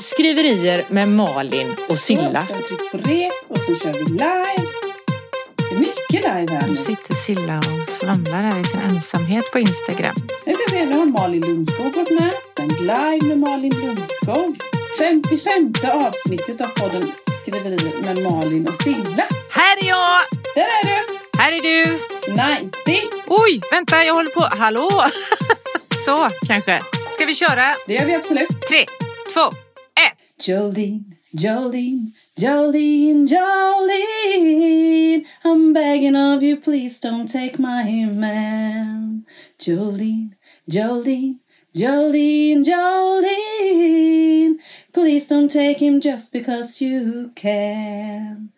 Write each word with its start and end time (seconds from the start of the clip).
Skriverier 0.00 0.84
med 0.88 1.08
Malin 1.08 1.76
och 1.88 1.98
Silla. 1.98 2.46
Så, 2.46 2.54
vi 2.54 2.62
tryckt 2.62 2.90
på 2.92 2.98
rep 2.98 3.32
och 3.48 3.58
så 3.58 3.74
kör 3.76 3.92
vi 3.92 4.04
live. 4.04 4.68
Det 5.56 5.74
är 5.74 5.78
mycket 5.78 6.10
live 6.12 6.52
här 6.52 6.62
Nu 6.62 6.68
nu. 6.70 6.76
sitter 6.76 7.14
Silla 7.14 7.58
och 7.58 7.92
svamlar 7.92 8.42
här 8.42 8.60
i 8.60 8.64
sin 8.64 8.80
ensamhet 8.80 9.52
på 9.52 9.58
Instagram. 9.58 10.14
Nu 10.46 10.54
ska 10.54 10.62
jag 10.62 10.70
se, 10.70 10.86
nu 10.86 10.98
har 10.98 11.06
Malin 11.06 11.40
Lundskog 11.40 11.92
gått 11.92 12.10
med. 12.10 12.32
En 12.60 12.68
live 12.68 13.26
med 13.28 13.38
Malin 13.38 13.72
Lundskog. 13.84 14.60
55 14.98 15.74
avsnittet 15.92 16.60
av 16.60 16.66
podden 16.66 17.12
Skriverier 17.42 18.02
med 18.02 18.22
Malin 18.32 18.68
och 18.68 18.74
Silla. 18.74 19.24
Här 19.50 19.76
är 19.84 19.88
jag! 19.88 20.20
Där 20.54 20.62
är 20.62 20.84
du! 20.84 21.18
Här 21.38 21.52
är 21.52 21.60
du! 21.60 21.92
Nice! 22.32 23.06
Oj, 23.26 23.60
vänta, 23.70 24.04
jag 24.04 24.14
håller 24.14 24.30
på. 24.30 24.40
Hallå! 24.40 24.90
Så, 26.04 26.30
kanske. 26.46 26.80
Ska 27.14 27.24
vi 27.26 27.34
köra? 27.34 27.74
Det 27.86 27.94
gör 27.94 28.04
vi 28.06 28.14
absolut. 28.14 28.62
Tre, 28.68 28.86
två. 29.34 29.40
Jolene, 30.40 31.04
Jolene, 31.36 32.08
Jolene, 32.38 33.28
Jolene. 33.28 35.26
I'm 35.44 35.74
begging 35.74 36.16
of 36.16 36.42
you, 36.42 36.56
please 36.56 36.98
don't 36.98 37.26
take 37.26 37.58
my 37.58 37.84
man. 38.06 39.26
Jolene, 39.58 40.30
Jolene, 40.66 41.40
Jolene, 41.76 42.64
Jolene. 42.64 44.56
Please 44.94 45.26
don't 45.26 45.50
take 45.50 45.76
him 45.76 46.00
just 46.00 46.32
because 46.32 46.80
you 46.80 47.32
can. 47.34 48.50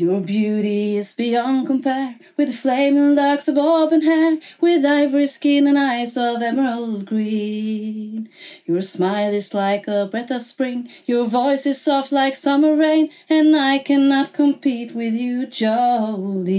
Your 0.00 0.22
beauty 0.22 0.96
is 0.96 1.12
beyond 1.12 1.66
compare 1.66 2.16
with 2.38 2.56
flaming 2.56 3.14
locks 3.14 3.48
of 3.48 3.58
auburn 3.58 4.00
hair, 4.00 4.38
with 4.58 4.82
ivory 4.82 5.26
skin 5.26 5.66
and 5.66 5.76
eyes 5.76 6.16
of 6.16 6.40
emerald 6.40 7.04
green. 7.04 8.30
Your 8.64 8.80
smile 8.80 9.34
is 9.34 9.52
like 9.52 9.86
a 9.88 10.08
breath 10.10 10.30
of 10.30 10.42
spring, 10.42 10.88
your 11.04 11.26
voice 11.26 11.66
is 11.66 11.82
soft 11.82 12.12
like 12.12 12.34
summer 12.34 12.74
rain, 12.76 13.10
and 13.28 13.54
I 13.54 13.76
cannot 13.76 14.32
compete 14.32 14.94
with 14.94 15.12
you, 15.12 15.46
Jolene. 15.48 16.54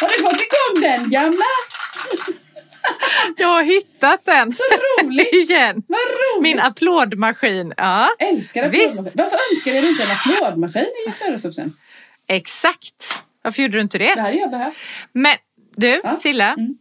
Har 0.00 0.08
du 0.08 0.22
fått 0.22 0.40
igång 0.40 0.80
den 0.82 1.10
gamla? 1.10 1.52
Jag 3.36 3.48
har 3.48 3.62
hittat 3.62 4.24
den. 4.24 4.52
Så 4.54 4.62
roligt! 5.02 5.32
Igen. 5.50 5.82
Vad 5.88 5.98
roligt! 5.98 6.42
Min 6.42 6.60
applådmaskin. 6.60 7.72
Ja, 7.76 8.08
Älskar 8.18 8.68
Visst. 8.68 8.88
applådmaskin. 8.90 9.12
Varför 9.14 9.38
önskar 9.52 9.82
du 9.82 9.88
inte 9.88 10.02
en 10.02 10.10
applådmaskin 10.10 10.86
i 11.08 11.12
födelsedagspresent? 11.12 11.76
exakt. 12.28 13.22
Varför 13.44 13.62
gjorde 13.62 13.76
du 13.76 13.80
inte 13.80 13.98
det? 13.98 14.14
Det 14.14 14.20
hade 14.20 14.36
jag 14.36 14.50
behövt. 14.50 14.76
Men 15.12 15.34
du, 15.76 16.00
Ja. 16.04 16.16
Silla. 16.16 16.52
Mm. 16.58 16.78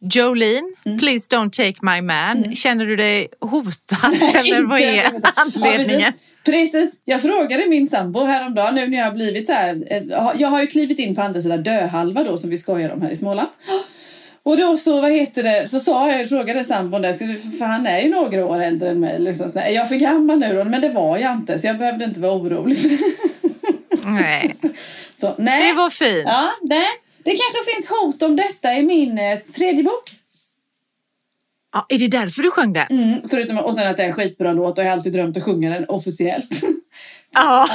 Jolene, 0.00 0.68
please 0.98 1.28
don't 1.30 1.50
take 1.50 1.74
my 1.82 2.00
man. 2.00 2.56
Känner 2.56 2.86
du 2.86 2.96
dig 2.96 3.28
hotad 3.40 4.14
eller 4.34 4.62
vad 4.62 4.80
är 4.80 5.14
inte. 5.14 5.32
anledningen? 5.34 6.00
Ja, 6.00 6.12
precis. 6.44 6.72
precis. 6.72 7.00
Jag 7.04 7.22
frågade 7.22 7.66
min 7.68 7.86
sambo 7.86 8.24
häromdagen 8.24 8.74
nu 8.74 8.86
när 8.88 8.98
jag 8.98 9.04
har 9.04 9.12
blivit 9.12 9.46
så 9.46 9.52
här. 9.52 9.84
eh, 9.90 10.02
Jag 10.36 10.48
har 10.48 10.60
ju 10.60 10.66
klivit 10.66 10.98
in 10.98 11.14
på 11.14 11.22
andra 11.22 11.40
sidan 11.42 11.62
döhalva 11.62 12.24
då 12.24 12.38
som 12.38 12.50
vi 12.50 12.58
skojar 12.58 12.90
om 12.90 13.02
här 13.02 13.10
i 13.10 13.16
Småland. 13.16 13.48
Och 14.48 14.56
då 14.56 14.76
så, 14.76 15.00
vad 15.00 15.12
heter 15.12 15.42
det, 15.42 15.68
så 15.68 15.80
sa 15.80 16.12
jag, 16.12 16.28
frågade 16.28 16.64
sambon 16.64 17.02
där, 17.02 17.12
för 17.58 17.64
han 17.64 17.86
är 17.86 18.00
ju 18.00 18.08
några 18.10 18.46
år 18.46 18.60
äldre 18.60 18.90
än 18.90 19.00
mig. 19.00 19.18
Liksom, 19.20 19.50
så 19.50 19.58
är 19.58 19.70
jag 19.70 19.88
för 19.88 19.94
gammal 19.94 20.38
nu 20.38 20.56
då? 20.56 20.64
Men 20.64 20.80
det 20.80 20.88
var 20.88 21.18
jag 21.18 21.32
inte, 21.32 21.58
så 21.58 21.66
jag 21.66 21.78
behövde 21.78 22.04
inte 22.04 22.20
vara 22.20 22.32
orolig. 22.32 22.78
Nej, 24.04 24.56
så, 25.14 25.34
nej. 25.38 25.70
det 25.70 25.76
var 25.76 25.90
fint. 25.90 26.24
Ja, 26.26 26.50
nej. 26.62 26.86
Det 27.24 27.30
kanske 27.30 27.72
finns 27.72 27.88
hot 27.88 28.22
om 28.22 28.36
detta 28.36 28.74
i 28.74 28.82
min 28.82 29.18
eh, 29.18 29.38
tredje 29.38 29.82
bok. 29.82 30.16
Ja, 31.72 31.86
är 31.88 31.98
det 31.98 32.08
därför 32.08 32.42
du 32.42 32.50
sjöng 32.50 32.72
den? 32.72 32.86
Mm, 32.90 33.28
förutom, 33.30 33.58
och 33.58 33.74
sen 33.74 33.90
att 33.90 33.96
det 33.96 34.02
är 34.02 34.06
en 34.06 34.12
skitbra 34.12 34.52
låt 34.52 34.78
och 34.78 34.84
jag 34.84 34.88
har 34.88 34.96
alltid 34.96 35.12
drömt 35.12 35.36
att 35.36 35.44
sjunga 35.44 35.70
den 35.70 35.84
officiellt. 35.88 36.62
Ja. 36.62 36.68
Ja. 37.32 37.68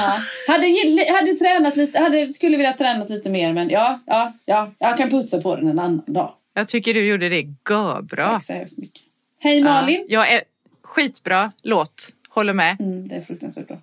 Hade, 0.48 0.66
hade 1.12 1.34
tränat 1.34 1.76
lite, 1.76 2.00
hade, 2.00 2.32
skulle 2.32 2.56
vilja 2.56 2.72
tränat 2.72 3.10
lite 3.10 3.30
mer 3.30 3.52
men 3.52 3.70
ja, 3.70 4.00
ja, 4.06 4.32
ja, 4.46 4.70
jag 4.78 4.98
kan 4.98 5.10
putsa 5.10 5.40
på 5.40 5.56
den 5.56 5.68
en 5.68 5.78
annan 5.78 6.02
dag. 6.06 6.32
Jag 6.54 6.68
tycker 6.68 6.94
du 6.94 7.06
gjorde 7.06 7.28
det 7.28 7.40
görbra. 7.70 8.26
Tack 8.26 8.44
så 8.44 8.52
hemskt 8.52 8.78
mycket. 8.78 9.02
Hej 9.40 9.62
Malin! 9.62 10.06
Ja, 10.08 10.26
jag 10.26 10.32
är 10.32 10.42
skitbra 10.82 11.52
låt. 11.62 12.08
Håller 12.28 12.52
med. 12.52 12.80
Mm, 12.80 13.08
det 13.08 13.14
är 13.14 13.22
fruktansvärt 13.22 13.68
bra. 13.68 13.78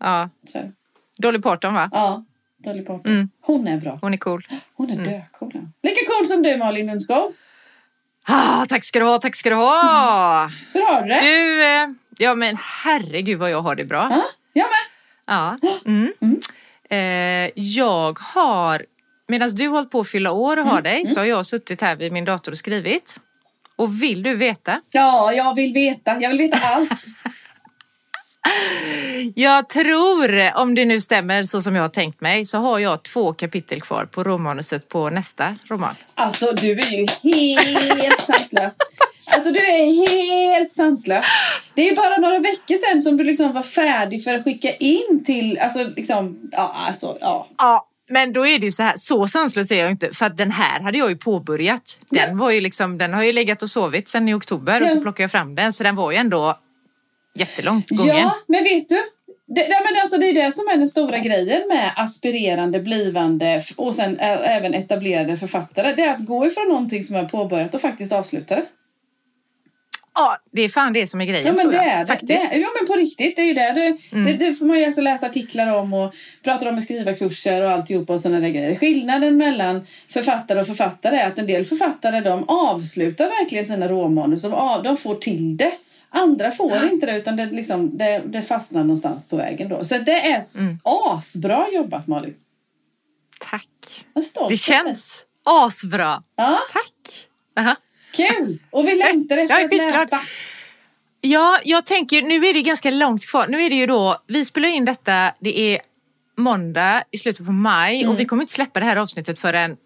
Ja. 0.00 0.30
Det. 0.52 0.72
Dolly 1.18 1.38
Parton 1.38 1.74
va? 1.74 1.88
Ja, 1.92 2.24
Dolly 2.64 2.82
Parton. 2.84 3.12
Mm. 3.12 3.30
Hon 3.40 3.68
är 3.68 3.80
bra. 3.80 3.98
Hon 4.02 4.14
är 4.14 4.18
cool. 4.18 4.46
Hon 4.74 4.90
är 4.90 4.96
döcool. 4.96 5.50
ja. 5.54 5.60
Lika 5.82 6.00
cool 6.06 6.26
som 6.26 6.42
du 6.42 6.56
Malin 6.56 6.86
Lundskog. 6.86 7.34
Ah, 8.24 8.66
tack 8.66 8.84
ska 8.84 8.98
du 8.98 9.04
ha, 9.04 9.18
tack 9.18 9.36
ska 9.36 9.50
du 9.50 9.56
ha. 9.56 10.50
Hur 10.72 10.80
har 10.82 11.02
du 11.02 11.08
det? 11.08 11.20
Du, 11.20 11.64
eh, 11.64 11.88
ja 12.18 12.34
men 12.34 12.56
herregud 12.60 13.38
vad 13.38 13.50
jag 13.50 13.62
har 13.62 13.74
det 13.74 13.84
bra. 13.84 14.08
Ja, 14.10 14.22
jag 14.52 14.66
med. 14.66 14.86
Ja. 15.26 15.58
Mm. 15.86 16.12
Eh, 16.90 17.50
jag 17.54 18.18
har, 18.18 18.86
medan 19.30 19.50
du 19.50 19.68
hållit 19.68 19.90
på 19.90 20.00
att 20.00 20.08
fylla 20.08 20.32
år 20.32 20.56
och 20.56 20.66
har 20.66 20.82
dig, 20.82 21.06
så 21.06 21.20
har 21.20 21.24
jag 21.24 21.46
suttit 21.46 21.80
här 21.80 21.96
vid 21.96 22.12
min 22.12 22.24
dator 22.24 22.52
och 22.52 22.58
skrivit. 22.58 23.16
Och 23.76 24.02
vill 24.02 24.22
du 24.22 24.34
veta? 24.34 24.80
Ja, 24.90 25.32
jag 25.32 25.54
vill 25.54 25.72
veta. 25.72 26.20
Jag 26.20 26.28
vill 26.28 26.38
veta 26.38 26.58
allt. 26.58 26.90
Jag 29.34 29.68
tror, 29.68 30.56
om 30.56 30.74
det 30.74 30.84
nu 30.84 31.00
stämmer 31.00 31.42
så 31.42 31.62
som 31.62 31.74
jag 31.74 31.82
har 31.82 31.88
tänkt 31.88 32.20
mig, 32.20 32.44
så 32.44 32.58
har 32.58 32.78
jag 32.78 33.02
två 33.02 33.32
kapitel 33.32 33.80
kvar 33.80 34.04
på 34.04 34.24
romanuset 34.24 34.88
på 34.88 35.10
nästa 35.10 35.56
roman. 35.68 35.94
Alltså 36.14 36.52
du 36.52 36.70
är 36.70 36.90
ju 36.90 37.06
helt 38.02 38.20
sanslös. 38.26 38.76
Alltså 39.34 39.52
du 39.52 39.58
är 39.58 40.06
helt 40.06 40.74
sanslös. 40.74 41.24
Det 41.74 41.82
är 41.82 41.90
ju 41.90 41.96
bara 41.96 42.16
några 42.16 42.38
veckor 42.38 42.86
sedan 42.86 43.00
som 43.00 43.16
du 43.16 43.24
liksom 43.24 43.52
var 43.52 43.62
färdig 43.62 44.24
för 44.24 44.34
att 44.34 44.44
skicka 44.44 44.74
in 44.74 45.24
till, 45.24 45.58
alltså 45.58 45.78
liksom, 45.96 46.38
ja 46.52 46.74
alltså 46.86 47.18
ja. 47.20 47.48
Ja, 47.58 47.86
men 48.10 48.32
då 48.32 48.46
är 48.46 48.58
det 48.58 48.66
ju 48.66 48.72
så 48.72 48.82
här, 48.82 48.94
så 48.96 49.28
sanslös 49.28 49.70
är 49.72 49.78
jag 49.78 49.90
inte, 49.90 50.12
för 50.14 50.26
att 50.26 50.36
den 50.36 50.50
här 50.50 50.80
hade 50.80 50.98
jag 50.98 51.10
ju 51.10 51.16
påbörjat. 51.16 51.98
Den 52.10 52.38
var 52.38 52.50
ju 52.50 52.60
liksom, 52.60 52.98
den 52.98 53.14
har 53.14 53.22
ju 53.22 53.32
legat 53.32 53.62
och 53.62 53.70
sovit 53.70 54.08
sedan 54.08 54.28
i 54.28 54.34
oktober 54.34 54.82
och 54.82 54.88
så 54.88 54.96
Ja. 54.96 55.00
plockade 55.02 55.22
jag 55.22 55.30
fram 55.30 55.54
den, 55.54 55.72
så 55.72 55.82
den 55.82 55.96
var 55.96 56.10
ju 56.12 56.16
ändå 56.16 56.58
jättelångt 57.34 57.90
gången. 57.90 58.16
Ja, 58.16 58.36
men 58.46 58.64
vet 58.64 58.88
du? 58.88 58.96
Det, 59.54 59.60
nej, 59.68 59.80
men 59.84 60.00
alltså, 60.00 60.18
det 60.18 60.28
är 60.30 60.34
det 60.46 60.52
som 60.52 60.68
är 60.68 60.76
den 60.76 60.88
stora 60.88 61.18
grejen 61.18 61.68
med 61.68 61.92
aspirerande, 61.96 62.80
blivande 62.80 63.62
och 63.76 63.94
sen 63.94 64.18
även 64.20 64.74
etablerade 64.74 65.36
författare. 65.36 65.94
Det 65.96 66.02
är 66.02 66.14
att 66.14 66.26
gå 66.26 66.46
ifrån 66.46 66.68
någonting 66.68 67.04
som 67.04 67.16
är 67.16 67.24
påbörjat 67.24 67.74
och 67.74 67.80
faktiskt 67.80 68.12
avsluta 68.12 68.56
det. 68.56 68.62
Ja, 70.14 70.36
det 70.52 70.62
är 70.62 70.68
fan 70.68 70.92
det 70.92 71.06
som 71.06 71.20
är 71.20 71.24
grejen 71.24 71.46
Ja 71.46 71.52
men 71.52 71.70
det 71.70 71.76
jag, 71.76 72.06
det. 72.08 72.24
det 72.50 72.56
ja 72.56 72.68
men 72.80 72.86
på 72.86 72.92
riktigt, 72.94 73.36
det 73.36 73.42
är 73.42 73.46
ju 73.46 73.54
det. 73.54 73.72
Det, 73.72 73.96
Mm. 74.12 74.24
det, 74.26 74.32
det 74.32 74.54
får 74.54 74.66
man 74.66 74.78
ju 74.78 74.88
också 74.88 75.00
läsa 75.00 75.26
artiklar 75.26 75.74
om 75.76 75.92
och 75.94 76.14
prata 76.44 76.68
om 76.68 76.78
i 76.78 76.82
skrivarkurser 76.82 77.62
och 77.64 77.70
alltihopa 77.70 78.12
och 78.12 78.20
sådana 78.20 78.40
där 78.40 78.48
grejer. 78.48 78.74
Skillnaden 78.76 79.36
mellan 79.36 79.86
författare 80.12 80.60
och 80.60 80.66
författare 80.66 81.16
är 81.16 81.28
att 81.28 81.38
en 81.38 81.46
del 81.46 81.64
författare 81.64 82.20
de 82.20 82.44
avslutar 82.48 83.24
verkligen 83.28 83.64
sina 83.64 83.88
råmanus. 83.88 84.42
De, 84.42 84.52
av, 84.54 84.82
de 84.82 84.96
får 84.96 85.14
till 85.14 85.56
det. 85.56 85.72
Andra 86.12 86.50
får 86.50 86.84
inte 86.92 87.06
det 87.06 87.16
utan 87.18 87.36
det, 87.36 87.46
liksom, 87.46 87.98
det, 87.98 88.22
det 88.26 88.42
fastnar 88.42 88.80
någonstans 88.80 89.28
på 89.28 89.36
vägen 89.36 89.68
då. 89.68 89.84
Så 89.84 89.98
det 89.98 90.12
är 90.26 90.40
Mm. 90.58 90.78
asbra 90.84 91.66
jobbat 91.72 92.06
Malin. 92.06 92.34
Tack. 93.50 94.04
Det 94.48 94.56
känns 94.56 95.22
asbra. 95.44 96.22
Ja, 96.36 96.58
Tack. 96.72 97.26
Aha. 97.58 97.76
Kul! 98.12 98.58
Och 98.70 98.88
vi 98.88 98.94
längtar 98.96 99.38
efter 99.38 99.64
att 99.64 99.70
läsa. 100.10 100.20
Ja, 101.20 101.58
jag 101.64 101.86
tänker, 101.86 102.22
nu 102.22 102.46
är 102.46 102.54
det 102.54 102.62
ganska 102.62 102.90
långt 102.90 103.26
kvar. 103.26 103.46
Nu 103.48 103.62
är 103.62 103.70
det 103.70 103.76
ju 103.76 103.86
då, 103.86 104.16
vi 104.26 104.44
spelar 104.44 104.68
in 104.68 104.84
detta, 104.84 105.32
det 105.40 105.60
är 105.60 105.80
måndag 106.36 107.02
i 107.10 107.18
slutet 107.18 107.46
på 107.46 107.52
maj 107.52 108.00
Mm. 108.00 108.12
och 108.12 108.20
vi 108.20 108.24
kommer 108.24 108.42
inte 108.42 108.52
släppa 108.52 108.80
det 108.80 108.86
här 108.86 108.96
avsnittet 108.96 109.38
förrän 109.38 109.76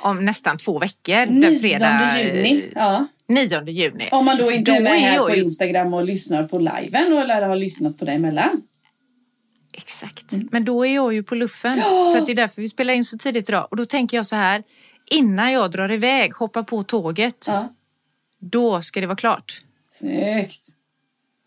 om 0.00 0.24
nästan 0.24 0.58
två 0.58 0.78
veckor. 0.78 1.26
Den 1.40 1.60
fredag, 1.60 2.10
9 2.16 2.34
juni. 2.34 2.64
Ja. 2.74 3.06
9 3.28 3.62
juni. 3.68 4.08
Om 4.12 4.24
man 4.24 4.36
då 4.38 4.52
inte 4.52 4.70
Då 4.70 4.76
är 4.76 4.80
med 4.82 4.92
är 4.92 4.96
här 4.96 5.14
jag 5.14 5.26
på 5.28 5.36
Instagram 5.36 5.94
och 5.94 6.04
lyssnar 6.04 6.44
på 6.44 6.58
liven 6.58 7.12
och 7.12 7.20
eller 7.20 7.42
har 7.42 7.56
lyssnat 7.56 7.98
på 7.98 8.04
dig 8.04 8.14
emellan. 8.14 8.62
Exakt. 9.72 10.24
Men 10.50 10.64
då 10.64 10.86
är 10.86 10.94
jag 10.94 11.14
ju 11.14 11.22
på 11.22 11.34
luffen. 11.34 11.72
Mm. 11.72 11.84
Ja. 11.90 12.10
Så 12.12 12.18
att 12.18 12.26
det 12.26 12.32
är 12.32 12.36
därför 12.36 12.62
vi 12.62 12.68
spelar 12.68 12.94
in 12.94 13.04
så 13.04 13.18
tidigt 13.18 13.48
idag. 13.48 13.68
Och 13.70 13.76
då 13.76 13.84
tänker 13.84 14.16
jag 14.16 14.26
så 14.26 14.36
här, 14.36 14.62
innan 15.10 15.52
jag 15.52 15.70
drar 15.70 15.90
iväg, 15.92 16.34
hoppar 16.34 16.62
på 16.62 16.82
tåget, 16.82 17.44
Ja. 17.48 17.68
då 18.38 18.82
ska 18.82 19.00
det 19.00 19.06
vara 19.06 19.16
klart. 19.16 19.60
Snyggt. 19.90 20.68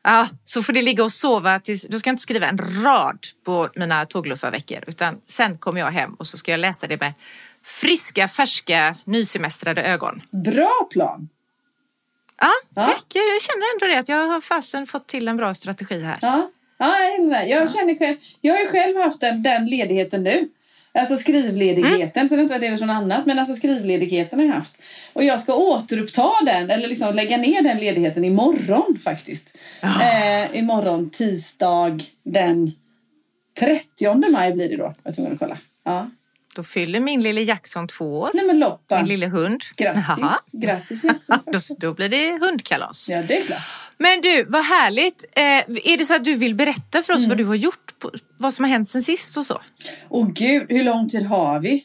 Ja, 0.04 0.28
så 0.46 0.64
får 0.64 0.74
det 0.74 0.82
ligga 0.82 1.04
och 1.04 1.12
sova 1.12 1.60
tills, 1.60 1.88
då 1.90 2.00
ska 2.00 2.10
jag 2.10 2.14
inte 2.14 2.24
skriva 2.24 2.48
en 2.48 2.84
rad 2.84 3.20
på 3.46 3.70
mina 3.76 4.06
tågluffarveckor 4.06 4.84
utan 4.88 5.22
sen 5.28 5.58
kommer 5.58 5.80
jag 5.80 5.92
hem 5.92 6.14
och 6.14 6.28
så 6.28 6.38
ska 6.38 6.52
jag 6.52 6.60
läsa 6.60 6.88
det 6.88 7.00
med 7.00 7.14
friska, 7.64 8.28
färska, 8.28 8.96
nysemestrade 9.04 9.82
ögon. 9.84 10.22
Bra 10.32 10.88
plan. 10.92 11.30
Ja, 12.42 12.48
Ja. 12.76 12.86
tack. 12.86 13.06
Jag 13.14 13.42
känner 13.42 13.74
ändå 13.76 13.86
det 13.94 14.00
att 14.00 14.10
jag 14.10 14.28
har 14.28 14.42
fasen 14.42 14.88
fått 14.88 15.08
till 15.08 15.28
en 15.28 15.38
bra 15.38 15.54
strategi 15.54 16.02
här. 16.04 16.18
Ja, 16.22 16.52
ja 16.78 17.00
jag, 17.00 17.50
jag 17.50 17.72
känner 17.72 17.96
själv. 18.00 18.18
Jag 18.42 18.54
har 18.54 18.60
ju 18.62 18.68
själv 18.68 18.98
haft 18.98 19.22
den, 19.22 19.44
den 19.44 19.66
ledigheten 19.66 20.24
nu. 20.24 20.50
Alltså 20.94 21.18
skrivledigheten, 21.18 22.30
så 22.30 22.36
det 22.36 22.42
inte 22.42 22.54
varit 22.54 22.62
ledigt 22.62 22.80
från 22.80 22.90
annat, 22.90 23.26
men 23.26 23.40
alltså 23.40 23.56
skrivledigheten 23.56 24.40
har 24.40 24.46
jag 24.46 24.54
haft. 24.54 24.82
Och 25.14 25.24
jag 25.24 25.40
ska 25.40 25.56
återuppta 25.56 26.30
den, 26.46 26.70
eller 26.70 26.88
liksom 26.88 27.16
lägga 27.16 27.38
ner 27.38 27.62
den 27.62 27.78
ledigheten 27.78 28.26
imorgon 28.26 29.00
faktiskt. 29.04 29.54
Eh, 29.82 30.58
imorgon 30.60 31.10
tisdag 31.10 32.00
den 32.26 32.72
30 33.60 34.32
maj 34.32 34.52
blir 34.54 34.70
det 34.70 34.78
då. 34.78 34.94
Jag 35.04 35.16
tror 35.16 35.34
att 35.34 35.40
kolla. 35.40 35.58
Ja. 35.86 36.10
Då 36.56 36.64
fyller 36.64 37.00
min 37.00 37.22
lille 37.22 37.42
Jackson 37.42 37.88
två 37.88 38.20
år. 38.20 38.30
Nej 38.34 38.46
men 38.46 38.60
Lotta, 38.60 38.98
Min 38.98 39.06
lille 39.08 39.28
hund. 39.28 39.62
grattis. 39.78 40.52
Grattis 40.54 41.04
Jackson. 41.04 41.40
Då, 41.46 41.60
då 41.78 41.94
blir 41.94 42.10
det 42.10 42.40
hundkalas. 42.46 43.10
Ja, 43.10 43.22
det 43.22 43.38
är 43.38 43.42
klart. 43.46 43.62
Men 43.98 44.22
du, 44.22 44.44
vad 44.44 44.66
härligt. 44.66 45.26
Eh, 45.36 45.44
är 45.94 45.98
det 45.98 46.06
så 46.06 46.16
att 46.16 46.24
du 46.26 46.36
vill 46.36 46.56
berätta 46.56 47.02
för 47.04 47.14
oss 47.14 47.18
Mm. 47.20 47.30
vad 47.30 47.38
du 47.38 47.46
har 47.46 47.56
gjort? 47.56 47.89
På, 48.00 48.12
vad 48.40 48.54
som 48.54 48.66
har 48.66 48.72
hänt 48.72 48.90
sen 48.90 49.04
sist 49.04 49.38
och 49.38 49.46
så? 49.46 49.62
Åh 50.10 50.28
gud, 50.34 50.66
hur 50.70 50.84
lång 50.84 51.10
tid 51.10 51.26
har 51.26 51.60
vi? 51.60 51.84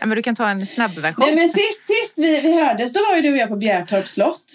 Ja, 0.00 0.06
men 0.06 0.16
du 0.16 0.22
kan 0.22 0.34
ta 0.34 0.48
en 0.48 0.66
snabbversion. 0.66 1.24
Nej 1.26 1.36
men 1.36 1.48
sist, 1.48 1.86
sist 1.86 2.18
vi, 2.18 2.40
vi 2.40 2.52
hördes, 2.64 2.92
då 2.92 3.00
var 3.08 3.16
ju 3.16 3.22
du 3.22 3.30
och 3.32 3.36
jag 3.38 3.48
på 3.48 3.56
Bjärtorps 3.56 4.12
slott. 4.12 4.52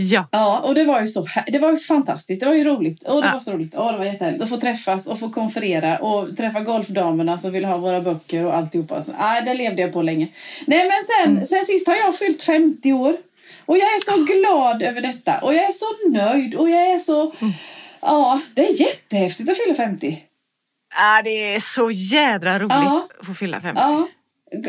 Ja. 0.00 0.28
Ja, 0.32 0.58
och 0.60 0.74
det 0.74 0.84
var 0.84 1.00
ju 1.00 1.08
så 1.08 1.26
det 1.46 1.58
var 1.58 1.70
ju 1.70 1.78
fantastiskt. 1.78 2.40
Det 2.40 2.46
var 2.46 2.54
ju 2.54 2.64
roligt. 2.64 3.02
Och 3.02 3.22
det 3.22 3.28
Ja. 3.28 3.32
var 3.32 3.40
så 3.40 3.52
roligt. 3.52 3.74
Och 3.74 3.92
det 3.92 3.98
var 3.98 4.04
jättehärligt 4.04 4.42
att 4.42 4.48
få 4.48 4.56
träffas 4.56 5.06
och 5.06 5.18
få 5.20 5.30
konferera 5.30 5.98
och 5.98 6.36
träffa 6.36 6.60
golfdamerna 6.60 7.38
som 7.38 7.52
vill 7.52 7.64
ha 7.64 7.76
våra 7.76 8.00
böcker 8.00 8.44
och 8.44 8.54
alltihopa. 8.56 9.02
Så, 9.02 9.12
ah, 9.18 9.40
det 9.40 9.54
levde 9.54 9.82
jag 9.82 9.92
på 9.92 10.02
länge. 10.02 10.28
Nej, 10.66 10.78
men 10.88 11.04
sen, 11.26 11.32
Mm. 11.32 11.46
sen 11.46 11.64
sist 11.64 11.86
har 11.86 11.94
jag 11.96 12.18
fyllt 12.18 12.42
50 12.42 12.92
år. 12.92 13.16
Och 13.66 13.76
jag 13.78 13.84
är 13.84 14.00
så 14.12 14.24
glad 14.24 14.82
över 14.82 15.00
detta. 15.00 15.38
Och 15.38 15.54
jag 15.54 15.64
är 15.64 15.72
så 15.72 15.86
nöjd. 16.24 16.54
Och 16.54 16.70
jag 16.70 16.86
är 16.90 16.98
så... 16.98 17.20
Mm. 17.40 17.52
Ja, 18.08 18.40
det 18.54 18.68
är 18.68 18.80
jättehäftigt 18.80 19.50
att 19.50 19.56
fylla 19.58 19.74
50. 19.74 20.24
Ah, 20.94 21.22
det 21.22 21.54
är 21.54 21.60
så 21.60 21.90
jädra 21.90 22.58
roligt 22.58 22.70
Ja. 22.70 23.06
att 23.20 23.26
få 23.26 23.34
fylla 23.34 23.60
50. 23.60 23.80
Ja. 23.82 24.08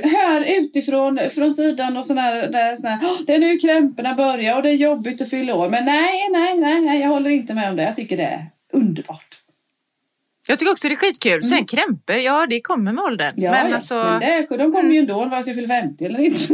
Hör 0.03 0.59
utifrån 0.61 1.19
från 1.31 1.53
sidan 1.53 1.97
och 1.97 2.05
sådär, 2.05 2.47
där, 2.51 2.75
sådär, 2.75 2.99
"Åh, 3.03 3.17
det 3.27 3.35
är 3.35 3.39
nu 3.39 3.57
krämporna 3.57 4.13
börjar 4.15 4.55
och 4.55 4.63
det 4.63 4.69
är 4.69 4.75
jobbigt 4.75 5.21
att 5.21 5.29
fylla 5.29 5.55
år. 5.55 5.69
Men 5.69 5.85
nej, 5.85 6.29
nej, 6.31 6.57
nej, 6.57 6.81
nej, 6.81 6.99
jag 7.01 7.09
håller 7.09 7.29
inte 7.29 7.53
med 7.53 7.69
om 7.69 7.75
det. 7.75 7.83
Jag 7.83 7.95
tycker 7.95 8.17
det 8.17 8.23
är 8.23 8.45
underbart. 8.73 9.38
Jag 10.49 10.59
tycker 10.59 10.71
också 10.71 10.87
det 10.87 10.93
är 10.93 10.97
skitkul. 10.97 11.43
Sen 11.43 11.65
krämpor, 11.65 12.15
ja 12.15 12.45
det 12.49 12.61
kommer 12.61 12.91
med 12.93 13.03
åldern. 13.03 13.33
Mm. 13.37 13.43
Ja, 13.43 13.51
men 13.51 13.69
ja. 13.69 13.75
alltså, 13.75 13.95
Mm. 13.95 14.11
men 14.19 14.45
det, 14.49 14.57
de 14.57 14.71
kommer 14.73 14.91
ju 14.93 14.99
ändå 14.99 15.25
vare 15.25 15.43
sig 15.43 15.51
jag 15.51 15.55
fyller 15.55 15.81
50 15.81 16.05
eller 16.05 16.19
inte. 16.19 16.53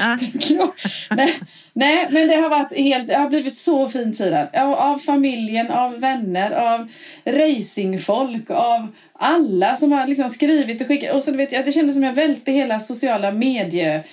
ja. 0.00 0.74
Nej, 1.16 1.34
nej, 1.72 2.06
men 2.10 2.28
det 2.28 2.34
har 2.34 2.50
varit 2.50 2.76
helt, 2.78 3.08
det 3.08 3.14
har 3.14 3.28
blivit 3.28 3.54
så 3.54 3.88
fint 3.88 4.16
firat. 4.16 4.56
Av, 4.56 4.72
av 4.72 4.98
familjen, 4.98 5.70
av 5.70 6.00
vänner, 6.00 6.50
av 6.74 6.88
racingfolk, 7.24 8.50
av 8.50 8.88
alla 9.18 9.76
som 9.76 9.92
har 9.92 10.06
liksom 10.06 10.30
skrivit 10.30 10.80
och 10.80 10.86
skickat. 10.88 11.14
Och 11.16 11.22
så 11.22 11.32
vet 11.32 11.52
jag, 11.52 11.64
det 11.64 11.72
kändes 11.72 11.94
som 11.96 12.02
jag 12.02 12.12
välte 12.12 12.52
hela 12.52 12.80
sociala 12.80 13.30
medievärlden 13.32 14.04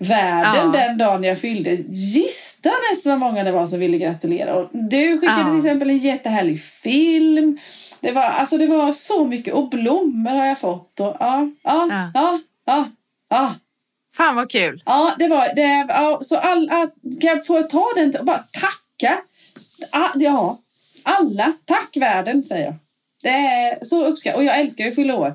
Ja. 0.00 0.70
den 0.72 0.98
dagen 0.98 1.24
jag 1.24 1.38
fyllde. 1.40 1.70
Gissa 1.88 2.70
nästan 2.92 3.20
vad 3.20 3.30
många 3.30 3.44
det 3.44 3.52
var 3.52 3.66
som 3.66 3.78
ville 3.80 3.98
gratulera. 3.98 4.54
Och 4.54 4.68
du 4.72 5.18
skickade 5.18 5.40
Ja. 5.40 5.46
till 5.48 5.58
exempel 5.58 5.90
en 5.90 5.98
jättehärlig 5.98 6.62
film. 6.62 7.58
Det 8.00 8.12
var, 8.12 8.22
alltså 8.22 8.58
det 8.58 8.66
var 8.66 8.92
så 8.92 9.24
mycket. 9.24 9.54
Och 9.54 9.68
blommor 9.68 10.30
har 10.30 10.46
jag 10.46 10.58
fått. 10.58 11.00
Och, 11.00 11.16
ja, 11.20 11.50
ja, 11.62 12.10
Ja. 12.14 12.40
ja, 12.66 12.88
ja. 13.30 13.54
Fan 14.16 14.36
vad 14.36 14.50
kul. 14.50 14.82
Ja, 14.86 15.14
det 15.18 15.28
var 15.28 15.54
det. 15.56 15.86
Ja, 15.88 16.18
så 16.22 16.36
all, 16.36 16.70
all, 16.70 16.88
kan 17.20 17.30
jag 17.30 17.46
få 17.46 17.62
ta 17.62 17.86
den 17.96 18.14
och 18.18 18.24
bara 18.24 18.38
tacka? 18.52 19.18
Ah, 19.90 20.10
Ja, 20.14 20.58
alla. 21.02 21.52
Tack 21.64 21.96
världen, 21.96 22.44
säger 22.44 22.64
jag. 22.64 22.74
Det 23.22 23.28
är 23.28 23.84
så 23.84 24.04
uppskattat. 24.04 24.38
Och 24.38 24.44
jag 24.44 24.60
älskar 24.60 24.84
ju 24.84 24.90
att 24.90 24.96
fylla 24.96 25.16
år. 25.16 25.34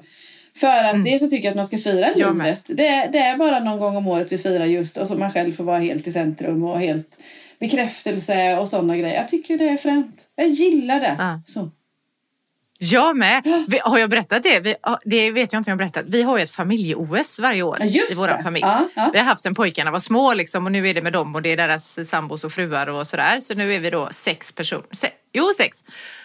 För 0.56 0.84
att 0.84 1.04
det 1.04 1.20
så 1.20 1.28
tycker 1.30 1.46
jag 1.46 1.52
att 1.52 1.56
man 1.56 1.66
ska 1.66 1.78
fira 1.78 2.06
Mm. 2.06 2.20
Jag 2.20 2.34
livet. 2.34 2.62
Det, 2.68 3.10
det 3.12 3.20
är 3.20 3.38
bara 3.38 3.60
någon 3.60 3.80
gång 3.80 3.96
om 3.96 4.08
året 4.08 4.32
vi 4.32 4.38
firar 4.38 4.66
just 4.66 4.98
och 4.98 5.08
så 5.08 5.16
man 5.16 5.32
själv 5.32 5.52
får 5.52 5.64
vara 5.64 5.80
helt 5.80 6.08
i 6.08 6.12
centrum 6.12 6.64
och 6.64 6.80
helt 6.80 7.18
bekräftelse 7.60 8.58
och 8.58 8.70
sådana 8.70 8.98
grejer. 8.98 9.16
Jag 9.16 9.28
tycker 9.28 9.58
det 9.58 9.70
är 9.70 9.78
fränt. 9.78 10.22
Jag 10.36 10.48
gillar 10.48 11.00
det. 11.00 11.16
Ja. 11.20 11.42
Så. 11.48 11.70
Jag 12.84 13.18
med. 13.18 13.66
Vi, 13.68 13.80
har 13.84 13.98
jag 13.98 14.10
berättat 14.10 14.44
det? 14.44 14.60
Vi, 14.60 14.76
det 15.06 15.32
vet 15.32 15.54
jag 15.54 15.60
inte 15.60 15.72
om 15.72 15.80
jag 15.80 15.86
har 15.86 15.92
berättat. 15.92 16.06
Vi 16.08 16.22
har 16.24 16.38
ju 16.38 16.44
ett 16.44 16.52
familje-OS 16.52 17.40
varje 17.40 17.64
år 17.64 17.78
just 17.82 18.12
i 18.12 18.16
vår 18.16 18.44
familj. 18.44 18.66
Ja, 18.66 18.90
ja. 18.96 19.10
Vi 19.14 19.20
har 19.20 19.26
haft 19.26 19.42
sen 19.42 19.56
pojkarna 19.56 19.92
var 19.92 20.00
små 20.00 20.34
liksom, 20.34 20.66
och 20.66 20.72
nu 20.72 20.90
är 20.90 20.94
det 20.94 21.02
med 21.02 21.14
dem 21.14 21.36
och 21.36 21.42
det 21.42 21.50
är 21.52 21.58
deras 21.58 22.10
sambos 22.10 22.44
och 22.44 22.54
fruar 22.54 22.88
och 22.88 23.08
sådär. 23.08 23.40
Så 23.40 23.54
nu 23.54 23.74
är 23.74 23.80
vi 23.80 23.90
då 23.90 24.10
sex 24.12 24.52
personer, 24.52 24.84
se, 24.92 25.08
jo 25.34 25.52
sex, 25.58 25.84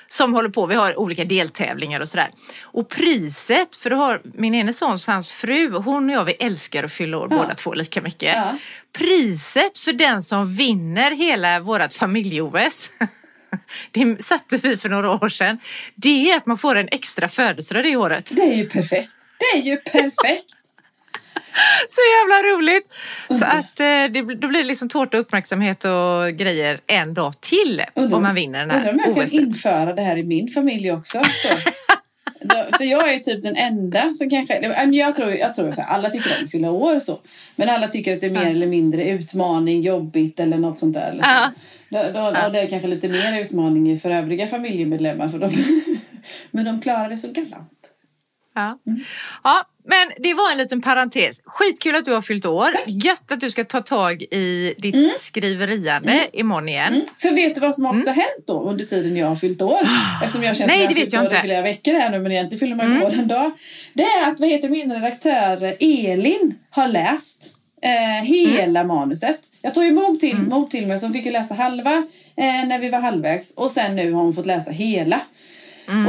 som 0.08 0.34
håller 0.34 0.48
på. 0.48 0.66
Vi 0.66 0.74
har 0.74 0.98
olika 0.98 1.24
deltävlingar 1.24 2.00
och 2.00 2.08
sådär. 2.08 2.30
Och 2.62 2.88
priset, 2.88 3.76
för 3.76 3.90
då 3.90 3.96
har 3.96 4.20
min 4.24 4.54
ene 4.54 4.72
sons, 4.72 5.06
hans 5.06 5.30
fru, 5.30 5.70
hon 5.70 6.10
och 6.10 6.14
jag 6.16 6.24
vi 6.24 6.32
älskar 6.32 6.84
att 6.84 6.92
fylla 6.92 7.18
år 7.18 7.28
Ja. 7.30 7.36
båda 7.36 7.54
två 7.54 7.72
lika 7.74 8.00
mycket. 8.00 8.34
Ja. 8.36 8.58
Priset 8.98 9.78
för 9.78 9.92
den 9.92 10.22
som 10.22 10.54
vinner 10.54 11.10
hela 11.10 11.60
vårt 11.60 11.92
familje-OS 11.92 12.90
det 13.90 14.24
satte 14.24 14.56
vi 14.56 14.76
för 14.76 14.88
några 14.88 15.10
år 15.10 15.28
sedan. 15.28 15.58
Det 15.94 16.30
är 16.30 16.36
att 16.36 16.46
man 16.46 16.58
får 16.58 16.76
en 16.76 16.88
extra 16.92 17.28
födelsedag 17.28 17.84
det 17.84 17.96
året. 17.96 18.28
Det 18.30 18.42
är 18.42 18.54
ju 18.54 18.68
perfekt. 18.68 19.10
Det 19.38 19.58
är 19.58 19.62
ju 19.62 19.76
perfekt. 19.76 20.54
Så 21.88 22.00
jävla 22.18 22.56
roligt! 22.56 22.94
Så 23.28 23.44
att 23.44 23.80
eh, 23.80 23.86
det, 23.86 24.34
då 24.34 24.48
blir 24.48 24.60
det 24.60 24.64
liksom 24.66 24.88
tårta, 24.88 25.16
uppmärksamhet 25.16 25.84
och 25.84 26.36
grejer 26.38 26.80
en 26.86 27.14
dag 27.14 27.40
till 27.40 27.82
Undrar 27.94 28.16
om 28.16 28.22
man 28.22 28.34
vinner 28.34 28.58
den 28.58 28.70
Undrar 28.70 28.92
om 28.92 28.98
här 28.98 29.06
jag 29.06 29.14
kan 29.16 29.24
OS. 29.24 29.32
införa 29.32 29.92
det 29.92 30.02
här 30.02 30.16
i 30.16 30.24
min 30.24 30.48
familj 30.48 30.92
också. 30.92 31.18
Då, 32.40 32.54
för 32.76 32.84
jag 32.84 33.14
är 33.14 33.18
typ 33.18 33.42
den 33.42 33.56
enda 33.56 34.14
som 34.14 34.30
kanske... 34.30 34.86
Jag 34.92 35.16
tror, 35.16 35.30
jag 35.30 35.54
tror 35.54 35.72
så 35.72 35.80
här, 35.80 35.94
alla 35.94 36.10
tycker 36.10 36.38
om 36.38 36.44
att 36.44 36.50
fylla 36.50 36.70
år 36.70 36.96
och 36.96 37.02
så. 37.02 37.18
Men 37.56 37.68
alla 37.68 37.88
tycker 37.88 38.14
att 38.14 38.20
det 38.20 38.26
är 38.26 38.30
mer 38.30 38.50
eller 38.50 38.66
mindre 38.66 39.08
utmaning, 39.08 39.80
jobbigt 39.80 40.40
eller 40.40 40.58
något 40.58 40.78
sånt 40.78 40.94
där. 40.94 41.12
Så. 41.12 41.18
Ja. 41.22 41.50
Då, 41.88 42.20
då. 42.20 42.46
Och 42.46 42.52
det 42.52 42.60
är 42.60 42.66
kanske 42.66 42.88
lite 42.88 43.08
mer 43.08 43.40
utmaning 43.40 44.00
för 44.00 44.10
övriga 44.10 44.48
familjemedlemmar. 44.48 45.28
För 45.28 45.38
de, 45.38 45.50
men 46.50 46.64
de 46.64 46.80
klarar 46.80 47.08
det 47.08 47.16
så 47.16 47.28
galant. 47.28 47.72
Ja. 48.54 48.78
Mm. 48.86 49.00
ja, 49.44 49.62
men 49.86 50.12
det 50.18 50.34
var 50.34 50.52
en 50.52 50.58
liten 50.58 50.82
parentes. 50.82 51.40
Skitkul 51.46 51.94
att 51.94 52.04
du 52.04 52.12
har 52.12 52.22
fyllt 52.22 52.46
år. 52.46 52.68
Gött 52.86 53.32
att 53.32 53.40
du 53.40 53.50
ska 53.50 53.64
ta 53.64 53.80
tag 53.80 54.22
i 54.22 54.74
ditt 54.78 55.20
skriveriande 55.20 56.26
imorgon 56.32 56.68
igen. 56.68 56.94
Mm. 56.94 57.06
För 57.18 57.30
vet 57.30 57.54
du 57.54 57.60
vad 57.60 57.74
som 57.74 57.86
också 57.86 58.10
har 58.10 58.14
hänt 58.14 58.46
då 58.46 58.60
under 58.60 58.84
tiden 58.84 59.16
jag 59.16 59.26
har 59.26 59.36
fyllt 59.36 59.62
år? 59.62 59.78
Eftersom 60.24 60.44
jag 60.44 60.56
känns 60.56 60.68
Nej, 60.72 60.76
som 60.76 60.82
jag 60.82 60.88
det 60.90 60.94
har 60.94 60.94
vet 60.94 61.02
fyllt 61.02 61.12
jag 61.12 61.20
år 61.20 61.24
inte. 61.24 61.36
i 61.36 61.40
flera 61.40 61.62
veckor 61.62 61.92
här 61.92 62.10
nu 62.10 62.18
men 62.18 62.32
egentligen 62.32 62.60
fyller 62.60 62.76
man 62.76 62.94
ju 62.94 63.02
år 63.02 63.12
en 63.12 63.28
dag. 63.28 63.50
Det 63.94 64.02
är 64.02 64.30
att 64.30 64.40
vad 64.40 64.48
heter 64.48 64.68
min 64.68 64.92
redaktör 64.92 65.74
Elin 65.80 66.54
har 66.70 66.88
läst 66.88 67.52
eh, 67.82 68.24
hela 68.24 68.84
manuset. 68.84 69.38
Jag 69.62 69.74
tog 69.74 69.84
ju 69.84 69.92
mod 69.92 70.20
till, 70.20 70.38
mod 70.38 70.70
till 70.70 70.86
mig 70.86 70.98
som 70.98 71.12
fick 71.12 71.32
läsa 71.32 71.54
halva 71.54 71.92
eh, 72.36 72.66
när 72.66 72.78
vi 72.78 72.88
var 72.90 72.98
halvvägs 72.98 73.50
och 73.50 73.70
sen 73.70 73.96
nu 73.96 74.12
har 74.12 74.22
hon 74.22 74.34
fått 74.34 74.46
läsa 74.46 74.70
hela. 74.70 75.20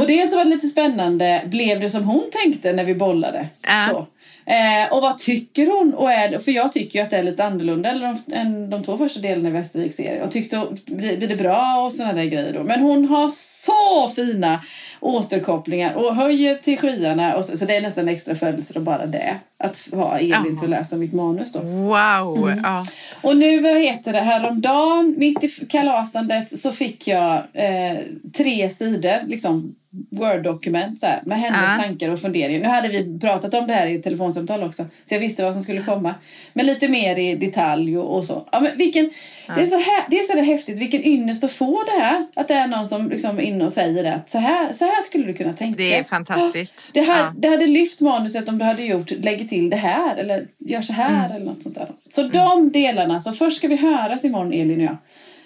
Och 0.00 0.06
det 0.06 0.26
som 0.28 0.38
var 0.38 0.44
lite 0.44 0.68
spännande, 0.68 1.42
blev 1.46 1.80
det 1.80 1.90
som 1.90 2.04
hon 2.04 2.30
tänkte 2.30 2.72
när 2.72 2.84
vi 2.84 2.94
bollade? 2.94 3.48
Ja. 3.62 3.86
Så. 3.90 4.06
Eh, 4.48 4.92
och 4.92 5.02
vad 5.02 5.18
tycker 5.18 5.66
hon? 5.66 5.94
Och 5.94 6.12
är 6.12 6.38
för 6.38 6.52
jag 6.52 6.72
tycker 6.72 6.98
ju 6.98 7.04
att 7.04 7.10
det 7.10 7.16
är 7.16 7.22
lite 7.22 7.44
annorlunda 7.44 7.90
än 7.90 8.00
de, 8.00 8.34
än 8.34 8.70
de 8.70 8.82
två 8.82 8.98
första 8.98 9.20
delarna 9.20 9.48
i 9.48 9.52
Västerviks 9.52 9.96
serie. 9.96 10.22
Och 10.22 10.30
tyckte, 10.30 10.66
blir, 10.86 11.16
blir 11.16 11.28
det 11.28 11.36
bra 11.36 11.82
och 11.84 11.92
sådana 11.92 12.12
där 12.12 12.24
grejer 12.24 12.52
då. 12.52 12.62
Men 12.62 12.80
hon 12.80 13.04
har 13.04 13.28
så 13.30 14.12
fina 14.16 14.60
återkopplingar 15.00 15.94
och 15.94 16.14
höjer 16.14 16.54
till 16.54 16.78
skyarna. 16.78 17.36
Och 17.36 17.44
så, 17.44 17.56
så 17.56 17.64
det 17.64 17.76
är 17.76 17.82
nästan 17.82 18.08
extra 18.08 18.34
födelse 18.34 18.80
bara 18.80 19.06
det. 19.06 19.36
Att 19.58 19.88
ha 19.92 20.18
Elin 20.18 20.58
till 20.60 20.72
att 20.72 20.80
läsa 20.80 20.96
mitt 20.96 21.12
manus 21.12 21.52
då. 21.52 21.60
Wow! 21.60 22.48
Mm. 22.48 22.60
Ja. 22.64 22.84
Och 23.22 23.36
nu, 23.36 23.60
vad 23.60 23.76
heter 23.76 24.12
det, 24.12 24.18
häromdagen, 24.18 25.14
mitt 25.18 25.44
i 25.44 25.48
kalasandet, 25.48 26.58
så 26.58 26.72
fick 26.72 27.08
jag 27.08 27.42
eh, 27.52 27.98
tre 28.36 28.70
sidor, 28.70 29.26
liksom 29.26 29.74
Word-dokument 30.10 31.00
så 31.00 31.06
här, 31.06 31.20
med 31.26 31.40
hennes 31.40 31.70
Ja. 31.78 31.82
tankar 31.84 32.10
och 32.10 32.20
funderingar. 32.20 32.60
Nu 32.60 32.66
hade 32.66 32.88
vi 32.88 33.18
pratat 33.18 33.54
om 33.54 33.66
det 33.66 33.72
här 33.72 33.86
i 33.86 33.94
ett 33.94 34.02
telefonsamtal 34.02 34.62
också, 34.62 34.84
så 35.04 35.14
jag 35.14 35.20
visste 35.20 35.42
vad 35.44 35.52
som 35.54 35.62
skulle 35.62 35.82
komma. 35.82 36.14
Men 36.52 36.66
lite 36.66 36.88
mer 36.88 37.18
i 37.18 37.34
detalj 37.34 37.98
och, 37.98 38.16
och 38.16 38.24
så. 38.24 38.48
Ja, 38.52 38.60
men 38.60 38.76
vilken, 38.78 39.10
det, 39.54 39.60
är 39.62 39.66
så 39.66 39.78
här, 39.78 40.04
det 40.10 40.18
är 40.18 40.22
så 40.22 40.32
där 40.36 40.42
häftigt, 40.42 40.78
vilken 40.78 41.04
ynnest 41.04 41.44
att 41.44 41.52
få 41.52 41.82
det 41.84 42.00
här. 42.02 42.26
Att 42.36 42.48
det 42.48 42.54
är 42.54 42.66
någon 42.66 42.86
som 42.86 43.10
liksom 43.10 43.38
är 43.38 43.42
inne 43.42 43.64
och 43.64 43.72
säger 43.72 44.02
det. 44.02 44.14
Att 44.14 44.28
så 44.30 44.38
här, 44.38 44.72
så 44.72 44.84
här 44.84 45.02
skulle 45.02 45.26
du 45.26 45.34
kunna 45.34 45.52
tänka. 45.52 45.76
Det 45.76 45.94
är 45.98 46.04
fantastiskt. 46.04 46.90
Det, 46.92 47.00
här, 47.00 47.24
Ja. 47.24 47.32
det 47.36 47.48
hade 47.48 47.66
lyft 47.66 48.00
manuset 48.00 48.48
om 48.48 48.58
du 48.58 48.64
hade 48.64 48.82
gjort, 48.82 49.10
lägger 49.10 49.44
till 49.44 49.70
det 49.70 49.76
här 49.76 50.16
eller 50.16 50.46
gör 50.58 50.82
så 50.82 50.92
här 50.92 51.08
Mm. 51.24 51.36
eller 51.36 51.44
något 51.46 51.62
sånt 51.62 51.74
där. 51.74 51.90
Så 52.08 52.22
de 52.22 52.70
delarna, 52.72 53.20
så 53.20 53.32
först 53.32 53.56
ska 53.56 53.68
vi 53.68 53.76
höras 53.76 54.24
imorgon 54.24 54.52
Elin 54.52 54.78
och 54.78 54.84
jag. 54.84 54.96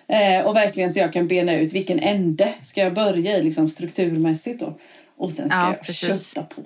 Eh, 0.08 0.46
och 0.46 0.56
verkligen 0.56 0.90
så 0.90 0.98
jag 0.98 1.12
kan 1.12 1.26
bena 1.28 1.54
ut 1.54 1.72
vilken 1.72 1.98
ände 2.00 2.54
ska 2.64 2.80
jag 2.80 2.94
börja 2.94 3.36
i 3.38 3.42
liksom 3.42 3.68
strukturmässigt 3.68 4.60
då. 4.60 4.78
Och 5.16 5.32
sen 5.32 5.48
ska 5.48 5.58
Ja, 5.58 5.66
jag 5.68 5.82
precis. 5.82 6.28
kötta 6.28 6.42
på. 6.42 6.62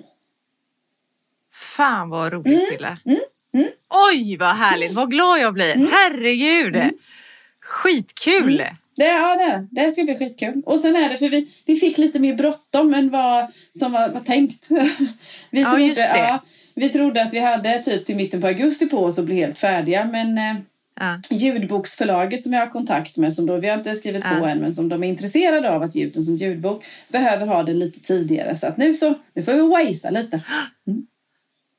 Fan 1.53 2.09
vad 2.09 2.33
roligt 2.33 2.47
Mm, 2.47 2.59
Silla. 2.71 2.97
Oj 4.11 4.37
vad 4.37 4.55
härligt, 4.55 4.93
vad 4.93 5.11
glad 5.11 5.39
jag 5.39 5.53
blir. 5.53 5.75
Herregud! 5.91 6.77
Skitkul! 7.61 8.57
Det, 8.95 9.05
ja, 9.05 9.35
det 9.35 9.43
är 9.43 9.57
det. 9.57 9.67
Det 9.71 9.91
ska 9.91 10.03
bli 10.03 10.15
skitkul. 10.17 10.61
Och 10.65 10.79
sen 10.79 10.95
är 10.95 11.09
det, 11.09 11.17
för 11.17 11.29
vi, 11.29 11.47
vi 11.67 11.75
fick 11.75 11.97
lite 11.97 12.19
mer 12.19 12.33
bråttom 12.35 12.93
än 12.93 13.09
vad 13.09 13.51
som 13.71 13.91
var, 13.91 14.09
var 14.09 14.19
tänkt. 14.21 14.67
vi, 15.51 15.61
Ja, 15.61 15.69
trodde, 15.69 15.83
just 15.85 16.13
det. 16.13 16.17
Ja, 16.19 16.39
vi 16.75 16.89
trodde 16.89 17.21
att 17.23 17.33
vi 17.33 17.39
hade 17.39 17.83
typ 17.83 18.05
till 18.05 18.15
mitten 18.15 18.41
på 18.41 18.47
augusti 18.47 18.85
på 18.85 18.97
oss 19.05 19.19
att 19.19 19.25
bli 19.25 19.35
helt 19.35 19.57
färdiga. 19.57 20.05
Men 20.05 20.37
eh, 20.37 20.55
Ja. 20.99 21.19
ljudboksförlaget 21.29 22.43
som 22.43 22.53
jag 22.53 22.59
har 22.59 22.67
kontakt 22.67 23.17
med, 23.17 23.33
som 23.33 23.45
då, 23.45 23.57
vi 23.57 23.67
har 23.67 23.77
inte 23.77 23.95
skrivit 23.95 24.21
på 24.23 24.27
Ja. 24.29 24.49
än, 24.49 24.59
men 24.59 24.73
som 24.73 24.89
de 24.89 25.03
är 25.03 25.07
intresserade 25.07 25.71
av 25.71 25.81
att 25.83 25.95
ge 25.95 26.05
ut 26.05 26.13
den 26.13 26.23
som 26.23 26.35
ljudbok, 26.35 26.85
behöver 27.07 27.45
ha 27.45 27.63
den 27.63 27.79
lite 27.79 27.99
tidigare. 27.99 28.55
Så 28.55 28.67
att 28.67 28.77
nu 28.77 28.93
så, 28.93 29.13
nu 29.33 29.43
får 29.43 29.53
vi 29.53 29.61
wasa 29.61 30.09
lite. 30.09 30.41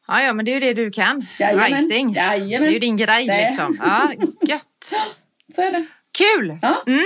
Ja, 0.09 0.23
ja, 0.23 0.33
men 0.33 0.45
det 0.45 0.51
är 0.51 0.55
ju 0.55 0.61
det 0.61 0.75
du 0.75 0.91
kan. 0.91 1.27
Jajamän. 1.39 1.79
Rising. 1.79 2.13
Det 2.13 2.21
är 2.21 2.71
ju 2.71 2.79
din 2.79 2.97
grej 2.97 3.27
Det. 3.27 3.49
liksom. 3.51 3.77
Ja, 3.81 4.13
gött. 4.49 4.93
Så 5.55 5.63
är 5.63 5.73
det. 5.73 5.87
Kul! 6.13 6.59
Ja. 6.63 6.83
Mm. 6.87 7.05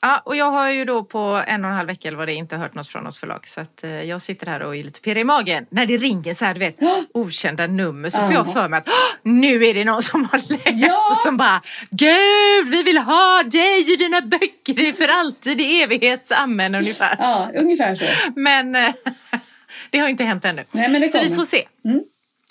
Ja, 0.00 0.22
och 0.24 0.36
jag 0.36 0.50
har 0.50 0.70
ju 0.70 0.84
då 0.84 1.04
på 1.04 1.42
en 1.46 1.64
och 1.64 1.70
en 1.70 1.76
halv 1.76 1.86
vecka 1.86 2.08
eller 2.08 2.18
vad 2.18 2.28
det 2.28 2.32
är 2.32 2.36
inte 2.36 2.56
hört 2.56 2.74
något 2.74 2.86
från 2.88 3.04
något 3.04 3.16
förlag. 3.16 3.48
Så 3.48 3.60
att 3.60 3.84
eh, 3.84 4.02
jag 4.02 4.22
sitter 4.22 4.46
här 4.46 4.62
och 4.62 4.76
är 4.76 4.82
lite 4.84 5.00
pirrig 5.00 5.20
i 5.20 5.24
magen. 5.24 5.66
När 5.70 5.86
det 5.86 5.96
ringer 5.96 6.34
så 6.34 6.44
här, 6.44 6.54
du 6.54 6.60
vet, 6.60 6.76
okända 7.14 7.66
nummer 7.66 8.10
så 8.10 8.18
får 8.18 8.32
jag 8.32 8.46
Ja. 8.46 8.52
för 8.52 8.68
mig 8.68 8.78
att 8.78 8.88
"Åh, 8.88 8.92
nu 9.32 9.64
är 9.66 9.74
det 9.74 9.84
någon 9.84 10.02
som 10.02 10.24
har 10.24 10.38
läst 10.38 10.62
Ja. 10.86 11.08
och 11.10 11.16
som 11.16 11.36
bara 11.36 11.62
Gud, 11.90 12.68
vi 12.70 12.82
vill 12.82 12.98
ha 12.98 13.42
dig 13.42 13.92
i 13.92 13.96
dina 13.96 14.20
böcker 14.20 14.92
för 14.92 15.08
alltid 15.08 15.60
i 15.60 15.82
evighet. 15.82 16.32
Amen 16.32 16.74
ungefär. 16.74 17.16
Ja, 17.18 17.50
ungefär 17.54 17.94
så. 17.94 18.04
Men 18.36 18.76
eh, 18.76 18.92
det 19.90 19.98
har 19.98 20.08
inte 20.08 20.24
hänt 20.24 20.44
ännu. 20.44 20.64
Nej, 20.70 20.90
men 20.90 21.00
det 21.00 21.10
så 21.10 21.18
vi 21.18 21.24
kommer. 21.24 21.36
får 21.36 21.44
se. 21.44 21.64
Mm. 21.84 22.02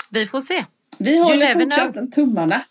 Vi 0.09 0.27
får 0.27 0.41
se. 0.41 0.65
Vi 0.97 1.17
håller 1.23 1.53
fortsatt 1.53 2.11
tummarna. 2.11 2.61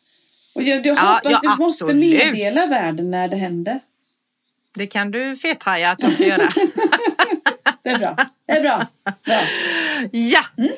Och 0.54 0.62
jag, 0.62 0.86
jag 0.86 0.96
Ja, 0.96 1.00
hoppas 1.24 1.40
ja, 1.42 1.50
du 1.56 1.62
måste 1.62 1.94
meddela 1.94 2.66
världen 2.66 3.10
när 3.10 3.28
det 3.28 3.36
händer. 3.36 3.80
Det 4.76 4.86
kan 4.86 5.10
du 5.10 5.36
fethaja 5.36 5.90
att 5.90 6.02
jag 6.02 6.12
ska 6.12 6.24
göra. 6.26 6.42
Det 7.82 7.90
är 7.90 7.98
bra. 7.98 8.16
Det 8.46 8.52
är 8.52 8.60
bra. 8.62 8.86
bra. 9.24 9.40
Ja! 10.12 10.44
Mm. 10.58 10.72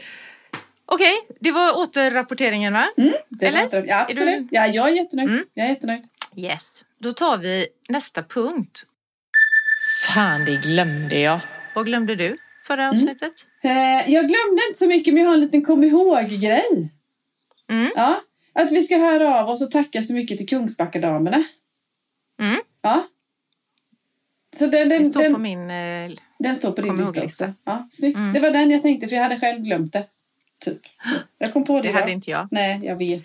Okej, 0.87 1.15
det 1.41 1.53
var 1.53 1.79
återrapporteringen 1.79 2.73
va? 2.73 2.89
Det 3.29 3.47
Eller? 3.47 3.71
var 3.71 3.85
Ja, 3.87 4.01
absolut. 4.09 4.49
Ja, 4.51 4.67
jag 4.67 4.89
är 4.89 4.93
jättenöjd. 4.93 5.29
Mm. 5.31 5.45
Jag 5.55 5.67
är 5.67 5.71
jättenöjd. 5.71 6.03
Yes. 6.37 6.85
Då 7.01 7.13
tar 7.13 7.39
vi 7.39 7.67
nästa 7.89 8.23
punkt. 8.23 8.83
Fan, 10.15 10.45
det 10.45 10.57
glömde 10.69 11.19
jag. 11.19 11.41
Vad 11.75 11.87
glömde 11.87 12.15
du 12.15 12.37
förra 12.67 12.83
Mm. 12.83 12.95
avsnittet? 12.97 13.33
Eh, 13.63 13.71
jag 14.13 14.29
glömde 14.29 14.63
inte 14.69 14.79
så 14.79 14.87
mycket, 14.87 15.15
men 15.15 15.23
jag 15.23 15.31
har 15.31 15.35
en 15.35 15.41
liten 15.41 15.65
kom 15.65 15.85
ihåg-grej. 15.85 16.93
Mm. 17.71 17.91
Ja, 17.97 18.21
att 18.53 18.73
vi 18.73 18.83
ska 18.83 18.97
höra 18.99 19.41
av 19.41 19.49
oss 19.49 19.63
och 19.63 19.71
tacka 19.71 20.03
så 20.03 20.13
mycket 20.13 20.39
till 20.39 20.49
Kungsbackadamerna. 20.49 21.45
Mm. 22.41 22.61
Ja. 22.83 23.07
Så 24.57 24.67
den, 24.67 24.89
den, 24.89 25.03
Det 25.03 25.09
står 25.09 25.23
den, 25.23 25.33
på 25.33 25.39
min... 25.39 25.71
Eh, 25.71 26.11
den 26.39 26.57
står 26.57 26.73
på 26.73 26.81
din 26.83 26.97
lista 26.97 27.25
också. 27.25 27.53
Ja, 27.65 27.89
snyggt. 27.93 28.17
Mm. 28.19 28.33
Det 28.33 28.41
var 28.41 28.51
den 28.51 28.71
jag 28.71 28.83
tänkte, 28.83 29.09
för 29.09 29.17
jag 29.17 29.23
hade 29.23 29.39
själv 29.41 29.61
glömt 29.63 29.93
det. 29.93 30.05
Typ. 30.65 30.81
Så. 31.05 31.15
Jag 31.39 31.53
kom 31.53 31.65
på 31.65 31.77
det 31.77 31.83
det 31.83 31.89
idag. 31.89 32.01
hade 32.01 32.13
inte 32.13 32.31
jag. 32.31 32.49
Nej, 32.51 32.81
jag 32.83 32.97
vet. 32.99 33.25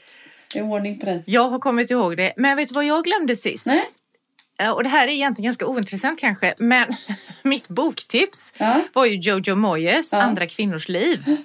Det 0.53 0.59
är 0.59 0.63
ordning 0.63 0.99
på 0.99 1.05
dig. 1.05 1.23
Jag 1.25 1.49
har 1.49 1.59
kommit 1.59 1.91
ihåg 1.91 2.17
det. 2.17 2.33
Men 2.37 2.57
vet 2.57 2.67
du 2.69 2.73
vad 2.73 2.85
jag 2.85 3.03
glömde 3.03 3.35
sist? 3.35 3.65
Nej? 3.65 3.81
Och 4.75 4.83
det 4.83 4.89
här 4.89 5.07
är 5.07 5.11
egentligen 5.11 5.45
ganska 5.45 5.65
ointressant 5.67 6.19
kanske, 6.19 6.53
men 6.57 6.87
mitt 7.43 7.67
boktips 7.67 8.53
Ja. 8.57 8.81
var 8.93 9.05
ju 9.05 9.15
Jojo 9.15 9.55
Moyes 9.55 10.11
Ja. 10.11 10.21
Andra 10.21 10.47
kvinnors 10.47 10.89
liv. 10.89 11.25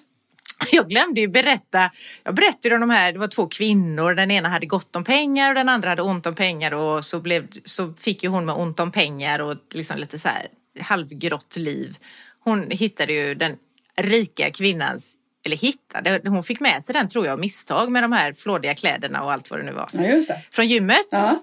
Jag 0.73 0.89
glömde 0.89 1.21
ju 1.21 1.29
berätta, 1.29 1.91
jag 2.25 2.35
berättade 2.35 2.75
om 2.75 2.81
de 2.81 2.91
här, 2.91 3.13
det 3.13 3.19
var 3.19 3.29
två 3.29 3.47
kvinnor, 3.47 4.15
den 4.15 4.31
ena 4.31 4.49
hade 4.49 4.67
gott 4.67 4.97
om 4.97 5.05
pengar 5.05 5.49
och 5.49 5.55
den 5.55 5.69
andra 5.69 5.89
hade 5.89 6.03
ont 6.03 6.27
om 6.27 6.35
pengar 6.35 6.75
och 6.75 7.05
så, 7.05 7.21
blev, 7.21 7.49
så 7.65 7.95
fick 8.01 8.23
ju 8.23 8.29
hon 8.29 8.45
med 8.45 8.55
ont 8.55 8.81
om 8.81 8.93
pengar 8.93 9.39
och 9.39 9.57
liksom 9.73 9.99
lite 9.99 10.19
så 10.19 10.29
här 10.29 10.47
halvgrått 10.81 11.57
liv. 11.57 11.97
Hon 12.41 12.71
hittade 12.71 13.13
ju 13.13 13.35
den 13.35 13.57
rika 13.97 14.51
kvinnans, 14.51 15.13
eller 15.45 15.57
hittade, 15.57 16.21
hon 16.25 16.45
fick 16.45 16.61
med 16.61 16.83
sig 16.83 16.93
den 16.93 17.09
tror 17.09 17.27
jag 17.27 17.39
misstag 17.39 17.93
med 17.93 18.05
de 18.05 18.13
här 18.13 18.33
flådiga 18.33 18.75
kläderna 18.75 19.23
och 19.23 19.33
allt 19.33 19.51
vad 19.51 19.61
det 19.61 19.67
nu 19.67 19.73
var. 19.73 19.89
Ja. 19.93 20.37
Från 20.51 20.69
gymmet. 20.69 21.09
Ja. 21.11 21.43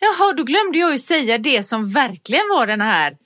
Jaha, 0.00 0.32
då 0.32 0.44
glömde 0.44 0.78
jag 0.78 0.92
ju 0.92 0.98
säga 0.98 1.38
det 1.38 1.62
som 1.62 1.90
verkligen 1.90 2.48
var 2.48 2.66
den 2.66 2.80
här 2.80 3.16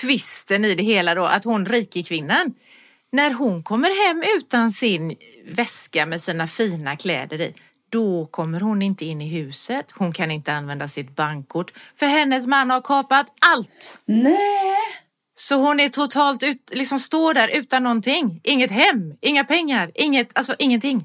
twisten 0.00 0.64
i 0.64 0.74
det 0.74 0.82
hela 0.82 1.14
då, 1.14 1.24
att 1.24 1.44
hon 1.44 1.66
rike 1.66 2.02
kvinnan 2.02 2.54
när 3.12 3.30
hon 3.32 3.62
kommer 3.62 4.06
hem 4.08 4.24
utan 4.36 4.72
sin 4.72 5.16
väska 5.50 6.06
med 6.06 6.20
sina 6.22 6.46
fina 6.46 6.96
kläder 6.96 7.40
i, 7.40 7.54
då 7.90 8.26
kommer 8.26 8.60
hon 8.60 8.82
inte 8.82 9.04
in 9.04 9.20
i 9.20 9.28
huset. 9.28 9.86
Hon 9.94 10.12
kan 10.12 10.30
inte 10.30 10.52
använda 10.52 10.88
sitt 10.88 11.16
bankkort 11.16 11.72
för 11.96 12.06
hennes 12.06 12.46
man 12.46 12.70
har 12.70 12.80
kapat 12.80 13.26
allt. 13.40 13.98
Nej. 14.04 14.76
Så 15.34 15.54
hon 15.56 15.80
är 15.80 15.88
totalt 15.88 16.42
ut, 16.42 16.70
liksom 16.74 16.98
står 16.98 17.34
där 17.34 17.48
utan 17.48 17.82
någonting. 17.82 18.40
Inget 18.44 18.70
hem, 18.70 19.14
inga 19.20 19.44
pengar, 19.44 19.90
inget, 19.94 20.38
alltså 20.38 20.54
ingenting. 20.58 21.04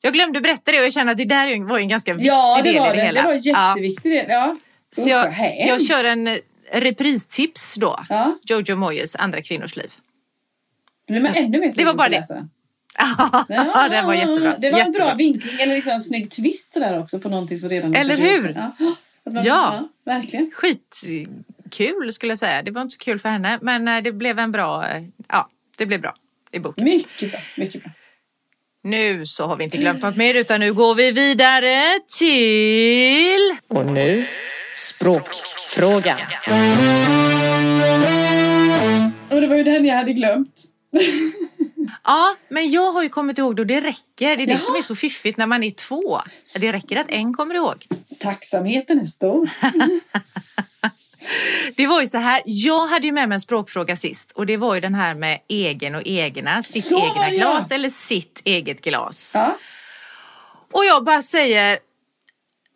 Jag 0.00 0.12
glömde 0.12 0.40
berätta 0.40 0.72
det 0.72 0.78
och 0.78 0.84
jag 0.84 0.92
känner 0.92 1.12
att 1.12 1.18
det 1.18 1.24
där 1.24 1.64
var 1.64 1.78
en 1.78 1.88
ganska 1.88 2.12
viktig 2.14 2.28
Ja, 2.28 2.60
det 2.64 2.70
del 2.72 2.78
var 2.80 2.86
i 2.86 2.90
det 2.90 2.96
det. 2.96 3.06
hela. 3.06 3.20
Det 3.22 3.26
var 3.26 3.34
Ja. 3.42 3.68
jätteviktigt. 3.68 4.12
det. 4.12 4.26
Ja. 4.32 4.56
Så 4.96 5.00
Usch, 5.00 5.08
vad 5.08 5.16
jag, 5.24 5.30
hemskt. 5.30 5.66
jag 5.68 5.86
kör 5.86 6.04
en 6.04 6.38
repristips 6.72 7.74
då. 7.74 8.00
Ja. 8.08 8.38
Jojo 8.42 8.76
Moyes 8.76 9.16
Andra 9.16 9.42
kvinnors 9.42 9.76
liv. 9.76 9.92
Blir 11.08 11.20
man 11.20 11.34
ännu 11.34 11.58
mer 11.60 11.70
sugen 11.70 11.86
var 11.86 11.94
bara 11.94 12.08
det. 12.08 12.16
läsa 12.16 12.34
den. 12.34 12.50
Ja, 12.98 13.44
den 13.90 14.06
var 14.06 14.14
jättebra. 14.14 14.54
Det 14.58 14.70
var 14.70 14.78
en 14.78 14.86
jättebra. 14.86 15.06
bra 15.06 15.14
vinkling, 15.14 15.60
eller 15.60 15.74
liksom 15.74 15.92
en 15.92 16.00
snygg 16.00 16.30
twist 16.30 16.72
sådär 16.72 16.98
också 17.00 17.18
på 17.18 17.28
någonting 17.28 17.58
som 17.58 17.68
redan 17.68 17.94
Eller 17.94 18.16
hur? 18.16 18.54
Ja. 18.56 18.72
Man- 19.30 19.44
Ja. 19.44 19.88
Verkligen. 20.06 20.50
Skitkul 20.54 22.12
skulle 22.12 22.32
jag 22.32 22.38
säga. 22.38 22.62
Det 22.62 22.70
var 22.70 22.82
inte 22.82 22.92
så 22.92 22.98
kul 22.98 23.18
för 23.18 23.28
henne 23.28 23.58
men 23.62 23.88
eh, 23.88 24.02
det 24.02 24.12
blev 24.12 24.38
en 24.38 24.52
bra, 24.52 24.88
eh, 24.88 25.02
ja 25.28 25.48
det 25.78 25.86
blev 25.86 26.00
bra 26.00 26.14
i 26.52 26.58
boken. 26.58 26.84
Mycket 26.84 27.30
bra. 27.30 27.40
Mycket 27.56 27.82
bra. 27.82 27.92
Nu 28.84 29.26
så 29.26 29.46
har 29.46 29.56
vi 29.56 29.64
inte 29.64 29.76
glömt 29.76 30.02
något 30.02 30.16
mer 30.16 30.34
utan 30.34 30.60
nu 30.60 30.72
går 30.72 30.94
vi 30.94 31.10
vidare 31.10 32.00
till... 32.18 33.56
Och 33.68 33.86
nu 33.86 34.26
språkfrågan. 34.74 36.18
Och 39.30 39.40
det 39.40 39.46
var 39.46 39.56
ju 39.56 39.62
den 39.62 39.84
jag 39.84 39.96
hade 39.96 40.12
glömt. 40.12 40.64
Ja, 42.04 42.36
men 42.48 42.70
jag 42.70 42.92
har 42.92 43.02
ju 43.02 43.08
kommit 43.08 43.38
ihåg 43.38 43.56
då 43.56 43.64
det 43.64 43.80
räcker. 43.80 44.36
Det 44.36 44.42
är 44.42 44.46
det 44.46 44.52
Jaha. 44.52 44.58
som 44.58 44.76
är 44.76 44.82
så 44.82 44.96
fiffigt 44.96 45.38
när 45.38 45.46
man 45.46 45.62
är 45.62 45.70
två. 45.70 46.20
Det 46.60 46.72
räcker 46.72 46.96
att 46.96 47.10
en 47.10 47.34
kommer 47.34 47.54
ihåg. 47.54 47.86
Tacksamheten 48.18 49.00
är 49.00 49.06
stor. 49.06 49.50
Det 51.76 51.86
var 51.86 52.00
ju 52.00 52.06
så 52.06 52.18
här, 52.18 52.42
jag 52.44 52.86
hade 52.86 53.06
ju 53.06 53.12
med 53.12 53.28
mig 53.28 53.34
en 53.36 53.40
språkfråga 53.40 53.96
sist 53.96 54.32
och 54.32 54.46
det 54.46 54.56
var 54.56 54.74
ju 54.74 54.80
den 54.80 54.94
här 54.94 55.14
med 55.14 55.38
egen 55.48 55.94
och 55.94 56.02
egna, 56.04 56.62
sitt 56.62 56.84
Så 56.84 56.98
egna 56.98 57.30
glas 57.30 57.66
ja. 57.70 57.74
eller 57.74 57.90
sitt 57.90 58.42
eget 58.44 58.80
glas. 58.80 59.32
Ja. 59.34 59.56
Och 60.72 60.84
jag 60.84 61.04
bara 61.04 61.22
säger, 61.22 61.78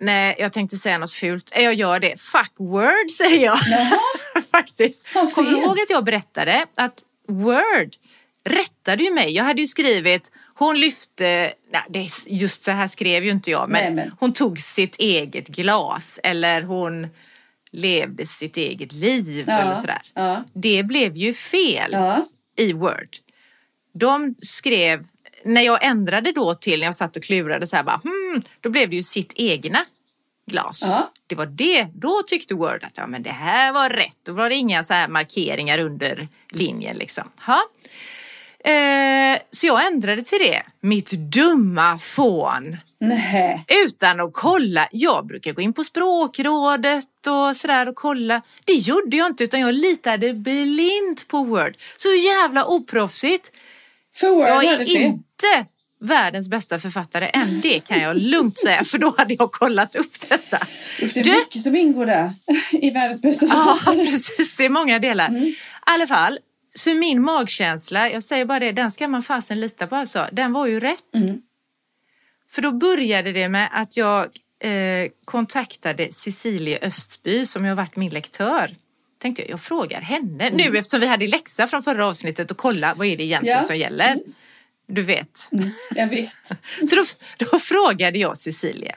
nej 0.01 0.37
jag 0.39 0.53
tänkte 0.53 0.77
säga 0.77 0.99
något 0.99 1.13
fult, 1.13 1.53
jag 1.57 1.75
gör 1.75 2.01
det, 2.01 2.21
fuck 2.21 2.53
word 2.57 3.11
säger 3.19 3.45
jag. 3.45 3.59
Faktiskt. 4.51 5.03
Kommer 5.13 5.51
du 5.51 5.57
ihåg 5.57 5.81
att 5.81 5.91
jag 5.91 6.05
berättade 6.05 6.67
att 6.75 7.03
word 7.29 7.97
rättade 8.47 9.05
ju 9.05 9.11
mig. 9.15 9.31
Jag 9.31 9.45
hade 9.45 9.61
ju 9.61 9.67
skrivit, 9.67 10.31
hon 10.55 10.81
lyfte, 10.81 11.53
nej, 11.73 11.83
det 11.89 11.99
är 11.99 12.09
just 12.27 12.63
så 12.65 12.71
här 12.71 12.89
skrev 12.89 13.25
ju 13.25 13.31
inte 13.31 13.51
jag, 13.51 13.71
men, 13.71 13.83
Nej, 13.95 14.05
men- 14.05 14.17
hon 14.21 14.33
tog 14.33 14.59
sitt 14.61 14.97
eget 14.99 15.49
glas 15.49 16.21
eller 16.23 16.63
hon 16.63 17.07
levde 17.71 18.27
sitt 18.27 18.57
eget 18.57 18.93
liv 18.93 19.45
Ja, 19.47 19.59
eller 19.61 19.75
sådär. 19.75 20.03
ja. 20.15 20.45
Det 20.53 20.83
blev 20.83 21.17
ju 21.17 21.35
fel 21.35 21.91
Ja. 21.93 22.29
i 22.57 22.73
Word. 22.73 23.17
De 23.95 24.35
skrev, 24.39 25.05
när 25.45 25.63
jag 25.63 25.85
ändrade 25.85 26.33
då 26.33 26.55
till, 26.55 26.81
när 26.81 26.87
jag 26.87 26.95
satt 26.95 27.17
och 27.17 27.23
klurade 27.23 27.67
så 27.67 27.77
här 27.77 27.83
bara, 27.83 28.01
hmm, 28.05 28.43
då 28.61 28.71
blev 28.71 28.91
det 28.91 28.97
ju 28.97 29.03
sitt 29.03 29.33
egna 29.37 29.85
glas. 30.51 30.97
Det 31.27 31.35
var 31.35 31.47
det, 31.47 31.87
då 31.95 32.23
tyckte 32.27 32.55
Word 32.55 32.85
att 32.85 32.97
ja 32.97 33.07
men 33.07 33.23
det 33.23 33.31
här 33.31 33.73
var 33.73 33.91
rätt. 33.91 34.17
Då 34.23 34.33
var 34.33 34.49
det 34.49 34.55
inga 34.55 34.85
så 34.85 34.95
här 34.95 35.09
markeringar 35.09 35.79
under 35.79 36.29
linjen 36.51 36.97
liksom. 36.97 37.31
Ha? 37.47 37.61
Eh, 38.67 39.39
så 39.51 39.67
jag 39.67 39.87
ändrade 39.87 40.23
till 40.23 40.39
det, 40.39 40.63
mitt 40.81 41.11
dumma 41.11 41.99
fån 41.99 42.77
Nej. 43.01 43.65
utan 43.87 44.21
att 44.21 44.31
kolla. 44.33 44.89
Jag 44.93 45.27
brukar 45.27 45.53
gå 45.53 45.61
in 45.63 45.73
på 45.73 45.85
språkrådet 45.85 47.27
och 47.27 47.57
sådär 47.57 47.89
och 47.89 47.95
kolla. 47.97 48.43
Det 48.65 48.73
gjorde 48.73 49.17
jag 49.17 49.27
inte 49.27 49.45
utan 49.45 49.61
jag 49.61 49.75
litade 49.75 50.35
blint 50.35 51.29
på 51.29 51.45
Word. 51.45 51.77
Så 51.97 52.09
jävla 52.09 52.65
oproffsigt. 52.65 53.51
För 54.17 54.31
Word 54.31 54.47
Jag 54.49 54.65
är 54.65 54.97
inte 54.97 55.67
världens 56.01 56.49
bästa 56.49 56.79
författare 56.79 57.31
än 57.33 57.61
det 57.61 57.81
kan 57.81 58.01
jag 58.01 58.17
lugnt 58.17 58.59
säga 58.59 58.85
för 58.85 58.99
då 58.99 59.15
hade 59.19 59.35
jag 59.35 59.53
kollat 59.53 59.97
upp 59.97 60.29
detta. 60.29 60.59
Usch, 61.03 61.15
det 61.15 61.21
är 61.21 61.25
Du- 61.25 61.31
mycket 61.31 61.63
som 61.63 61.77
ingår 61.77 62.07
där 62.07 62.33
i 62.73 62.91
världens 62.91 63.23
bästa 63.23 63.47
Ja, 63.47 63.77
författare. 63.79 64.07
precis. 64.07 64.55
Det 64.57 64.65
är 64.65 64.71
många 64.71 64.99
delar. 64.99 65.29
Mm. 65.29 65.43
I 65.45 65.57
alla 65.87 66.07
fall, 66.07 66.39
så 66.79 66.95
min 66.95 67.23
magkänsla, 67.23 68.11
jag 68.11 68.23
säger 68.23 68.45
bara 68.45 68.59
det, 68.59 68.73
den 68.73 68.91
ska 68.93 69.09
man 69.09 69.23
fasen 69.23 69.61
lita 69.61 69.87
på 69.87 69.97
alltså. 69.97 70.27
Den 70.33 70.53
var 70.53 70.67
ju 70.67 70.81
rätt. 70.81 71.15
Mm. 71.15 71.43
För 72.51 72.63
då 72.63 72.73
började 72.73 73.33
det 73.33 73.49
med 73.49 73.69
att 73.73 73.97
jag 73.97 74.25
eh, 74.61 75.11
kontaktade 75.25 76.13
Cecilie 76.13 76.79
Östby 76.83 77.47
som 77.47 77.65
har 77.65 77.75
varit 77.75 77.97
min 77.97 78.13
lektör. 78.13 78.71
Tänkte 79.23 79.43
jag, 79.43 79.51
jag 79.51 79.61
frågar 79.61 80.01
henne 80.01 80.51
nu 80.51 80.79
eftersom 80.79 81.01
vi 81.01 81.07
hade 81.07 81.27
läxa 81.27 81.67
från 81.67 81.83
förra 81.83 82.07
avsnittet 82.07 82.51
och 82.51 82.57
kolla 82.57 82.95
vad 82.95 83.07
är 83.07 83.17
det 83.17 83.25
egentligen 83.25 83.59
Ja. 83.59 83.65
som 83.67 83.77
gäller. 83.77 84.17
Du 84.89 85.03
vet. 85.03 85.49
Jag 85.95 86.07
vet. 86.09 86.47
Så 86.91 86.97
då, 86.97 87.05
då 87.51 87.59
frågade 87.59 88.19
jag 88.19 88.39
Cecilie. 88.39 88.95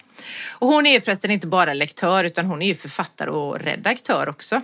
Och 0.48 0.67
hon 0.67 0.86
är 0.86 0.93
ju 0.93 1.01
förresten 1.01 1.31
inte 1.31 1.48
bara 1.48 1.74
lektör 1.74 2.24
utan 2.24 2.45
hon 2.45 2.62
är 2.62 2.67
ju 2.67 2.75
författare 2.75 3.29
och 3.29 3.59
redaktör 3.59 4.29
också. 4.29 4.62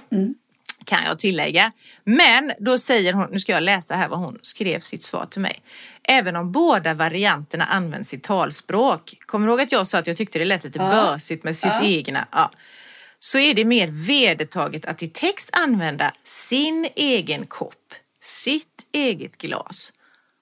Kan 0.85 1.03
jag 1.05 1.19
tillägga. 1.19 1.71
Men 2.03 2.51
då 2.59 2.77
säger 2.77 3.13
hon, 3.13 3.27
nu 3.31 3.39
ska 3.39 3.51
jag 3.51 3.63
läsa 3.63 3.95
här 3.95 4.07
vad 4.07 4.19
hon 4.19 4.39
skrev 4.41 4.79
sitt 4.79 5.03
svar 5.03 5.25
till 5.25 5.41
mig. 5.41 5.61
Även 6.03 6.35
om 6.35 6.51
båda 6.51 6.93
varianterna 6.93 7.65
används 7.65 8.13
i 8.13 8.19
talspråk. 8.19 9.13
Kommer 9.25 9.47
du 9.47 9.51
ihåg 9.53 9.61
att 9.61 9.71
jag 9.71 9.87
sa 9.87 9.97
att 9.97 10.07
jag 10.07 10.17
tyckte 10.17 10.39
det 10.39 10.45
lät 10.45 10.63
lite 10.63 10.79
Ja. 10.79 10.89
bösigt 10.91 11.43
med 11.43 11.57
sitt 11.57 11.71
Ja. 11.73 11.81
egna? 11.83 12.27
Ja. 12.31 12.51
Så 13.19 13.39
är 13.39 13.53
det 13.53 13.65
mer 13.65 13.87
vedertaget 14.07 14.85
att 14.85 15.03
i 15.03 15.07
text 15.07 15.49
använda 15.53 16.13
sin 16.23 16.87
egen 16.95 17.45
kopp, 17.45 17.93
sitt 18.21 18.87
eget 18.91 19.37
glas. 19.37 19.93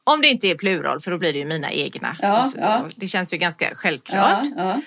Om 0.03 0.21
det 0.21 0.27
inte 0.27 0.47
är 0.47 0.55
plural 0.55 1.01
för 1.01 1.11
då 1.11 1.17
blir 1.17 1.33
det 1.33 1.39
ju 1.39 1.45
mina 1.45 1.71
egna. 1.71 2.17
Ja, 2.21 2.43
Och 2.43 2.49
så- 2.51 2.57
ja. 2.57 2.85
Det 2.95 3.07
känns 3.07 3.33
ju 3.33 3.37
ganska 3.37 3.71
självklart. 3.75 4.43
Ja. 4.57 4.81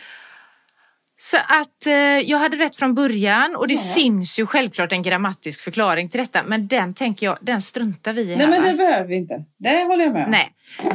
Så 1.30 1.36
att 1.36 1.86
eh, 1.86 1.92
jag 2.30 2.38
hade 2.38 2.56
rätt 2.56 2.76
från 2.76 2.94
början 2.94 3.56
och 3.56 3.68
det 3.68 3.74
Ja. 3.74 3.80
finns 3.94 4.38
ju 4.38 4.46
självklart 4.46 4.92
en 4.92 5.02
grammatisk 5.02 5.60
förklaring 5.60 6.08
till 6.08 6.20
detta 6.20 6.42
men 6.46 6.68
den 6.68 6.94
tänker 6.94 7.26
jag, 7.26 7.38
den 7.40 7.62
struntar 7.62 8.12
vi 8.12 8.22
i 8.22 8.26
Nej 8.26 8.36
här, 8.38 8.48
men 8.48 8.62
va? 8.62 8.68
det 8.70 8.74
behöver 8.76 9.08
vi 9.08 9.16
inte. 9.16 9.44
Det 9.58 9.84
håller 9.84 10.04
jag 10.04 10.12
med 10.12 10.24
om. 10.24 10.30
Nej. 10.30 10.52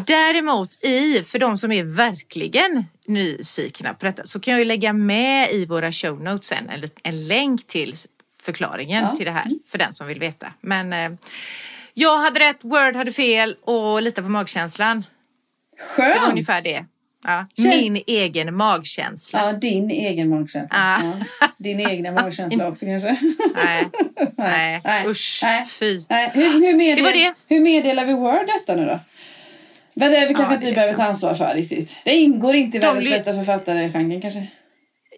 Däremot 0.07 0.83
i, 0.83 1.23
för 1.23 1.39
de 1.39 1.57
som 1.57 1.71
är 1.71 1.83
verkligen 1.83 2.85
nyfikna 3.07 3.93
på 3.93 4.05
detta 4.05 4.25
så 4.25 4.39
kan 4.39 4.51
jag 4.51 4.59
ju 4.59 4.65
lägga 4.65 4.93
med 4.93 5.51
i 5.51 5.65
våra 5.65 5.91
show 5.91 6.21
notes 6.23 6.47
sen 6.47 6.69
en, 6.69 6.83
en 7.03 7.27
länk 7.27 7.67
till 7.67 7.95
förklaringen 8.41 9.03
Ja. 9.03 9.15
till 9.15 9.25
det 9.25 9.31
här 9.31 9.51
för 9.71 9.77
den 9.77 9.93
som 9.93 10.07
vill 10.07 10.19
veta. 10.19 10.53
Men 10.61 10.93
eh, 10.93 11.11
jag 11.93 12.17
hade 12.17 12.39
rätt, 12.39 12.63
Word 12.63 12.95
hade 12.95 13.11
fel 13.11 13.55
och 13.61 14.01
lita 14.01 14.21
på 14.21 14.29
magkänslan. 14.29 15.03
Skönt! 15.95 16.13
Det 16.13 16.19
var 16.19 16.29
ungefär 16.29 16.61
det. 16.61 16.85
Ja, 17.23 17.45
min 17.57 18.03
egen 18.07 18.55
magkänsla. 18.55 19.39
Ja, 19.45 19.53
din 19.53 19.91
egen 19.91 20.29
magkänsla. 20.29 20.77
Ah. 20.77 21.01
Ja. 21.39 21.47
Din 21.57 21.79
egna 21.89 22.11
magkänsla 22.21 22.67
också 22.67 22.85
kanske. 22.85 23.07
Nej, 23.55 23.87
nej, 24.37 24.81
Nej. 24.83 25.07
usch, 25.07 25.39
Nej. 25.43 25.65
fy. 25.69 25.99
Nej, 26.09 26.31
hur, 26.33 26.51
hur, 26.53 26.73
meddel, 26.75 27.03
Det 27.03 27.11
det. 27.11 27.33
hur 27.47 27.59
meddelar 27.61 28.05
vi 28.05 28.13
Word 28.13 28.47
detta 28.47 28.75
nu 28.75 28.85
då? 28.85 28.99
Men 29.93 30.11
det 30.11 30.17
är 30.17 30.27
väl 30.27 30.35
kanske 30.35 30.53
Ja, 30.53 30.55
inte 30.55 30.65
vi 30.67 30.73
behöver 30.73 30.93
ta 30.93 31.03
ansvar 31.03 31.35
för 31.35 31.53
riktigt. 31.55 31.95
Det 32.05 32.15
ingår 32.15 32.55
inte 32.55 32.77
i 32.77 32.79
De 32.79 32.85
världens 32.85 33.09
bästa 33.09 33.33
författare-genren 33.33 34.21
kanske. 34.21 34.47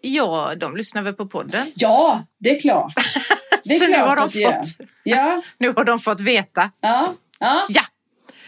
Ja, 0.02 0.54
de 0.58 0.78
lyssnar 0.78 1.02
väl 1.02 1.14
på 1.14 1.26
podden. 1.28 1.66
Ja, 1.76 2.26
det 2.40 2.50
är 2.56 2.60
klart. 2.60 2.94
Det 3.66 3.74
är 3.74 3.80
Så 3.80 3.86
nu 3.88 3.94
klart 3.94 4.08
har 4.10 4.16
de 4.16 4.30
fått. 4.54 4.88
Ja, 5.04 5.42
Nu 5.58 5.74
har 5.76 5.84
de 5.84 6.00
fått 6.00 6.20
veta. 6.22 6.72
ja, 6.82 7.14
ja. 7.40 7.66
Ja, 7.70 7.82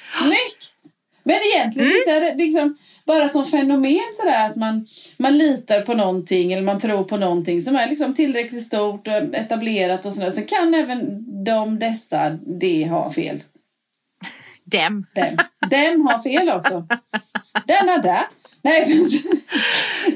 Snyggt! 0.07 0.71
Men 1.23 1.35
egentligen 1.55 1.87
Mm. 1.89 1.93
visst 1.95 2.07
är 2.07 2.21
det 2.21 2.35
liksom 2.35 2.77
bara 3.05 3.29
som 3.29 3.45
fenomen 3.45 4.13
sådär 4.13 4.49
att 4.49 4.55
man, 4.55 4.87
man 5.17 5.37
litar 5.37 5.81
på 5.81 5.93
någonting 5.93 6.53
eller 6.53 6.63
man 6.63 6.79
tror 6.79 7.03
på 7.03 7.17
någonting 7.17 7.61
som 7.61 7.75
är 7.75 7.89
liksom 7.89 8.13
tillräckligt 8.13 8.63
stort 8.63 9.07
och 9.07 9.13
etablerat 9.13 10.05
och 10.05 10.13
sådär. 10.13 10.31
Så 10.31 10.41
kan 10.41 10.73
även 10.73 11.25
de, 11.43 11.79
dessa, 11.79 12.29
det 12.29 12.87
ha 12.87 13.11
fel. 13.11 13.43
dem. 14.65 15.05
Dem. 15.15 15.37
Dem 15.69 16.07
har 16.07 16.19
fel 16.19 16.49
också. 16.49 16.87
Denna 17.67 17.97
där. 17.97 18.23
Nej, 18.65 19.05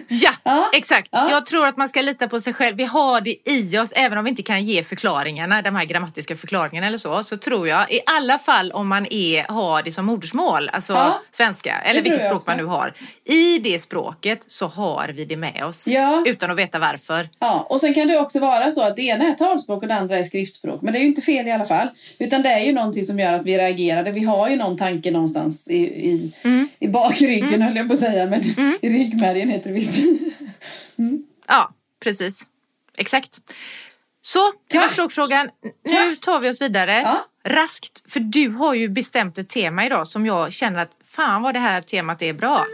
Ja, 0.07 0.31
Ja, 0.43 0.69
exakt. 0.73 1.09
ja. 1.11 1.31
Jag 1.31 1.45
tror 1.45 1.67
att 1.67 1.77
man 1.77 1.89
ska 1.89 2.01
lita 2.01 2.27
på 2.27 2.39
sig 2.39 2.53
själv. 2.53 2.77
Vi 2.77 2.83
har 2.83 3.21
det 3.21 3.35
i 3.45 3.77
oss, 3.77 3.91
även 3.95 4.17
om 4.17 4.23
vi 4.23 4.29
inte 4.29 4.41
kan 4.43 4.65
ge 4.65 4.83
förklaringarna, 4.83 5.61
de 5.61 5.75
här 5.75 5.85
grammatiska 5.85 6.37
förklaringarna 6.37 6.87
eller 6.87 6.97
så, 6.97 7.23
så 7.23 7.37
tror 7.37 7.67
jag 7.67 7.91
i 7.91 7.99
alla 8.05 8.39
fall 8.39 8.71
om 8.71 8.87
man 8.87 9.07
är, 9.13 9.43
har 9.43 9.83
det 9.83 9.91
som 9.91 10.05
modersmål, 10.05 10.69
alltså 10.73 10.93
Ja, 10.93 11.21
svenska, 11.31 11.75
eller 11.85 12.01
vilket 12.01 12.25
språk 12.25 12.47
man 12.47 12.57
nu 12.57 12.63
har. 12.65 12.93
I 13.25 13.57
det 13.59 13.79
språket 13.79 14.39
så 14.47 14.67
har 14.67 15.07
vi 15.15 15.25
det 15.25 15.35
med 15.37 15.63
oss, 15.63 15.87
utan 16.25 16.51
att 16.51 16.57
veta 16.57 16.79
varför. 16.79 17.29
ja, 17.39 17.67
och 17.69 17.81
sen 17.81 17.93
kan 17.93 18.07
det 18.07 18.19
också 18.19 18.39
vara 18.39 18.71
så 18.71 18.81
att 18.83 18.95
det 18.95 19.01
ena 19.01 19.25
är 19.25 19.33
talspråk 19.33 19.81
och 19.81 19.87
det 19.87 19.95
andra 19.95 20.17
är 20.17 20.23
skriftspråk. 20.23 20.81
Men 20.81 20.93
det 20.93 20.99
är 20.99 21.01
ju 21.01 21.07
inte 21.07 21.21
fel 21.21 21.47
i 21.47 21.51
alla 21.51 21.65
fall. 21.65 21.87
Utan 22.19 22.41
det 22.41 22.49
är 22.49 22.59
ju 22.65 22.71
någonting 22.73 23.05
som 23.05 23.19
gör 23.19 23.33
att 23.33 23.45
vi 23.45 23.57
reagerade. 23.57 24.11
Vi 24.11 24.23
har 24.23 24.49
ju 24.49 24.55
någon 24.55 24.77
tanke 24.77 25.11
någonstans 25.11 25.67
i, 25.69 25.77
i, 25.77 26.31
Mm. 26.43 26.69
i 26.79 26.87
bakryggen 26.87 27.61
höll 27.61 27.75
jag 27.75 27.87
på 27.87 27.93
att 27.93 27.99
säga. 27.99 28.25
Men 28.57 28.77
i 28.81 28.89
ryggmärgen 28.89 29.49
heter 29.49 29.69
det 29.69 29.75
visst. 29.75 29.95
Ja, 31.47 31.73
precis. 32.03 32.47
Exakt. 32.97 33.39
Så, 34.21 34.51
det 34.67 34.77
var 34.77 34.87
språkfrågan. 34.87 35.49
Nu 35.85 36.15
tar 36.15 36.39
vi 36.39 36.49
oss 36.49 36.61
vidare. 36.61 36.91
Ja. 36.91 37.25
Raskt, 37.45 38.11
för 38.11 38.19
du 38.19 38.49
har 38.49 38.73
ju 38.73 38.89
bestämt 38.89 39.37
ett 39.37 39.49
tema 39.49 39.85
idag 39.85 40.07
som 40.07 40.25
jag 40.25 40.53
känner 40.53 40.79
att 40.79 40.91
fan 41.05 41.41
vad 41.41 41.53
det 41.53 41.59
här 41.59 41.81
temat 41.81 42.21
är 42.21 42.33
bra. 42.33 42.65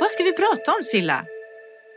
Vad 0.00 0.10
ska 0.12 0.22
vi 0.22 0.32
prata 0.32 0.72
om 0.72 0.84
Silla? 0.84 1.24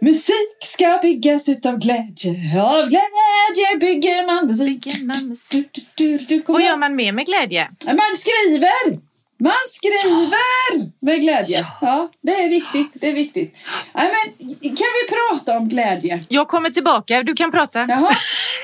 Musik 0.01 0.57
ska 0.59 0.99
byggas 1.01 1.49
utav 1.49 1.79
glädje. 1.79 2.61
Av 2.61 2.89
glädje 2.89 3.79
bygger 3.79 4.25
man 4.25 4.47
musik. 4.47 4.83
Bygger 4.83 5.05
man 5.05 5.27
musik? 5.29 5.87
Du, 5.95 6.17
du, 6.17 6.25
du, 6.25 6.43
Vad 6.47 6.61
gör 6.61 6.77
man 6.77 6.95
mer 6.95 7.11
med 7.11 7.25
glädje? 7.25 7.69
Man 7.85 8.17
skriver! 8.17 9.12
Man 9.43 9.53
skriver 9.67 11.05
med 11.05 11.21
glädje. 11.21 11.65
Ja, 11.81 12.09
det 12.21 12.31
är 12.31 12.49
viktigt. 12.49 12.91
Det 12.93 13.09
är 13.09 13.13
viktigt. 13.13 13.55
Nej, 13.93 14.09
men, 14.13 14.49
kan 14.59 14.87
vi 15.01 15.15
prata 15.15 15.57
om 15.57 15.69
glädje? 15.69 16.25
Jag 16.29 16.47
kommer 16.47 16.69
tillbaka, 16.69 17.23
du 17.23 17.33
kan 17.33 17.51
prata. 17.51 17.85
Jaha. 17.89 18.15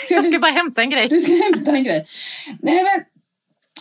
Ska 0.06 0.14
Jag 0.14 0.24
ska 0.24 0.32
du, 0.32 0.40
bara 0.40 0.52
hämta 0.52 0.82
en 0.82 0.90
grej. 0.90 1.08
du 1.08 1.22
ska 1.22 1.32
hämta 1.32 1.72
en 1.72 1.84
grej. 1.84 2.08
Nej, 2.62 2.84
men 2.84 3.04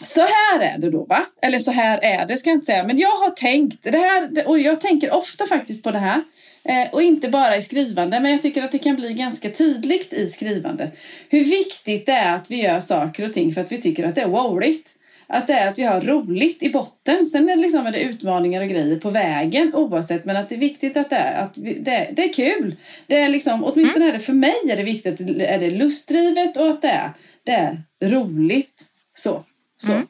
så 0.07 0.21
här 0.21 0.61
är 0.61 0.79
det 0.79 0.91
då, 0.91 1.05
va? 1.05 1.27
Eller 1.43 1.59
så 1.59 1.71
här 1.71 1.99
är 1.99 2.27
det, 2.27 2.37
ska 2.37 2.51
jag 2.51 2.57
inte 2.57 2.67
säga. 2.67 2.85
Men 2.85 2.99
jag 2.99 3.11
har 3.11 3.31
tänkt, 3.31 3.83
det 3.83 3.99
här, 3.99 4.49
och 4.49 4.59
jag 4.59 4.81
tänker 4.81 5.15
ofta 5.15 5.47
faktiskt 5.47 5.85
på 5.85 5.91
det 5.91 5.99
här. 5.99 6.23
Eh, 6.65 6.93
och 6.93 7.03
inte 7.03 7.29
bara 7.29 7.57
i 7.57 7.63
skrivande, 7.63 8.21
men 8.21 8.33
jag 8.33 8.43
tycker 8.43 8.65
att 8.65 8.73
det 8.73 8.79
kan 8.79 8.97
bli 8.97 9.13
ganska 9.13 9.51
tydligt 9.51 10.13
i 10.13 10.27
skrivande. 10.27 10.91
Hur 11.29 11.45
viktigt 11.45 12.07
det 12.07 12.13
är 12.13 12.37
att 12.37 12.51
vi 12.51 12.63
gör 12.63 12.81
saker 12.81 13.25
och 13.25 13.33
ting 13.33 13.55
för 13.55 13.61
att 13.61 13.73
vi 13.73 13.81
tycker 13.81 14.05
att 14.05 14.15
det 14.15 14.21
är 14.21 14.29
roligt. 14.29 14.95
Att 15.29 15.47
det 15.47 15.53
är 15.53 15.69
att 15.69 15.79
vi 15.79 15.83
har 15.83 16.01
roligt 16.01 16.63
i 16.63 16.71
botten. 16.71 17.27
Sen 17.27 17.49
är 17.49 17.57
det, 17.57 17.63
liksom, 17.63 17.87
är 17.87 17.93
det 17.93 18.03
utmaningar 18.03 18.63
och 18.63 18.69
grejer 18.69 18.97
på 18.97 19.11
vägen 19.11 19.75
oavsett. 19.75 20.25
Men 20.25 20.37
att 20.37 20.49
det 20.49 20.55
är 20.55 20.59
viktigt 20.59 20.97
att 20.97 21.11
det 21.11 21.17
är, 21.17 21.45
att 21.45 21.59
vi, 21.59 21.75
det, 21.75 22.09
det 22.13 22.25
är 22.25 22.33
kul. 22.33 22.77
Det 23.07 23.17
är 23.17 23.29
liksom, 23.29 23.65
åtminstone 23.65 24.09
är 24.09 24.13
det 24.13 24.21
för 24.21 24.33
mig 24.33 24.55
är 24.71 24.77
det 24.77 24.83
viktigt 24.83 25.21
att 25.21 25.27
det 25.27 25.47
är 25.47 25.71
lustdrivet 25.71 26.57
och 26.57 26.69
att 26.69 26.83
det 26.83 26.89
är, 26.89 27.13
det 27.45 27.53
är 27.53 27.77
roligt. 28.01 28.85
Så. 29.17 29.45
så. 29.83 30.03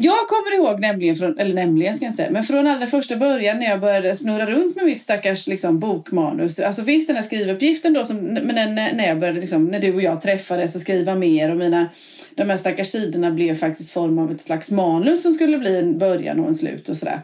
Jag 0.00 0.28
kommer 0.28 0.54
ihåg 0.54 0.80
nämligen, 0.80 1.16
från, 1.16 1.38
eller 1.38 1.54
nämligen 1.54 1.94
ska 1.94 2.04
jag 2.04 2.10
inte 2.10 2.22
säga, 2.22 2.30
men 2.30 2.44
från 2.44 2.66
allra 2.66 2.86
första 2.86 3.16
början 3.16 3.58
när 3.58 3.66
jag 3.66 3.80
började 3.80 4.14
snurra 4.14 4.46
runt 4.46 4.76
med 4.76 4.84
mitt 4.84 5.02
stackars 5.02 5.46
liksom, 5.46 5.78
bokmanus. 5.78 6.60
Alltså 6.60 6.82
visst 6.82 7.06
den 7.06 7.16
här 7.16 7.22
skrivuppgiften 7.22 7.92
då, 7.92 8.04
som, 8.04 8.16
men 8.16 8.74
när, 8.74 8.92
när 8.92 9.06
jag 9.06 9.18
började, 9.18 9.40
liksom, 9.40 9.64
när 9.64 9.78
du 9.78 9.94
och 9.94 10.02
jag 10.02 10.22
träffades 10.22 10.74
och 10.74 10.80
skriva 10.80 11.14
mer 11.14 11.50
och 11.50 11.56
mina, 11.56 11.88
de 12.34 12.50
här 12.50 12.56
stackars 12.56 12.86
sidorna 12.86 13.30
blev 13.30 13.54
faktiskt 13.54 13.90
form 13.90 14.18
av 14.18 14.30
ett 14.30 14.42
slags 14.42 14.70
manus 14.70 15.22
som 15.22 15.32
skulle 15.32 15.58
bli 15.58 15.78
en 15.78 15.98
början 15.98 16.40
och 16.40 16.48
en 16.48 16.54
slut 16.54 16.88
och 16.88 16.96
sådär. 16.96 17.20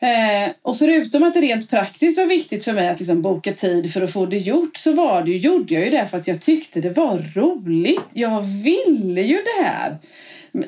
Eh, 0.00 0.52
och 0.62 0.78
förutom 0.78 1.22
att 1.22 1.34
det 1.34 1.40
rent 1.40 1.70
praktiskt 1.70 2.18
var 2.18 2.26
viktigt 2.26 2.64
för 2.64 2.72
mig 2.72 2.88
att 2.88 2.98
liksom 2.98 3.22
boka 3.22 3.52
tid 3.52 3.92
för 3.92 4.02
att 4.02 4.12
få 4.12 4.26
det 4.26 4.38
gjort 4.38 4.76
så 4.76 4.92
var 4.92 5.22
det 5.22 5.30
ju, 5.30 5.36
gjorde 5.36 5.74
jag 5.74 5.84
ju 5.84 5.90
det 5.90 6.06
för 6.10 6.18
att 6.18 6.28
jag 6.28 6.40
tyckte 6.40 6.80
det 6.80 6.90
var 6.90 7.32
roligt. 7.34 8.08
Jag 8.14 8.42
ville 8.42 9.22
ju 9.22 9.36
det 9.36 9.64
här. 9.64 9.98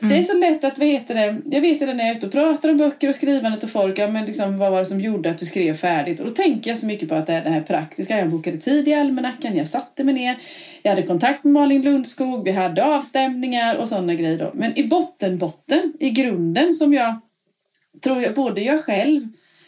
Det 0.00 0.18
är 0.18 0.22
så 0.22 0.38
lätt 0.38 0.64
att, 0.64 0.78
vad 0.78 0.88
heter 0.88 1.14
det, 1.14 1.36
jag 1.56 1.60
vet 1.60 1.80
det 1.80 1.86
när 1.86 2.04
jag 2.04 2.08
är 2.08 2.16
ute 2.16 2.26
och 2.26 2.32
pratar 2.32 2.68
om 2.68 2.76
böcker 2.76 3.08
och 3.08 3.14
skrivandet 3.14 3.64
och 3.64 3.70
folk, 3.70 3.98
ja, 3.98 4.08
men 4.08 4.26
liksom, 4.26 4.58
vad 4.58 4.72
var 4.72 4.78
det 4.78 4.86
som 4.86 5.00
gjorde 5.00 5.30
att 5.30 5.38
du 5.38 5.46
skrev 5.46 5.74
färdigt? 5.74 6.20
Och 6.20 6.26
då 6.26 6.32
tänker 6.32 6.70
jag 6.70 6.78
så 6.78 6.86
mycket 6.86 7.08
på 7.08 7.14
att 7.14 7.26
det 7.26 7.32
är 7.32 7.44
det 7.44 7.50
här 7.50 7.62
praktiska. 7.62 8.18
Jag 8.18 8.30
bokade 8.30 8.58
tid 8.58 8.88
i 8.88 8.94
almanackan, 8.94 9.56
jag 9.56 9.68
satte 9.68 10.04
mig 10.04 10.14
ner, 10.14 10.36
jag 10.82 10.90
hade 10.90 11.02
kontakt 11.02 11.44
med 11.44 11.52
Malin 11.52 11.82
Lundskog, 11.82 12.44
vi 12.44 12.50
hade 12.50 12.84
avstämningar 12.84 13.76
och 13.76 13.88
sådana 13.88 14.14
grejer 14.14 14.38
då. 14.38 14.50
Men 14.54 14.78
i 14.78 14.88
botten, 14.88 15.38
botten, 15.38 15.92
i 16.00 16.10
grunden 16.10 16.74
som 16.74 16.94
jag 16.94 17.20
tror 18.00 18.22
jag 18.22 18.34
både 18.34 18.60
jag 18.60 18.84
själv 18.84 19.22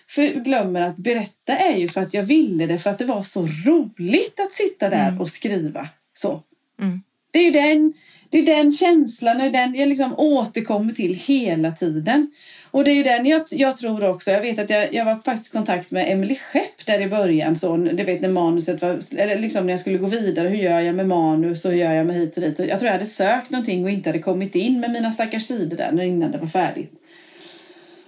för 0.09 0.45
glömmer 0.45 0.81
att 0.81 0.97
berätta 0.97 1.57
är 1.57 1.77
ju 1.77 1.89
för 1.89 2.01
att 2.01 2.15
jag 2.15 2.23
ville 2.23 2.67
det 2.67 2.79
för 2.79 2.91
att 2.91 2.99
det 2.99 3.05
var 3.05 3.23
så 3.23 3.49
roligt 3.67 4.41
att 4.41 4.53
sitta 4.53 4.91
där 4.91 5.09
Mm. 5.09 5.21
och 5.21 5.29
skriva. 5.31 5.89
Så. 6.15 6.43
Mm. 6.81 7.03
Det 7.31 7.39
är 7.39 7.45
ju 7.45 7.51
den, 7.51 7.93
det 8.33 8.38
är 8.38 8.47
den 8.47 8.73
känslan 8.73 9.38
det 9.38 9.45
är 9.45 9.51
den 9.51 9.75
jag 9.75 9.88
liksom 9.88 10.14
återkommer 10.18 10.92
till 10.92 11.14
hela 11.14 11.71
tiden. 11.71 12.31
Och 12.71 12.85
det 12.85 12.90
är 12.90 12.95
ju 12.95 13.03
den 13.03 13.27
jag, 13.27 13.42
jag 13.51 13.77
tror 13.77 14.11
också. 14.11 14.31
Jag 14.31 14.40
vet 14.40 14.59
att 14.59 14.71
jag, 14.71 14.95
jag 14.95 15.05
var 15.05 15.18
faktiskt 15.25 15.55
i 15.55 15.57
kontakt 15.57 15.90
med 15.90 16.12
Emily 16.12 16.37
Skepp 16.37 16.87
där 16.87 17.01
i 17.01 17.09
början. 17.09 17.57
Så, 17.57 17.77
du 17.77 18.05
vet 18.05 18.21
när 18.21 18.29
manuset 18.29 18.83
var, 18.83 19.01
eller 19.16 19.38
liksom 19.38 19.66
när 19.66 19.73
jag 19.73 19.81
skulle 19.81 19.99
gå 19.99 20.07
vidare. 20.07 20.49
Hur 20.49 20.57
gör 20.57 20.81
jag 20.81 20.95
med 20.95 21.09
manus 21.09 21.64
och 21.64 21.71
hur 21.71 21.79
gör 21.79 21.92
jag 21.92 22.07
med 22.07 22.16
hit 22.16 22.37
och 22.37 22.42
dit. 22.42 22.59
Och 22.59 22.66
jag 22.66 22.79
tror 22.79 22.87
jag 22.87 22.92
hade 22.92 23.07
sökt 23.07 23.51
någonting 23.51 23.85
och 23.85 23.90
inte 23.90 24.09
hade 24.09 24.18
kommit 24.18 24.55
in 24.55 24.81
med 24.81 24.90
mina 24.90 25.12
stackars 25.12 25.42
sidor 25.42 25.77
där 25.77 26.03
innan 26.03 26.33
det 26.33 26.38
var 26.38 26.49
färdigt. 26.49 26.92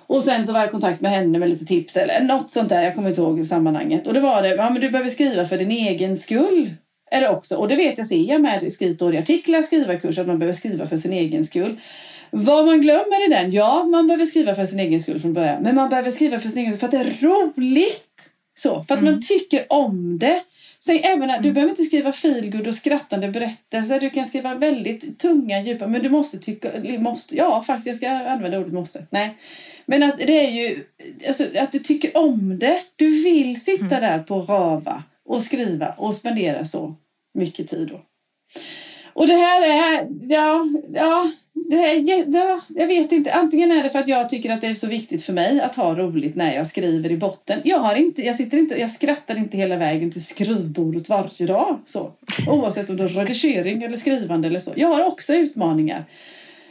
Och 0.07 0.23
sen 0.23 0.47
så 0.47 0.53
var 0.53 0.61
jag 0.61 0.69
i 0.69 0.73
kontakt 0.73 1.01
med 1.01 1.11
henne 1.11 1.39
med 1.39 1.51
lite 1.51 1.65
tips 1.65 1.97
eller 1.97 2.21
något 2.21 2.51
sånt 2.51 2.69
där. 2.69 2.83
Jag 2.83 2.95
kommer 2.95 3.09
inte 3.09 3.21
ihåg 3.21 3.47
sammanhanget. 3.47 4.07
Och 4.07 4.15
då 4.15 4.21
var 4.21 4.43
det, 4.43 4.49
ja 4.49 4.71
men 4.71 4.81
du 4.81 4.91
behöver 4.91 5.11
skriva 5.11 5.45
för 5.45 5.59
din 5.59 5.71
egen 5.71 6.17
skull. 6.17 6.71
Det 7.21 7.29
också. 7.29 7.57
Och 7.57 7.69
det 7.69 7.77
vet 7.77 7.99
jag, 7.99 8.07
ser 8.07 8.29
jag 8.29 8.43
med 8.43 8.73
skrivstoriga 8.73 9.21
artiklar, 9.21 9.63
skrivarkurs, 9.63 10.19
att 10.19 10.27
man 10.27 10.39
behöver 10.39 10.53
skriva 10.53 10.87
för 10.87 10.97
sin 10.97 11.13
egen 11.13 11.45
skull. 11.45 11.81
Vad 12.31 12.67
man 12.67 12.81
glömmer 12.81 13.27
i 13.27 13.31
den, 13.31 13.53
ja 13.53 13.85
man 13.85 14.07
behöver 14.07 14.27
skriva 14.27 14.55
för 14.55 14.67
sin 14.67 14.81
egen 14.81 15.01
skull 15.01 15.21
från 15.21 15.33
början. 15.35 15.63
Men 15.63 15.75
man 15.75 15.89
behöver 15.89 16.11
skriva 16.11 16.41
för 16.41 16.49
sin 16.49 16.63
egen 16.63 16.73
skull 16.73 16.91
för 16.91 16.99
att 16.99 17.05
det 17.05 17.11
är 17.11 17.27
roligt. 17.27 18.31
Så, 18.57 18.85
för 18.89 18.95
att 18.95 19.03
man 19.03 19.21
tycker 19.23 19.65
om 19.69 20.19
det. 20.19 20.43
Sen, 20.81 20.99
även, 21.03 21.43
Du 21.43 21.53
behöver 21.53 21.71
inte 21.71 21.85
skriva 21.85 22.13
feelgood 22.13 22.67
och 22.67 22.75
skrattande 22.75 23.29
berättelser. 23.29 24.01
Du 24.01 24.11
kan 24.11 24.27
skriva 24.27 24.55
väldigt 24.55 25.19
tunga, 25.19 25.61
djupa. 25.61 25.87
Men 25.87 26.03
du 26.03 26.11
måste 26.11 26.39
tycka... 26.39 26.69
Måste, 26.99 27.37
ja, 27.37 27.63
faktiskt. 27.67 27.87
Jag 27.87 27.97
ska 27.97 28.29
använda 28.29 28.59
ordet 28.59 28.73
måste. 28.73 29.07
Nej. 29.11 29.37
Men 29.87 30.03
att 30.03 30.19
det 30.19 30.47
är 30.47 30.51
ju... 30.51 30.85
Alltså, 31.27 31.45
att 31.59 31.73
du 31.73 31.79
tycker 31.79 32.17
om 32.17 32.59
det. 32.59 32.79
Du 32.97 33.23
vill 33.23 33.61
sitta 33.61 33.85
mm. 33.85 34.01
där 34.01 34.19
på 34.19 34.41
Rava 34.41 35.03
och 35.25 35.43
skriva 35.43 35.89
och 35.89 36.15
spendera 36.15 36.65
så 36.65 36.97
mycket 37.35 37.69
tid. 37.69 37.89
Då. 37.89 38.01
Och 39.13 39.27
det 39.27 39.35
här 39.35 39.63
är... 39.63 40.09
Ja, 40.29 40.69
ja, 40.93 41.31
det 41.71 41.77
här, 41.77 42.25
ja, 42.35 42.61
jag 42.69 42.87
vet 42.87 43.13
inte. 43.13 43.33
Antingen 43.33 43.73
är 43.73 43.83
det 43.83 43.91
för 43.91 43.99
att 43.99 44.09
jag 44.09 44.29
tycker 44.29 44.53
att 44.53 44.61
det 44.61 44.67
är 44.67 44.75
så 44.75 44.87
viktigt 44.87 45.25
för 45.25 45.33
mig 45.33 45.61
att 45.61 45.77
ha 45.77 45.95
roligt 45.95 46.37
när 46.37 46.55
jag 46.55 46.67
skriver 46.67 47.13
i 47.13 47.17
botten. 47.17 47.61
Jag, 47.65 47.79
har 47.79 47.95
inte, 47.95 48.23
jag, 48.23 48.37
sitter 48.37 48.59
inte, 48.59 48.81
jag 48.81 48.91
skrattar 48.91 49.39
inte 49.39 49.57
hela 49.57 49.77
vägen 49.77 50.11
till 50.11 50.25
skrivbordet 50.25 51.09
varje 51.09 51.47
dag. 51.47 51.79
Så. 51.87 52.13
Oavsett 52.49 52.91
om 52.91 52.97
det 52.97 53.05
är 53.05 53.09
redigering 53.09 53.83
eller 53.83 53.97
skrivande 53.97 54.49
eller 54.49 54.61
så. 54.61 54.73
Jag 54.77 54.89
har 54.89 55.07
också 55.07 55.35
utmaningar. 55.35 56.05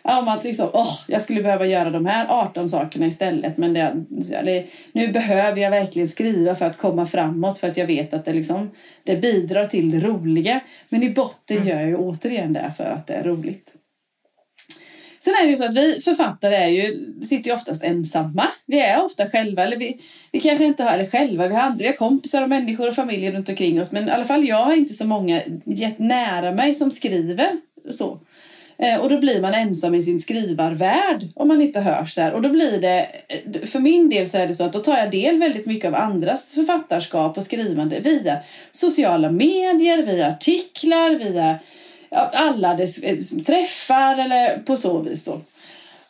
Om 0.03 0.27
att 0.27 0.43
liksom, 0.43 0.67
oh, 0.73 0.99
jag 1.07 1.21
skulle 1.21 1.43
behöva 1.43 1.65
göra 1.65 1.89
de 1.89 2.05
här 2.05 2.25
18 2.29 2.69
sakerna 2.69 3.05
istället. 3.05 3.57
Men 3.57 3.73
det, 3.73 4.05
det, 4.43 4.65
nu 4.91 5.07
behöver 5.07 5.61
jag 5.61 5.71
verkligen 5.71 6.07
skriva 6.07 6.55
för 6.55 6.65
att 6.65 6.77
komma 6.77 7.05
framåt. 7.05 7.57
För 7.57 7.67
att 7.67 7.77
jag 7.77 7.87
vet 7.87 8.13
att 8.13 8.25
det, 8.25 8.33
liksom, 8.33 8.71
det 9.03 9.15
bidrar 9.15 9.65
till 9.65 9.91
det 9.91 10.07
roliga. 10.07 10.59
Men 10.89 11.03
i 11.03 11.09
botten 11.09 11.57
mm. 11.57 11.69
gör 11.69 11.79
jag 11.79 11.87
ju 11.87 11.95
återigen 11.95 12.53
det 12.53 12.73
för 12.77 12.83
att 12.83 13.07
det 13.07 13.13
är 13.13 13.23
roligt. 13.23 13.73
Sen 15.23 15.33
är 15.41 15.43
det 15.43 15.49
ju 15.49 15.55
så 15.55 15.65
att 15.65 15.75
vi 15.75 16.01
författare 16.01 16.55
är 16.55 16.67
ju, 16.67 17.13
sitter 17.23 17.49
ju 17.49 17.55
oftast 17.55 17.83
ensamma. 17.83 18.47
Vi 18.65 18.79
är 18.79 19.05
ofta 19.05 19.29
själva, 19.29 19.63
eller 19.63 19.77
vi, 19.77 19.99
vi 20.31 20.39
kanske 20.39 20.65
inte 20.65 20.83
har, 20.83 20.91
eller 20.91 21.05
själva, 21.05 21.47
vi 21.47 21.55
har 21.55 21.61
andra, 21.61 21.77
vi 21.77 21.87
har 21.87 21.93
kompisar 21.93 22.43
och 22.43 22.49
människor 22.49 22.89
och 22.89 22.95
familjer 22.95 23.31
runt 23.31 23.49
omkring 23.49 23.81
oss. 23.81 23.91
Men 23.91 24.07
i 24.07 24.11
alla 24.11 24.25
fall 24.25 24.47
jag 24.47 24.65
har 24.65 24.75
inte 24.75 24.93
så 24.93 25.05
många 25.05 25.41
gett 25.65 25.99
nära 25.99 26.51
mig 26.51 26.75
som 26.75 26.91
skriver 26.91 27.51
så. 27.91 28.19
Eh, 28.77 29.01
och 29.01 29.09
då 29.09 29.17
blir 29.17 29.41
man 29.41 29.53
ensam 29.53 29.95
i 29.95 30.01
sin 30.01 30.19
skrivarvärld 30.19 31.27
om 31.35 31.47
man 31.47 31.61
inte 31.61 31.79
hörs 31.79 32.15
där. 32.15 32.33
Och 32.33 32.41
då 32.41 32.49
blir 32.49 32.81
det, 32.81 33.07
för 33.67 33.79
min 33.79 34.09
del 34.09 34.29
så 34.29 34.37
är 34.37 34.47
det 34.47 34.55
så 34.55 34.63
att 34.63 34.73
då 34.73 34.79
tar 34.79 34.97
jag 34.97 35.11
del 35.11 35.39
väldigt 35.39 35.65
mycket 35.65 35.87
av 35.87 35.95
andras 35.95 36.51
författarskap 36.51 37.37
och 37.37 37.43
skrivande 37.43 37.99
via 37.99 38.37
sociala 38.71 39.31
medier, 39.31 40.03
via 40.03 40.27
artiklar, 40.27 41.15
via 41.15 41.59
alla 42.33 42.73
dess 42.73 42.97
eh, 42.97 43.17
träffar 43.45 44.17
eller 44.17 44.57
på 44.57 44.77
så 44.77 45.01
vis 45.01 45.23
då. 45.23 45.41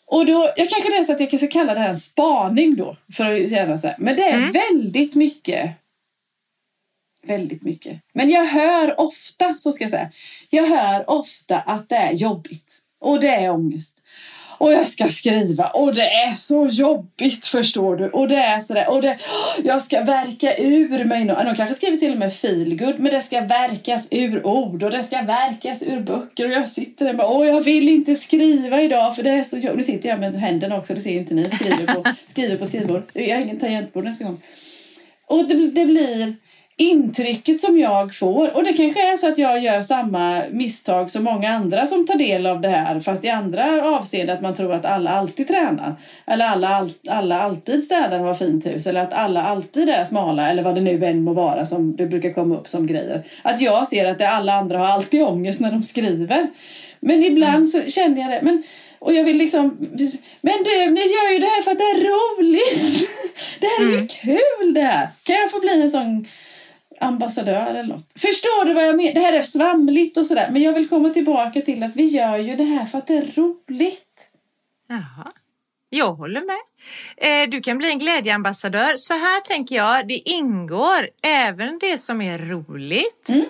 Och 0.05 0.25
då, 0.25 0.49
jag 0.55 0.69
kanske 0.69 0.89
läser 0.89 1.13
att 1.13 1.19
jag 1.19 1.39
ska 1.39 1.47
kalla 1.47 1.73
det 1.73 1.79
här 1.79 1.89
en 1.89 1.97
spaning 1.97 2.75
då. 2.75 2.97
För 3.17 3.25
att 3.25 3.51
gärna 3.51 3.77
så 3.77 3.91
Men 3.97 4.15
det 4.15 4.23
är 4.23 4.37
mm. 4.37 4.51
väldigt 4.51 5.15
mycket. 5.15 5.69
Väldigt 7.23 7.63
mycket. 7.63 8.01
Men 8.13 8.29
jag 8.29 8.45
hör 8.45 8.99
ofta, 8.99 9.55
så 9.57 9.71
ska 9.71 9.83
jag 9.83 9.91
säga. 9.91 10.11
Jag 10.49 10.67
hör 10.67 11.09
ofta 11.09 11.59
att 11.59 11.89
det 11.89 11.95
är 11.95 12.13
jobbigt. 12.13 12.79
Och 12.99 13.19
det 13.19 13.27
är 13.27 13.49
ångest 13.49 14.03
och 14.63 14.73
jag 14.73 14.87
ska 14.87 15.07
skriva 15.07 15.67
och 15.67 15.95
det 15.95 16.09
är 16.09 16.33
så 16.33 16.67
jobbigt 16.67 17.47
förstår 17.47 17.95
du 17.95 18.09
och 18.09 18.27
det 18.27 18.35
är 18.35 18.59
sådär 18.59 18.89
och 18.89 19.01
det, 19.01 19.17
jag 19.63 19.81
ska 19.81 20.01
verka 20.01 20.57
ur 20.57 21.05
mig. 21.05 21.25
De 21.25 21.55
kanske 21.55 21.75
skriver 21.75 21.97
till 21.97 22.11
och 22.11 22.17
med 22.17 22.33
feelgood 22.33 22.99
men 22.99 23.13
det 23.13 23.21
ska 23.21 23.41
verkas 23.41 24.07
ur 24.11 24.47
ord 24.47 24.83
och 24.83 24.91
det 24.91 25.03
ska 25.03 25.21
verkas 25.21 25.83
ur 25.83 25.99
böcker 25.99 26.47
och 26.47 26.53
jag 26.53 26.69
sitter 26.69 27.05
där 27.05 27.11
och 27.11 27.17
bara 27.17 27.27
åh 27.27 27.47
jag 27.47 27.61
vill 27.61 27.89
inte 27.89 28.15
skriva 28.15 28.81
idag 28.81 29.15
för 29.15 29.23
det 29.23 29.29
är 29.29 29.43
så 29.43 29.57
jobbigt. 29.57 29.77
Nu 29.77 29.83
sitter 29.83 30.09
jag 30.09 30.19
med 30.19 30.35
händerna 30.35 30.77
också, 30.77 30.93
det 30.93 31.01
ser 31.01 31.11
ju 31.11 31.19
inte 31.19 31.33
ni, 31.33 31.45
skriver 31.45 31.93
på, 31.93 32.03
skriver 32.27 32.57
på 32.57 32.65
skrivbord. 32.65 33.03
Jag 33.13 33.35
har 33.35 33.41
ingen 33.41 33.59
tangentbord 33.59 34.03
nästa 34.03 34.25
gång. 34.25 34.41
Och 35.27 35.47
det, 35.47 35.71
det 35.71 35.85
blir 35.85 36.35
intrycket 36.77 37.61
som 37.61 37.79
jag 37.79 38.15
får. 38.15 38.55
Och 38.55 38.63
det 38.63 38.73
kanske 38.73 39.11
är 39.11 39.17
så 39.17 39.27
att 39.27 39.37
jag 39.37 39.59
gör 39.59 39.81
samma 39.81 40.43
misstag 40.51 41.11
som 41.11 41.23
många 41.23 41.49
andra 41.49 41.85
som 41.85 42.05
tar 42.05 42.15
del 42.15 42.45
av 42.45 42.61
det 42.61 42.67
här. 42.67 42.99
Fast 42.99 43.25
i 43.25 43.29
andra 43.29 43.85
avseenden 43.97 44.35
att 44.35 44.41
man 44.41 44.55
tror 44.55 44.73
att 44.73 44.85
alla 44.85 45.09
alltid 45.09 45.47
tränar. 45.47 45.95
Eller 46.25 46.45
alla, 46.45 46.89
alla 47.09 47.41
alltid 47.41 47.83
städar 47.83 48.19
och 48.19 48.27
har 48.27 48.33
fint 48.33 48.65
hus. 48.65 48.87
Eller 48.87 49.03
att 49.03 49.13
alla 49.13 49.43
alltid 49.43 49.89
är 49.89 50.03
smala. 50.03 50.49
Eller 50.49 50.63
vad 50.63 50.75
det 50.75 50.81
nu 50.81 51.05
än 51.05 51.23
må 51.23 51.33
vara 51.33 51.65
som 51.65 51.95
det 51.95 52.05
brukar 52.05 52.33
komma 52.33 52.55
upp 52.55 52.67
som 52.67 52.87
grejer. 52.87 53.23
Att 53.41 53.61
jag 53.61 53.87
ser 53.87 54.05
att 54.05 54.17
det 54.17 54.29
alla 54.29 54.53
andra 54.53 54.79
har 54.79 54.87
alltid 54.87 55.23
ångest 55.23 55.61
när 55.61 55.71
de 55.71 55.83
skriver. 55.83 56.47
Men 56.99 57.23
ibland 57.23 57.55
mm. 57.55 57.65
så 57.65 57.81
känner 57.81 58.21
jag 58.21 58.31
det. 58.31 58.39
Men, 58.41 58.63
och 58.99 59.13
jag 59.13 59.23
vill 59.23 59.37
liksom, 59.37 59.77
men 60.41 60.53
du, 60.63 60.91
ni 60.91 61.01
gör 61.01 61.33
ju 61.33 61.39
det 61.39 61.45
här 61.45 61.61
för 61.61 61.71
att 61.71 61.77
det 61.77 61.83
är 61.83 62.03
roligt. 62.03 63.09
Det 63.59 63.67
här 63.67 63.85
är 63.85 63.89
ju 63.89 63.95
mm. 63.95 64.07
kul 64.07 64.73
det 64.73 64.81
här. 64.81 65.07
Kan 65.23 65.35
jag 65.35 65.51
få 65.51 65.59
bli 65.59 65.81
en 65.81 65.89
sån 65.89 66.25
ambassadör 67.03 67.75
eller 67.75 67.93
något. 67.93 68.11
Förstår 68.15 68.65
du 68.65 68.73
vad 68.73 68.87
jag 68.87 68.95
menar? 68.95 69.13
Det 69.13 69.19
här 69.19 69.33
är 69.33 69.43
svamligt 69.43 70.17
och 70.17 70.25
sådär. 70.25 70.49
Men 70.51 70.61
jag 70.61 70.73
vill 70.73 70.89
komma 70.89 71.09
tillbaka 71.09 71.61
till 71.61 71.83
att 71.83 71.95
vi 71.95 72.05
gör 72.05 72.37
ju 72.37 72.55
det 72.55 72.63
här 72.63 72.85
för 72.85 72.97
att 72.97 73.07
det 73.07 73.17
är 73.17 73.31
roligt. 73.35 74.29
Jaha. 74.89 75.31
Jag 75.89 76.13
håller 76.13 76.41
med. 76.41 76.59
Eh, 77.17 77.49
du 77.49 77.61
kan 77.61 77.77
bli 77.77 77.89
en 77.89 77.99
glädjeambassadör. 77.99 78.93
Så 78.95 79.13
här 79.13 79.41
tänker 79.41 79.75
jag, 79.75 80.07
det 80.07 80.29
ingår 80.29 81.09
även 81.23 81.79
det 81.79 81.97
som 81.97 82.21
är 82.21 82.39
roligt. 82.39 83.29
Mm. 83.29 83.45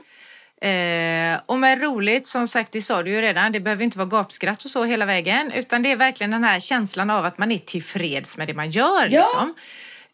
Eh, 0.63 1.41
och 1.45 1.59
med 1.59 1.81
roligt, 1.81 2.27
som 2.27 2.47
sagt, 2.47 2.71
det 2.71 2.81
sa 2.81 3.03
du 3.03 3.11
ju 3.11 3.21
redan, 3.21 3.51
det 3.51 3.59
behöver 3.59 3.83
inte 3.83 3.97
vara 3.97 4.07
gapskratt 4.07 4.65
och 4.65 4.71
så 4.71 4.83
hela 4.83 5.05
vägen, 5.05 5.51
utan 5.51 5.83
det 5.83 5.91
är 5.91 5.95
verkligen 5.95 6.31
den 6.31 6.43
här 6.43 6.59
känslan 6.59 7.09
av 7.09 7.25
att 7.25 7.37
man 7.37 7.51
är 7.51 7.57
tillfreds 7.57 8.37
med 8.37 8.47
det 8.47 8.53
man 8.53 8.71
gör. 8.71 9.07
Ja. 9.09 9.21
Liksom. 9.21 9.53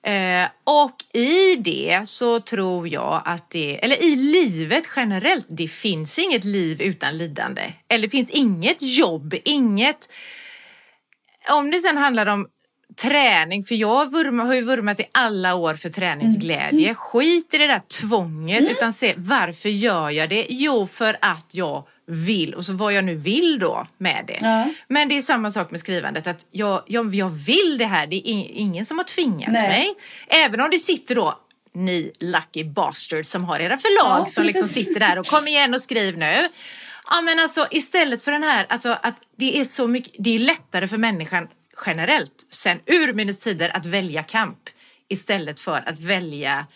Eh, 0.05 0.49
och 0.63 0.95
i 1.13 1.55
det 1.55 2.01
så 2.05 2.39
tror 2.39 2.87
jag 2.87 3.21
att 3.25 3.49
det, 3.49 3.83
eller 3.83 4.03
i 4.03 4.15
livet 4.15 4.83
generellt, 4.95 5.47
det 5.49 5.67
finns 5.67 6.19
inget 6.19 6.43
liv 6.43 6.81
utan 6.81 7.17
lidande. 7.17 7.73
Eller 7.87 8.01
det 8.01 8.09
finns 8.09 8.29
inget 8.29 8.81
jobb, 8.81 9.35
inget... 9.45 10.09
Om 11.51 11.71
det 11.71 11.79
sen 11.79 11.97
handlar 11.97 12.25
om 12.25 12.47
träning, 13.01 13.63
för 13.63 13.75
jag 13.75 14.11
vurma, 14.11 14.43
har 14.43 14.53
ju 14.53 14.61
vurmat 14.61 14.99
i 14.99 15.05
alla 15.11 15.55
år 15.55 15.75
för 15.75 15.89
träningsglädje. 15.89 16.83
Mm. 16.83 16.95
Skit 16.95 17.53
i 17.53 17.57
det 17.57 17.67
där 17.67 17.81
tvånget 18.01 18.59
mm. 18.59 18.71
utan 18.71 18.93
se 18.93 19.13
varför 19.17 19.69
gör 19.69 20.09
jag 20.09 20.29
det? 20.29 20.45
Jo, 20.49 20.87
för 20.87 21.17
att 21.21 21.45
jag 21.51 21.83
vill 22.07 22.53
och 22.53 22.65
så 22.65 22.73
vad 22.73 22.93
jag 22.93 23.05
nu 23.05 23.15
vill 23.15 23.59
då 23.59 23.87
med 23.97 24.23
det. 24.27 24.37
Ja. 24.41 24.73
Men 24.87 25.09
det 25.09 25.17
är 25.17 25.21
samma 25.21 25.51
sak 25.51 25.71
med 25.71 25.79
skrivandet 25.79 26.27
att 26.27 26.45
jag, 26.51 26.83
jag, 26.87 27.15
jag 27.15 27.29
vill 27.29 27.77
det 27.77 27.85
här. 27.85 28.07
Det 28.07 28.15
är 28.15 28.47
ingen 28.53 28.85
som 28.85 28.97
har 28.97 29.05
tvingat 29.05 29.51
Nej. 29.51 29.69
mig. 29.69 29.93
Även 30.45 30.61
om 30.61 30.69
det 30.71 30.79
sitter 30.79 31.15
då 31.15 31.39
ni 31.73 32.11
lucky 32.19 32.63
bastards 32.63 33.31
som 33.31 33.43
har 33.43 33.59
era 33.59 33.77
förlag 33.77 34.21
ja, 34.21 34.25
som 34.25 34.43
liksom 34.43 34.67
sitter 34.67 34.99
där 34.99 35.19
och 35.19 35.25
kom 35.27 35.47
igen 35.47 35.73
och 35.73 35.81
skriv 35.81 36.17
nu. 36.17 36.47
Ja 37.09 37.21
men 37.21 37.39
alltså 37.39 37.67
istället 37.71 38.23
för 38.23 38.31
den 38.31 38.43
här, 38.43 38.65
alltså 38.69 38.97
att 39.01 39.15
det 39.37 39.59
är 39.59 39.65
så 39.65 39.87
mycket, 39.87 40.13
det 40.19 40.35
är 40.35 40.39
lättare 40.39 40.87
för 40.87 40.97
människan 40.97 41.47
generellt 41.85 42.45
sen 42.49 42.79
urminnes 42.85 43.39
tider 43.39 43.77
att 43.77 43.85
välja 43.85 44.23
kamp 44.23 44.59
istället 45.09 45.59
för 45.59 45.89
att 45.89 45.99
välja 45.99 46.67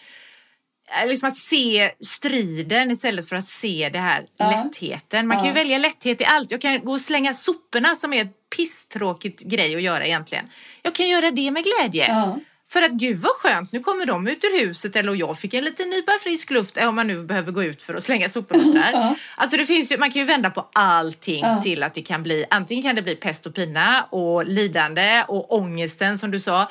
Eh, 1.01 1.07
liksom 1.07 1.29
att 1.29 1.35
se 1.35 1.91
striden 1.99 2.91
istället 2.91 3.29
för 3.29 3.35
att 3.35 3.47
se 3.47 3.89
det 3.93 3.99
här 3.99 4.25
ja. 4.37 4.51
lättheten. 4.51 5.27
Man 5.27 5.37
kan 5.37 5.47
ju 5.47 5.53
välja 5.53 5.77
lätthet 5.77 6.21
i 6.21 6.25
allt. 6.25 6.51
Jag 6.51 6.61
kan 6.61 6.79
gå 6.79 6.91
och 6.91 7.01
slänga 7.01 7.33
soporna 7.33 7.95
som 7.95 8.13
är 8.13 8.21
ett 8.21 8.49
pisstråkigt 8.55 9.41
grej 9.41 9.75
att 9.75 9.81
göra 9.81 10.05
egentligen. 10.05 10.49
Jag 10.81 10.95
kan 10.95 11.09
göra 11.09 11.31
det 11.31 11.51
med 11.51 11.63
glädje. 11.63 12.07
Ja. 12.07 12.39
För 12.73 12.81
att 12.81 12.91
gud 12.91 13.17
vad 13.17 13.31
skönt, 13.31 13.71
nu 13.71 13.79
kommer 13.79 14.05
de 14.05 14.27
ut 14.27 14.43
ur 14.43 14.65
huset 14.65 14.95
eller 14.95 15.15
jag 15.15 15.39
fick 15.39 15.53
en 15.53 15.63
liten 15.63 15.89
nypa 15.89 16.11
frisk 16.23 16.51
luft 16.51 16.77
om 16.77 16.95
man 16.95 17.07
nu 17.07 17.23
behöver 17.23 17.51
gå 17.51 17.63
ut 17.63 17.81
för 17.81 17.93
att 17.93 18.03
slänga 18.03 18.29
soporna 18.29 18.63
sådär. 18.63 18.91
Ja. 18.93 19.15
Alltså 19.35 19.57
det 19.57 19.65
finns 19.65 19.91
ju, 19.91 19.97
man 19.97 20.11
kan 20.11 20.19
ju 20.21 20.25
vända 20.25 20.49
på 20.49 20.69
allting 20.73 21.43
ja. 21.43 21.61
till 21.61 21.83
att 21.83 21.93
det 21.93 22.01
kan 22.01 22.23
bli, 22.23 22.45
antingen 22.49 22.83
kan 22.83 22.95
det 22.95 23.01
bli 23.01 23.15
pest 23.15 23.45
och 23.45 23.55
pina 23.55 24.05
och 24.09 24.45
lidande 24.45 25.23
och 25.27 25.53
ångesten 25.53 26.17
som 26.17 26.31
du 26.31 26.39
sa 26.39 26.69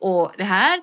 och 0.00 0.32
det 0.36 0.44
här. 0.44 0.80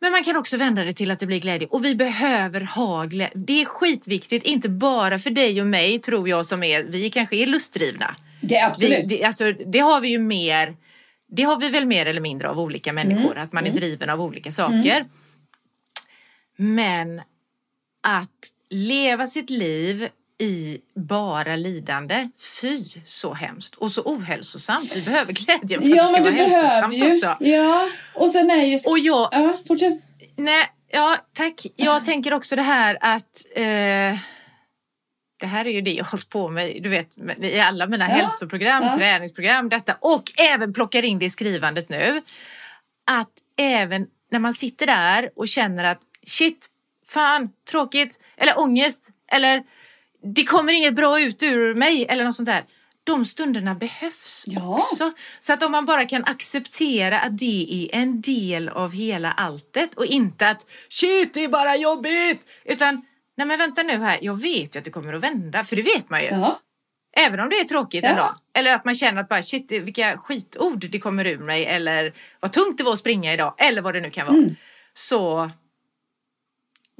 Men 0.00 0.12
man 0.12 0.24
kan 0.24 0.36
också 0.36 0.56
vända 0.56 0.84
det 0.84 0.92
till 0.92 1.10
att 1.10 1.18
det 1.18 1.26
blir 1.26 1.40
glädje 1.40 1.68
och 1.70 1.84
vi 1.84 1.94
behöver 1.94 2.60
ha 2.60 3.04
glädje. 3.04 3.32
Det 3.34 3.62
är 3.62 3.64
skitviktigt, 3.64 4.46
inte 4.46 4.68
bara 4.68 5.18
för 5.18 5.30
dig 5.30 5.60
och 5.60 5.66
mig 5.66 5.98
tror 5.98 6.28
jag 6.28 6.46
som 6.46 6.62
är, 6.62 6.82
vi 6.82 7.10
kanske 7.10 7.36
är 7.36 7.46
lustdrivna. 7.46 8.16
Det 8.40 8.56
är 8.56 8.66
absolut. 8.66 9.08
Det, 9.08 9.16
det, 9.16 9.24
alltså, 9.24 9.52
det 9.52 9.78
har 9.78 10.00
vi 10.00 10.08
ju 10.08 10.18
mer, 10.18 10.74
det 11.28 11.42
har 11.42 11.56
vi 11.56 11.68
väl 11.68 11.86
mer 11.86 12.06
eller 12.06 12.20
mindre 12.20 12.48
av 12.48 12.60
olika 12.60 12.92
människor, 12.92 13.32
mm. 13.32 13.42
att 13.42 13.52
man 13.52 13.64
är 13.64 13.68
mm. 13.68 13.80
driven 13.80 14.10
av 14.10 14.20
olika 14.20 14.52
saker. 14.52 14.96
Mm. 14.96 16.74
Men 16.74 17.22
att 18.02 18.30
leva 18.70 19.26
sitt 19.26 19.50
liv 19.50 20.08
i 20.38 20.78
bara 20.94 21.56
lidande. 21.56 22.28
Fy 22.60 22.78
så 23.06 23.34
hemskt 23.34 23.74
och 23.74 23.92
så 23.92 24.02
ohälsosamt. 24.02 24.96
Vi 24.96 25.02
behöver 25.02 25.32
glädjen 25.32 25.80
för 25.82 25.88
Ja, 25.88 26.04
att 26.04 26.14
det 26.14 26.20
men 26.20 26.24
ska 26.24 26.30
du 26.30 26.36
vara 26.38 26.48
behöver 26.48 26.68
hälsosamt 26.68 26.94
ju. 26.94 27.14
också. 27.14 27.44
Ja, 27.44 27.88
och 28.14 28.30
sen 28.30 28.50
är 28.50 28.64
ju... 28.64 28.78
Och 28.88 28.98
jag, 28.98 29.28
Ja, 29.32 29.58
fortsätt. 29.68 29.94
nej, 30.36 30.64
ja 30.90 31.16
tack. 31.32 31.66
Jag 31.76 32.04
tänker 32.04 32.34
också 32.34 32.56
det 32.56 32.62
här 32.62 32.98
att 33.00 33.46
eh, 33.54 34.18
det 35.36 35.46
här 35.46 35.64
är 35.66 35.70
ju 35.70 35.80
det 35.80 35.92
jag 35.92 36.04
hållit 36.04 36.28
på 36.28 36.48
med 36.48 36.82
du 36.82 36.88
vet, 36.88 37.18
i 37.42 37.60
alla 37.60 37.86
mina 37.86 38.04
Ja, 38.08 38.14
hälsoprogram, 38.14 38.82
ja. 38.82 38.96
träningsprogram, 38.96 39.68
detta 39.68 39.96
och 40.00 40.22
även 40.40 40.72
plockar 40.72 41.02
in 41.02 41.18
det 41.18 41.26
i 41.26 41.30
skrivandet 41.30 41.88
nu. 41.88 42.22
Att 43.06 43.30
även 43.58 44.06
när 44.30 44.38
man 44.38 44.54
sitter 44.54 44.86
där 44.86 45.30
och 45.36 45.48
känner 45.48 45.84
att 45.84 46.00
shit, 46.26 46.66
fan, 47.08 47.48
tråkigt 47.70 48.18
eller 48.36 48.58
ångest 48.58 49.10
eller 49.32 49.62
det 50.34 50.44
kommer 50.44 50.72
inget 50.72 50.94
bra 50.94 51.20
ut 51.20 51.42
ur 51.42 51.74
mig 51.74 52.06
eller 52.08 52.24
något 52.24 52.34
sånt 52.34 52.46
där. 52.48 52.64
De 53.04 53.24
stunderna 53.24 53.74
behövs 53.74 54.44
Ja. 54.48 54.74
också. 54.74 55.12
Så 55.40 55.52
att 55.52 55.62
om 55.62 55.72
man 55.72 55.84
bara 55.86 56.04
kan 56.04 56.24
acceptera 56.24 57.20
att 57.20 57.38
det 57.38 57.66
är 57.92 57.98
en 58.00 58.20
del 58.20 58.68
av 58.68 58.92
hela 58.92 59.32
alltet 59.32 59.94
och 59.94 60.06
inte 60.06 60.48
att 60.48 60.66
shit, 60.88 61.34
det 61.34 61.44
är 61.44 61.48
bara 61.48 61.76
jobbigt. 61.76 62.40
Utan 62.64 63.06
nej 63.36 63.46
men 63.46 63.58
vänta 63.58 63.82
nu 63.82 63.98
här, 63.98 64.18
jag 64.22 64.40
vet 64.40 64.76
ju 64.76 64.78
att 64.78 64.84
det 64.84 64.90
kommer 64.90 65.12
att 65.12 65.22
vända, 65.22 65.64
för 65.64 65.76
det 65.76 65.82
vet 65.82 66.10
man 66.10 66.22
ju. 66.22 66.28
Ja. 66.28 66.60
Även 67.18 67.40
om 67.40 67.48
det 67.48 67.56
är 67.56 67.64
tråkigt 67.64 68.04
Ja. 68.04 68.10
en 68.10 68.16
dag. 68.16 68.34
Eller 68.54 68.74
att 68.74 68.84
man 68.84 68.94
känner 68.94 69.20
att 69.20 69.28
bara 69.28 69.42
shit, 69.42 69.70
vilka 69.70 70.16
skitord 70.16 70.90
det 70.90 70.98
kommer 70.98 71.26
ur 71.26 71.38
mig. 71.38 71.64
Eller 71.66 72.12
vad 72.40 72.52
tungt 72.52 72.78
det 72.78 72.84
var 72.84 72.92
att 72.92 72.98
springa 72.98 73.32
idag. 73.32 73.54
Eller 73.58 73.82
vad 73.82 73.94
det 73.94 74.00
nu 74.00 74.10
kan 74.10 74.26
vara. 74.26 74.36
Mm. 74.36 74.56
Så 74.94 75.50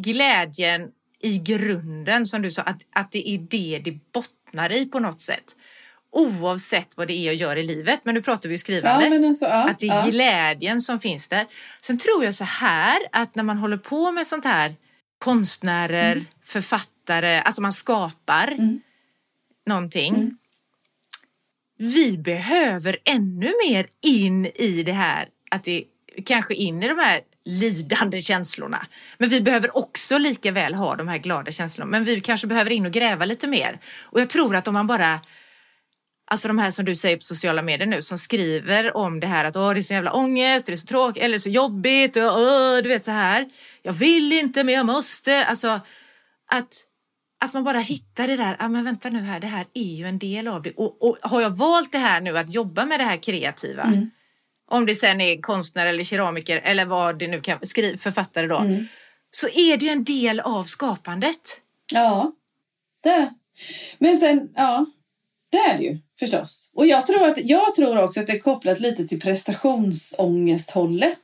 glädjen 0.03 0.88
i 1.20 1.38
grunden 1.38 2.27
som 2.27 2.42
du 2.42 2.51
sa, 2.51 2.62
att, 2.62 2.79
att 2.94 3.12
det 3.12 3.29
är 3.29 3.38
det 3.38 3.81
det 3.85 4.12
bottnar 4.12 4.72
i 4.72 4.87
på 4.87 4.99
något 4.99 5.22
sätt. 5.22 5.44
Oavsett 6.11 6.96
vad 6.96 7.09
det 7.09 7.12
är 7.12 7.27
jag 7.27 7.35
gör 7.35 7.57
i 7.57 7.62
livet. 7.62 8.01
Men 8.03 8.14
nu 8.14 8.22
pratar 8.22 8.49
vi 8.49 8.55
ju 8.55 8.59
skrivande. 8.59 9.07
Ja, 9.07 9.29
alltså, 9.29 9.44
ja, 9.44 9.70
Att 9.70 9.79
det 9.79 9.88
är 9.88 10.11
glädjen 10.11 10.81
som 10.81 11.01
finns 11.01 11.29
där. 11.29 11.46
Sen 11.81 11.99
tror 11.99 12.25
jag 12.25 12.35
så 12.35 12.44
här 12.44 12.99
att 13.12 13.35
när 13.35 13.42
man 13.42 13.59
håller 13.59 13.77
på 13.77 14.12
med 14.12 14.27
sånt 14.27 14.44
här 14.44 14.75
konstnärer, 15.18 16.12
Mm. 16.12 16.24
författare, 16.44 17.40
alltså 17.40 17.62
man 17.62 17.72
skapar 17.72 18.48
Mm. 18.48 18.81
någonting. 19.66 20.14
Mm. 20.14 20.38
Vi 21.79 22.18
behöver 22.18 22.96
ännu 23.05 23.52
mer 23.68 23.87
in 24.07 24.46
i 24.46 24.83
det 24.83 24.92
här, 24.92 25.29
att 25.50 25.64
det 25.64 25.85
kanske 26.24 26.55
in 26.55 26.83
i 26.83 26.88
de 26.88 26.98
här 26.98 27.20
lidande 27.44 28.22
känslorna. 28.22 28.87
Men 29.18 29.29
vi 29.29 29.40
behöver 29.40 29.76
också 29.76 30.18
lika 30.18 30.52
väl 30.52 30.74
ha 30.74 30.96
de 30.96 31.09
här 31.09 31.18
glada 31.18 31.50
känslorna. 31.52 31.90
Men 31.90 32.05
vi 32.05 32.20
kanske 32.20 32.46
behöver 32.46 32.70
in 32.72 32.87
och 32.87 32.92
gräva 32.92 33.24
lite 33.24 33.46
mer. 33.46 33.79
Och 34.02 34.20
jag 34.20 34.31
tror 34.31 34.57
att 34.57 34.68
om 34.68 34.74
man 34.74 34.87
bara 34.87 35.20
Alltså 36.31 36.49
de 36.49 36.59
här 36.59 36.71
som 36.71 36.85
du 36.85 36.97
säger 36.97 37.17
på 37.17 37.23
sociala 37.23 37.62
medier 37.62 37.87
nu 37.87 38.03
som 38.03 38.19
skriver 38.19 38.97
om 38.97 39.21
det 39.21 39.27
här 39.27 39.45
att 39.45 39.57
Åh, 39.57 39.75
det 39.75 39.81
är 39.81 39.83
så 39.83 39.93
jävla 39.93 40.12
ångest, 40.12 40.67
det 40.67 40.73
är 40.73 40.77
så 40.77 40.87
tråkigt 40.87 41.23
eller 41.23 41.39
så 41.39 41.49
jobbigt 41.51 42.17
och 42.17 42.23
åh, 42.23 42.77
du 42.83 42.89
vet 42.89 43.05
så 43.05 43.11
här. 43.11 43.51
Jag 43.83 43.93
vill 43.93 44.33
inte 44.33 44.65
men 44.65 44.75
jag 44.75 44.87
måste. 44.87 45.45
Alltså 45.45 45.81
att, 46.51 46.75
att 47.45 47.53
man 47.53 47.65
bara 47.65 47.79
hittar 47.79 48.29
det 48.29 48.37
där, 48.37 48.57
ah, 48.59 48.69
men 48.69 48.85
vänta 48.85 49.09
nu 49.09 49.21
här, 49.21 49.41
det 49.41 49.47
här 49.47 49.67
är 49.75 49.95
ju 49.95 50.05
en 50.05 50.19
del 50.19 50.49
av 50.49 50.62
det. 50.62 50.73
Och, 50.77 51.03
och 51.09 51.17
har 51.23 51.41
jag 51.41 51.51
valt 51.51 51.93
det 51.93 51.99
här 51.99 52.21
nu 52.21 52.39
att 52.39 52.51
jobba 52.55 52.85
med 52.85 53.01
det 53.01 53.05
här 53.05 53.17
kreativa, 53.23 53.83
Mm. 53.83 54.11
om 54.71 54.87
det 54.87 54.95
sen 54.95 55.21
är 55.21 55.41
konstnär 55.43 55.87
eller 55.87 56.05
keramiker 56.05 56.61
eller 56.65 56.85
vad 56.85 57.19
det 57.19 57.27
nu 57.29 57.41
kan, 57.41 57.67
skriv, 57.67 57.97
författare 57.97 58.47
då, 58.47 58.59
Mm. 58.59 58.87
så 59.31 59.49
är 59.49 59.77
det 59.77 59.85
ju 59.85 59.91
en 59.91 60.05
del 60.05 60.41
av 60.41 60.65
skapandet. 60.65 61.61
Ja, 61.93 62.33
det 63.03 63.09
är 63.09 63.21
det. 63.21 63.35
Men 63.99 64.17
sen, 64.17 64.49
ja, 64.57 64.87
det 65.51 65.59
är 65.59 65.79
det 65.79 65.85
ju 65.85 65.99
förstås. 66.20 66.70
Och 66.74 66.87
jag 66.87 67.07
tror, 67.07 67.29
att, 67.29 67.44
jag 67.44 67.74
tror 67.74 68.05
också 68.05 68.20
att 68.20 68.26
det 68.26 68.33
är 68.33 68.38
kopplat 68.38 68.81
lite 68.81 69.09
till 69.09 69.20
prestationsångesthållet. 69.20 71.20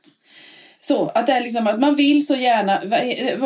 Så 0.81 1.07
att 1.07 1.27
det 1.27 1.33
är 1.33 1.41
liksom 1.41 1.67
att 1.67 1.79
man 1.79 1.95
vill 1.95 2.27
så 2.27 2.35
gärna, 2.35 2.81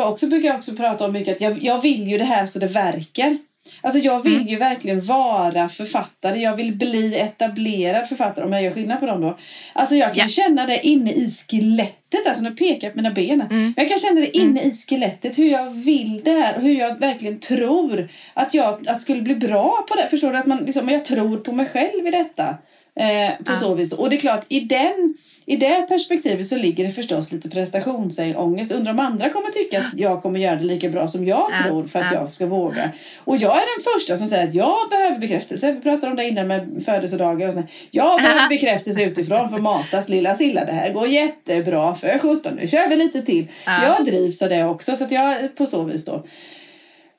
också 0.04 0.26
brukar 0.26 0.48
jag 0.48 0.56
också 0.56 0.72
prata 0.72 1.04
om 1.04 1.12
mycket 1.12 1.36
att 1.36 1.40
jag, 1.40 1.62
jag 1.62 1.80
vill 1.80 2.08
ju 2.08 2.18
det 2.18 2.24
här 2.24 2.46
så 2.46 2.58
det 2.58 2.66
verkar. 2.66 3.38
Alltså 3.80 4.00
jag 4.00 4.22
vill 4.24 4.34
Mm. 4.34 4.46
ju 4.48 4.56
verkligen 4.56 5.00
vara 5.04 5.68
författare. 5.68 6.38
Jag 6.38 6.56
vill 6.56 6.76
bli 6.76 7.18
etablerad 7.18 8.08
författare 8.08 8.44
om 8.44 8.52
jag 8.52 8.62
gör 8.62 8.70
skillnad 8.70 9.00
på 9.00 9.06
dem 9.06 9.20
då. 9.20 9.38
Alltså 9.72 9.94
jag 9.94 10.08
kan 10.14 10.22
Ja. 10.24 10.28
känna 10.28 10.66
det 10.66 10.86
inne 10.86 11.12
i 11.12 11.30
skelettet. 11.30 12.26
Alltså 12.28 12.42
nu 12.42 12.50
pekar 12.50 12.86
jag 12.88 12.94
på 12.94 12.98
mina 13.02 13.10
ben. 13.14 13.40
Mm. 13.50 13.74
Jag 13.76 13.88
kan 13.88 13.98
känna 13.98 14.20
det 14.20 14.36
inne 14.36 14.62
i 14.62 14.72
skelettet 14.72 15.38
hur 15.38 15.50
jag 15.50 15.70
vill 15.70 16.20
det 16.24 16.30
här 16.30 16.56
och 16.56 16.62
hur 16.62 16.78
jag 16.78 17.00
verkligen 17.00 17.40
tror 17.40 18.08
att 18.34 18.54
jag 18.54 18.88
att 18.88 19.00
skulle 19.00 19.22
bli 19.22 19.34
bra 19.34 19.84
på 19.88 19.94
det. 19.94 20.06
Förstår 20.10 20.32
du? 20.32 20.38
Att 20.38 20.46
man 20.46 20.58
liksom, 20.58 20.88
jag 20.88 21.04
tror 21.04 21.36
på 21.36 21.52
mig 21.52 21.66
själv 21.66 22.06
i 22.06 22.10
detta. 22.10 22.48
Eh, 23.00 23.36
på 23.44 23.52
Ja. 23.52 23.56
så 23.56 23.74
vis. 23.74 23.92
Och 23.92 24.10
det 24.10 24.16
är 24.16 24.20
klart, 24.20 24.44
i, 24.48 24.60
den, 24.60 25.14
i 25.48 25.56
det 25.56 25.88
perspektivet 25.88 26.46
så 26.46 26.56
ligger 26.56 26.84
det 26.84 26.90
förstås 26.90 27.32
lite 27.32 27.50
prestationsångest. 27.50 28.72
Undrar 28.72 28.92
om 28.92 28.98
andra 28.98 29.30
kommer 29.30 29.50
tycka 29.50 29.78
att 29.80 29.98
jag 30.00 30.22
kommer 30.22 30.40
göra 30.40 30.56
det 30.56 30.64
lika 30.64 30.88
bra 30.88 31.08
som 31.08 31.26
jag 31.26 31.50
Ja. 31.52 31.62
tror 31.68 31.86
för 31.86 31.98
att 31.98 32.12
Ja. 32.12 32.18
jag 32.20 32.34
ska 32.34 32.46
våga. 32.46 32.90
Och 33.24 33.36
jag 33.36 33.56
är 33.56 33.76
den 33.76 33.84
första 33.94 34.16
som 34.16 34.26
säger 34.28 34.48
att 34.48 34.54
jag 34.54 34.76
behöver 34.90 35.18
bekräftelse. 35.18 35.72
Vi 35.72 35.80
pratade 35.80 36.06
om 36.10 36.16
det 36.16 36.28
innan 36.28 36.46
med 36.46 36.82
födelsedagar 36.84 37.48
och 37.48 37.52
sånt. 37.54 37.70
Jag 37.90 38.20
behöver 38.20 38.48
bekräftelse 38.48 39.02
utifrån 39.04 39.50
för 39.50 39.58
matas 39.58 40.08
lilla 40.08 40.34
Silla. 40.34 40.64
Det 40.64 40.72
här 40.72 40.92
går 40.92 41.06
jättebra 41.06 41.94
för 41.94 42.18
17. 42.18 42.52
Nu 42.60 42.68
kör 42.68 42.88
vi 42.88 42.96
lite 42.96 43.22
till. 43.22 43.48
Ja. 43.66 43.84
Jag 43.84 44.06
drivs 44.06 44.42
av 44.42 44.48
det 44.48 44.64
också 44.64 44.96
så 44.96 45.04
att 45.04 45.10
jag 45.12 45.54
på 45.56 45.66
så 45.66 45.82
vis 45.84 46.04
då. 46.04 46.24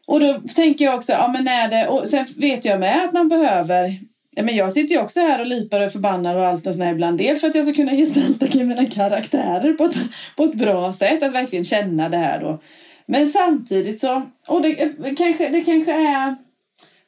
Och 0.08 0.20
då 0.20 0.34
tänker 0.56 0.86
jag 0.86 0.96
också, 0.96 1.12
ja 1.12 1.28
men 1.28 1.48
är 1.48 1.68
det, 1.68 1.88
och 1.88 2.08
sen 2.08 2.26
vet 2.38 2.66
jag 2.66 2.80
med 2.80 3.04
att 3.06 3.14
man 3.14 3.28
behöver 3.30 3.96
Ja, 4.40 4.44
men 4.46 4.56
jag 4.56 4.72
sitter 4.72 4.96
ju 4.96 5.02
också 5.02 5.20
här 5.20 5.40
och 5.40 5.46
lipar 5.48 5.86
och 5.86 5.92
förbannar 5.92 6.36
och 6.36 6.46
allt 6.46 6.68
och 6.68 6.74
sånt 6.76 6.86
här 6.86 6.92
ibland. 6.92 7.18
Dels 7.18 7.42
för 7.42 7.48
att 7.48 7.56
jag 7.56 7.66
ska 7.66 7.74
kunna 7.74 7.92
gestalta 7.92 8.46
mina 8.64 8.86
karaktärer 8.86 9.74
på 9.74 9.84
ett, 9.86 9.96
på 10.38 10.44
ett 10.44 10.54
bra 10.54 10.94
sätt. 10.94 11.24
Att 11.24 11.34
verkligen 11.34 11.66
känna 11.66 12.10
det 12.10 12.18
här 12.18 12.40
då. 12.40 12.62
Men 13.06 13.28
samtidigt 13.28 14.00
så, 14.00 14.22
och 14.48 14.62
det, 14.62 14.76
kanske, 15.18 15.50
det 15.50 15.62
kanske 15.62 15.92
är 15.94 16.36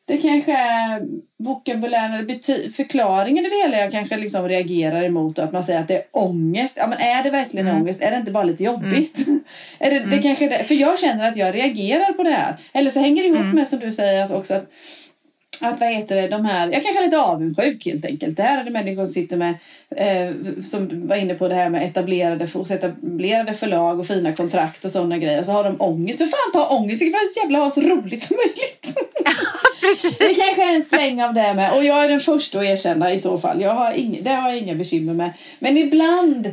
det 0.06 0.18
kanske 0.18 0.52
är 0.52 1.02
vokabulären 1.44 2.14
eller 2.14 2.24
bety- 2.26 2.72
förklaringen 2.72 3.46
i 3.46 3.50
det 3.50 3.56
hela 3.56 3.78
jag 3.78 3.92
kanske 3.92 4.18
liksom 4.18 4.48
reagerar 4.50 5.04
emot. 5.04 5.40
Att 5.40 5.52
man 5.52 5.64
säger 5.64 5.80
att 5.80 5.88
det 5.88 5.96
är 5.96 6.04
ångest. 6.12 6.78
Ja, 6.80 6.88
men 6.88 6.98
är 6.98 7.24
det 7.24 7.30
verkligen 7.30 7.68
Mm. 7.68 7.82
ångest? 7.82 8.02
Är 8.04 8.12
det 8.12 8.18
inte 8.18 8.32
bara 8.32 8.44
lite 8.44 8.64
jobbigt? 8.64 9.18
är 9.80 9.92
det, 9.92 10.00
det 10.00 10.18
kanske 10.18 10.46
är 10.46 10.50
det. 10.50 10.64
För 10.64 10.76
jag 10.76 11.00
känner 11.00 11.30
att 11.30 11.38
jag 11.38 11.56
reagerar 11.56 12.14
på 12.14 12.24
det 12.24 12.30
här. 12.30 12.58
Eller 12.74 12.90
så 12.92 13.00
hänger 13.00 13.22
det 13.24 13.28
ihop 13.28 13.40
Mm. 13.42 13.56
med 13.56 13.68
som 13.68 13.80
du 13.80 13.92
säger 13.94 14.24
att 14.26 14.32
också 14.32 14.54
att 14.54 14.70
att 15.68 15.80
vad 15.80 15.90
heter 15.90 16.16
det, 16.16 16.28
de 16.28 16.46
här, 16.46 16.72
jag 16.72 16.84
kanske 16.84 17.02
är 17.02 17.06
lite 17.06 17.22
avundsjuk 17.22 17.86
helt 17.86 18.06
enkelt. 18.06 18.38
Det 18.38 18.44
här 18.44 18.62
är 18.62 18.64
det 18.64 18.72
människor 18.72 19.06
som 19.06 19.14
sitter 19.14 19.38
med, 19.38 19.56
eh, 19.96 20.62
som 20.64 21.08
var 21.08 21.16
inne 21.16 21.34
på 21.34 21.48
det 21.48 21.56
här 21.56 21.70
med 21.70 21.84
etablerade, 21.84 22.48
hos 22.54 22.72
etablerade 22.72 23.54
förlag 23.54 24.00
och 24.00 24.08
fina 24.08 24.34
kontrakt 24.34 24.86
och 24.86 24.92
sådana 24.92 25.18
grejer. 25.18 25.40
Och 25.40 25.46
så 25.46 25.52
har 25.52 25.64
de 25.64 25.82
ångest. 25.82 26.18
För 26.18 26.26
fan 26.26 26.52
ta 26.54 26.76
ångest, 26.76 27.00
det 27.00 27.06
kan 27.06 27.20
så 27.34 27.40
jävla 27.40 27.60
ha 27.60 27.72
så 27.72 27.82
roligt 27.82 28.22
som 28.22 28.38
möjligt. 28.38 28.98
Det 29.82 29.88
Precis. 29.88 30.38
kanske 30.38 30.72
är 30.72 30.76
en 30.76 30.84
sväng 30.84 31.24
av 31.24 31.34
det 31.34 31.54
med. 31.54 31.74
Och 31.74 31.84
jag 31.84 32.06
är 32.06 32.10
den 32.10 32.20
första 32.20 32.60
att 32.60 32.66
erkänna 32.66 33.14
i 33.14 33.20
så 33.20 33.38
fall. 33.38 33.62
Jag 33.62 33.74
har 33.74 33.94
ing, 33.94 34.20
det 34.22 34.30
har 34.30 34.50
jag 34.50 34.58
inga 34.58 34.76
bekymmer 34.76 35.14
med. 35.14 35.34
Men 35.60 35.78
ibland, 35.78 36.52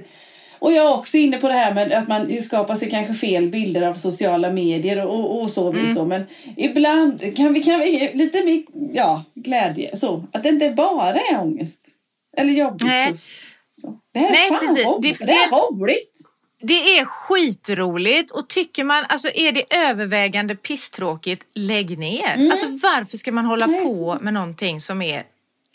och 0.58 0.72
jag 0.72 0.86
är 0.86 0.94
också 0.94 1.16
inne 1.16 1.38
på 1.38 1.48
det 1.48 1.54
här 1.54 1.74
med 1.74 1.92
att 1.92 2.08
man 2.08 2.42
skapar 2.42 2.74
sig 2.74 2.90
kanske 2.90 3.14
fel 3.14 3.48
bilder 3.48 3.82
av 3.82 3.94
sociala 3.94 4.50
medier 4.50 5.06
och, 5.06 5.14
och, 5.30 5.42
och 5.42 5.50
så 5.50 5.72
då. 5.94 6.04
Men 6.04 6.22
ibland 6.56 7.36
kan 7.36 7.52
vi, 7.52 7.62
kan 7.62 7.80
vi 7.80 8.10
lite 8.14 8.44
mer 8.44 8.62
ja, 8.92 9.24
glädje. 9.34 9.96
Så, 9.96 10.24
att 10.32 10.42
det 10.42 10.48
inte 10.48 10.70
bara 10.70 11.14
är 11.14 11.40
ångest. 11.40 11.80
Eller 12.36 12.52
jobbigt. 12.52 12.86
Nej. 12.86 13.14
Så. 13.72 13.98
Det 14.14 14.18
här 14.18 14.26
är 14.28 14.32
Nej, 14.32 14.48
fan 14.48 14.58
precis. 14.58 14.86
roligt. 14.86 15.18
Det- 15.18 15.26
Det, 15.26 15.32
är 15.32 15.70
roligt. 15.70 16.20
Det 16.62 16.98
är 16.98 17.04
skitroligt 17.04 18.30
och 18.30 18.48
tycker 18.48 18.84
man, 18.84 19.04
alltså 19.08 19.28
är 19.34 19.52
det 19.52 19.76
övervägande 19.76 20.56
pisstråkigt, 20.56 21.46
lägg 21.54 21.98
ner. 21.98 22.34
Mm. 22.34 22.50
Alltså 22.50 22.66
varför 22.66 23.16
ska 23.16 23.32
man 23.32 23.44
hålla 23.44 23.66
Nej. 23.66 23.82
på 23.82 24.18
med 24.20 24.34
någonting 24.34 24.80
som 24.80 25.02
är, 25.02 25.22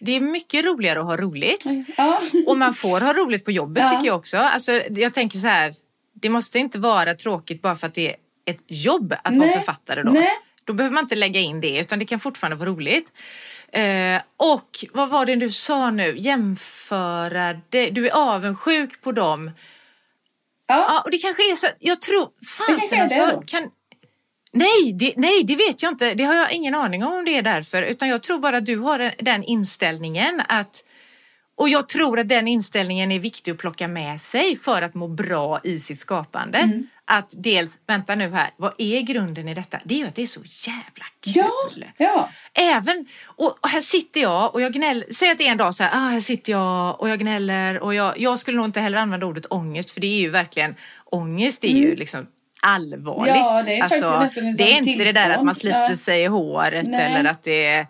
det 0.06 0.12
är 0.16 0.20
mycket 0.22 0.66
roligare 0.66 1.00
att 1.00 1.06
ha 1.06 1.18
roligt. 1.18 1.66
Ja. 1.98 2.22
Och 2.48 2.58
man 2.58 2.74
får 2.74 3.02
ha 3.02 3.14
roligt 3.14 3.46
på 3.46 3.52
jobbet 3.52 3.84
Ja. 3.84 3.90
tycker 3.90 4.06
jag 4.06 4.16
också. 4.16 4.38
Alltså 4.38 4.72
jag 4.90 5.14
tänker 5.14 5.40
så 5.40 5.48
här, 5.48 5.74
det 6.22 6.30
måste 6.30 6.60
inte 6.60 6.80
vara 6.80 7.14
tråkigt 7.14 7.62
bara 7.62 7.76
för 7.76 7.88
att 7.88 7.94
det 7.94 8.08
är 8.10 8.16
ett 8.46 8.64
jobb 8.68 9.14
att 9.24 9.34
vara 9.38 9.48
Nej. 9.48 9.54
författare 9.54 10.04
då. 10.04 10.12
Nej. 10.12 10.30
Då 10.66 10.74
behöver 10.74 10.94
man 10.94 11.04
inte 11.04 11.16
lägga 11.16 11.40
in 11.40 11.62
det 11.62 11.80
utan 11.80 12.00
det 12.00 12.06
kan 12.06 12.20
fortfarande 12.20 12.56
vara 12.58 12.70
roligt. 12.70 13.12
Eh, 13.72 14.22
och 14.38 14.86
vad 14.94 15.10
var 15.10 15.26
det 15.26 15.36
du 15.36 15.52
sa 15.52 15.92
nu? 15.92 16.14
Jämföra 16.18 17.54
det. 17.70 17.90
Du 17.90 18.08
är 18.08 18.12
avundsjuk 18.14 19.02
på 19.02 19.12
dem. 19.12 19.52
Ja. 20.68 20.86
Ja, 20.90 21.02
och 21.06 21.12
det 21.12 21.18
kanske 21.18 21.52
är 21.52 21.56
så. 21.56 21.68
Jag 21.80 22.02
tror 22.02 22.30
fasen 22.58 23.02
alltså. 23.02 23.44
Kan, 23.48 23.70
nej, 24.54 24.94
det, 24.94 25.14
nej, 25.18 25.44
det 25.44 25.56
vet 25.56 25.84
jag 25.84 25.92
inte. 25.92 26.14
Det 26.14 26.24
har 26.24 26.36
jag 26.36 26.52
ingen 26.52 26.76
aning 26.76 27.04
om 27.04 27.14
om 27.14 27.26
det 27.26 27.38
är 27.38 27.42
därför. 27.42 27.84
Utan 27.84 28.10
jag 28.10 28.24
tror 28.24 28.40
bara 28.40 28.58
att 28.58 28.66
du 28.66 28.78
har 28.78 29.12
den- 29.24 29.44
inställningen 29.44 30.42
att 30.48 30.84
och 31.56 31.70
jag 31.70 31.90
tror 31.90 32.20
att 32.20 32.30
den 32.30 32.48
inställningen 32.48 33.12
är 33.12 33.20
viktig 33.20 33.52
att 33.52 33.58
plocka 33.58 33.88
med 33.88 34.22
sig 34.22 34.56
för 34.56 34.82
att 34.82 34.94
må 34.94 35.08
bra 35.08 35.60
i 35.64 35.80
sitt 35.80 36.00
skapande. 36.00 36.58
Mm. 36.58 36.88
Att 37.06 37.34
dels, 37.38 37.78
vänta 37.88 38.16
nu 38.16 38.30
här, 38.30 38.50
vad 38.58 38.74
är 38.78 39.02
grunden 39.02 39.48
i 39.48 39.54
detta? 39.54 39.80
Det 39.84 39.96
är 39.96 40.00
ju 40.00 40.08
att 40.08 40.16
det 40.16 40.22
är 40.22 40.28
så 40.28 40.42
jävla 40.44 41.06
kul. 41.22 41.86
Ja, 41.98 42.06
ja. 42.06 42.30
Även, 42.54 43.06
och 43.26 43.58
och 43.62 43.70
här 43.70 43.82
sitter 43.82 44.22
jag 44.22 44.56
och 44.56 44.62
jag 44.62 44.74
gnäller, 44.74 45.06
säg 45.12 45.32
att 45.32 45.38
det 45.38 45.48
är 45.48 45.52
en 45.52 45.58
dag 45.58 45.74
så 45.74 45.84
här, 45.84 45.92
ah, 45.94 46.10
här 46.10 46.22
sitter 46.22 46.52
jag 46.52 47.02
och 47.02 47.10
jag 47.10 47.20
gnäller 47.20 47.84
och 47.84 47.94
jag, 47.94 48.20
jag 48.20 48.40
skulle 48.40 48.58
nog 48.58 48.66
inte 48.66 48.82
heller 48.82 48.98
använda 48.98 49.26
ordet 49.26 49.46
ångest 49.50 49.92
för 49.92 50.02
det 50.02 50.08
är 50.08 50.20
ju 50.20 50.30
verkligen, 50.30 50.76
ångest 51.06 51.64
är 51.64 51.68
ju 51.78 51.96
liksom 51.96 52.28
allvarligt. 52.64 53.36
Ja, 53.36 53.64
det 53.66 53.74
är 53.78 53.82
faktiskt 53.82 54.04
alltså, 54.04 54.20
nästan 54.20 54.46
en 54.46 54.56
det 54.56 54.64
är 54.64 54.78
inte 54.88 55.04
det 55.04 55.12
där 55.12 55.30
att 55.30 55.44
man 55.44 55.56
tillstånd. 55.56 55.58
sliter 55.76 55.90
Ja. 55.90 55.98
sig 55.98 56.22
i 56.24 56.26
håret 56.26 56.88
Nej. 56.88 57.02
eller 57.14 57.30
att 57.30 57.44
det 57.44 57.66
är, 57.66 57.88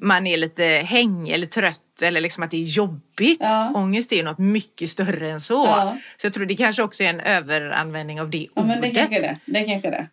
man 0.00 0.26
är 0.26 0.36
lite 0.36 0.64
hängig 0.64 1.32
eller 1.32 1.46
trött 1.46 2.02
eller 2.02 2.20
liksom 2.20 2.42
att 2.42 2.50
det 2.50 2.56
är 2.56 2.62
jobbigt. 2.64 3.38
Ja. 3.40 3.72
Ångest 3.74 4.12
är 4.12 4.16
ju 4.16 4.22
något 4.22 4.38
mycket 4.38 4.90
större 4.90 5.30
än 5.30 5.40
så. 5.40 5.54
Ja. 5.66 5.96
Så 6.16 6.26
jag 6.26 6.34
tror 6.34 6.46
det 6.46 6.56
kanske 6.56 6.82
också 6.82 7.02
är 7.04 7.08
en 7.10 7.20
överanvändning 7.20 8.20
av 8.20 8.30
det 8.30 8.38
Ja, 8.54 8.62
ordet. 8.62 8.66
men 8.68 8.80
det 8.80 8.90
kanske 8.90 9.20
det. 9.20 9.38
Det 9.46 9.64
kanske 9.64 9.90
det. 9.90 10.06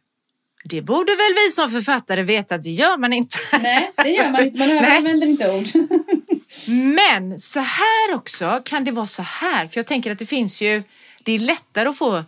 Det 0.66 0.82
borde 0.82 1.12
väl 1.12 1.34
vi 1.46 1.52
som 1.52 1.72
författare 1.72 2.22
veta 2.22 2.56
att 2.56 2.64
det 2.64 2.70
gör 2.70 2.98
man 2.98 3.14
inte. 3.14 3.38
Nej, 3.62 3.92
det 4.04 4.10
gör 4.10 4.30
man 4.30 4.44
inte. 4.44 4.58
Man 4.60 4.70
överanvänder 4.78 5.28
inte 5.28 5.52
ord. 5.52 5.66
Men 6.96 7.40
så 7.40 7.60
här 7.60 8.16
också 8.16 8.62
kan 8.66 8.84
det 8.84 8.92
vara 8.92 9.06
så 9.06 9.22
här. 9.24 9.68
För 9.68 9.78
jag 9.78 9.88
tänker 9.88 10.12
att 10.12 10.20
det 10.20 10.26
finns 10.26 10.62
ju, 10.62 10.84
det 11.24 11.32
är 11.32 11.40
lättare 11.40 11.90
att 11.90 11.98
få 11.98 12.24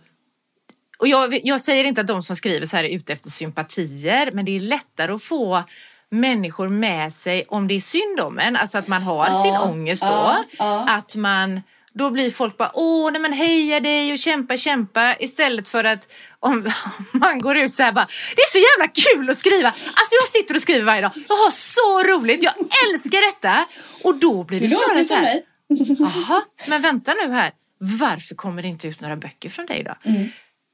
och 0.98 1.08
jag, 1.08 1.40
jag 1.46 1.60
säger 1.60 1.84
inte 1.84 2.00
att 2.00 2.06
de 2.06 2.22
som 2.22 2.36
skriver 2.36 2.66
så 2.66 2.76
här 2.76 2.84
är 2.84 2.88
ute 2.96 3.12
efter 3.12 3.30
sympatier, 3.30 4.30
men 4.32 4.44
det 4.44 4.56
är 4.56 4.60
lättare 4.60 5.12
att 5.12 5.22
få 5.22 5.64
människor 6.10 6.68
med 6.68 7.12
sig 7.12 7.44
om 7.48 7.68
det 7.68 7.74
är 7.74 7.80
synd 7.80 8.20
om 8.20 8.38
en, 8.38 8.56
alltså 8.56 8.78
att 8.78 8.88
man 8.88 9.02
har 9.02 9.26
Ja, 9.26 9.42
sin 9.42 9.56
ångest 9.56 10.02
då. 10.02 10.08
ja, 10.08 10.44
ja. 10.58 10.86
Att 10.88 11.16
man, 11.16 11.62
då 11.92 12.10
blir 12.10 12.30
folk 12.30 12.56
bara, 12.56 12.70
åh 12.74 13.12
nej 13.12 13.20
men 13.20 13.32
heja 13.32 13.80
dig 13.80 14.12
och 14.12 14.18
kämpa, 14.18 14.56
kämpa, 14.56 15.16
istället 15.18 15.68
för 15.68 15.84
att 15.84 16.12
om 16.40 16.72
man 17.12 17.40
går 17.40 17.56
ut 17.56 17.74
så 17.74 17.82
här 17.82 17.92
bara, 17.92 18.06
det 18.36 18.42
är 18.42 18.50
så 18.50 18.58
jävla 18.58 18.92
kul 18.94 19.30
att 19.30 19.36
skriva. 19.36 19.68
Alltså 19.68 20.14
jag 20.20 20.28
sitter 20.28 20.54
och 20.54 20.60
skriver 20.60 20.84
varje 20.84 21.02
dag, 21.02 21.12
jag 21.28 21.36
har 21.36 21.50
så 21.50 22.02
roligt, 22.02 22.42
jag 22.42 22.54
älskar 22.58 23.32
detta. 23.32 23.66
Och 24.04 24.14
då 24.16 24.44
blir 24.44 24.60
det 24.60 24.68
snarare 24.68 25.04
så 25.04 25.14
här. 25.14 25.40
Jaha, 26.28 26.42
men 26.68 26.82
vänta 26.82 27.14
nu 27.24 27.32
här. 27.32 27.50
Varför 27.78 28.34
kommer 28.34 28.62
det 28.62 28.68
inte 28.68 28.88
ut 28.88 29.00
några 29.00 29.16
böcker 29.16 29.48
från 29.48 29.66
dig 29.66 29.82
då? 29.84 30.10
Mm. 30.10 30.28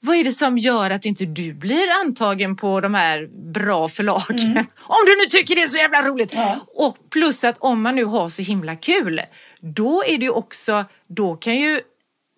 Vad 0.05 0.17
är 0.17 0.25
det 0.25 0.33
som 0.33 0.59
gör 0.59 0.91
att 0.91 1.05
inte 1.05 1.25
du 1.25 1.53
blir 1.55 1.85
antagen 2.05 2.57
på 2.57 2.81
de 2.81 2.95
här 2.95 3.29
bra 3.53 3.89
förlagen? 3.89 4.57
Om 4.83 5.05
du 5.07 5.17
nu 5.17 5.27
tycker 5.31 5.55
det 5.57 5.63
är 5.63 5.67
så 5.67 5.79
jävla 5.79 6.03
roligt! 6.03 6.35
Mm. 6.35 6.47
Ja. 6.49 6.67
Och 6.75 6.97
plus 7.11 7.45
att 7.45 7.57
om 7.59 7.83
man 7.83 7.95
nu 7.95 8.05
har 8.05 8.29
så 8.29 8.43
himla 8.43 8.77
kul, 8.77 9.21
då 9.61 10.05
är 10.07 10.19
det 10.19 10.25
ju 10.25 10.31
också, 10.31 10.85
då 11.09 11.37
kan 11.37 11.57
ju 11.57 11.81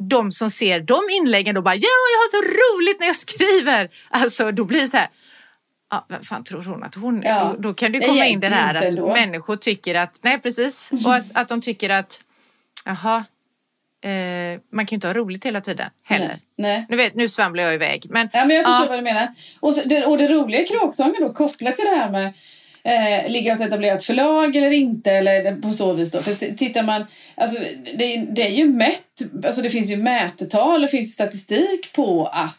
de 0.08 0.32
som 0.32 0.50
ser 0.50 0.80
de 0.80 1.00
inläggen 1.10 1.54
då 1.54 1.62
bara, 1.62 1.74
ja 1.74 1.80
jag 2.12 2.18
har 2.18 2.28
så 2.28 2.42
roligt 2.48 3.00
när 3.00 3.06
jag 3.06 3.16
skriver. 3.16 3.88
Alltså 4.10 4.52
då 4.52 4.64
blir 4.64 4.80
det 4.80 4.88
så 4.88 4.96
här, 4.96 5.08
ja, 5.90 6.06
vem 6.08 6.22
fan 6.24 6.44
tror 6.44 6.62
hon 6.62 6.82
att 6.82 6.94
hon 6.94 7.22
Ja. 7.24 7.54
då, 7.56 7.68
då 7.68 7.74
kan 7.74 7.92
Det 7.92 8.00
komma 8.00 8.26
in 8.26 8.40
det 8.40 8.48
där 8.48 8.74
att 8.74 8.84
ändå. 8.84 9.12
människor 9.12 9.56
tycker 9.56 9.94
att, 9.94 10.18
nej 10.22 10.38
precis, 10.40 10.90
och 11.06 11.14
att, 11.14 11.24
att 11.36 11.48
de 11.48 11.60
tycker 11.60 11.90
att, 11.90 12.20
jaha, 12.84 13.24
eh, 14.04 14.60
man 14.72 14.86
kan 14.86 14.92
ju 14.92 14.96
inte 14.96 15.06
ha 15.06 15.14
roligt 15.14 15.44
hela 15.46 15.60
tiden 15.60 15.90
heller. 16.04 16.26
Nej. 16.26 16.38
Nej. 16.56 16.86
Nu, 16.88 16.96
vet, 16.96 17.14
nu 17.14 17.28
svamlar 17.28 17.64
jag 17.64 17.74
iväg. 17.74 18.06
Men, 18.10 18.28
Ja, 18.32 18.44
men 18.44 18.56
jag 18.56 18.64
förstår 18.64 18.84
ja, 18.86 18.88
vad 18.90 18.98
du 18.98 19.02
menar. 19.02 19.28
Och, 19.60 19.74
det, 19.84 20.04
och 20.04 20.18
det 20.18 20.28
roliga 20.28 20.60
i 20.60 20.66
kråksången 20.66 21.14
då 21.20 21.32
kopplat 21.32 21.76
till 21.76 21.84
det 21.84 21.96
här 21.96 22.10
med 22.10 22.32
eh, 22.84 23.30
ligga 23.30 23.52
hos 23.52 23.60
etablerat 23.60 24.04
förlag 24.04 24.56
eller 24.56 24.70
inte 24.72 25.12
eller 25.12 25.56
på 25.60 25.70
så 25.70 25.92
vis 25.92 26.10
då. 26.12 26.22
För 26.22 26.54
tittar 26.56 26.82
man, 26.82 27.04
alltså 27.36 27.58
det, 27.98 28.14
är- 28.14 28.26
det 28.30 28.42
är 28.46 28.50
ju 28.50 28.64
mätt, 28.64 29.22
alltså 29.46 29.62
det 29.62 29.70
finns 29.70 29.90
ju 29.90 29.96
mätetal 29.96 30.84
och 30.84 30.90
finns 30.90 31.12
statistik 31.12 31.92
på 31.92 32.26
att 32.26 32.58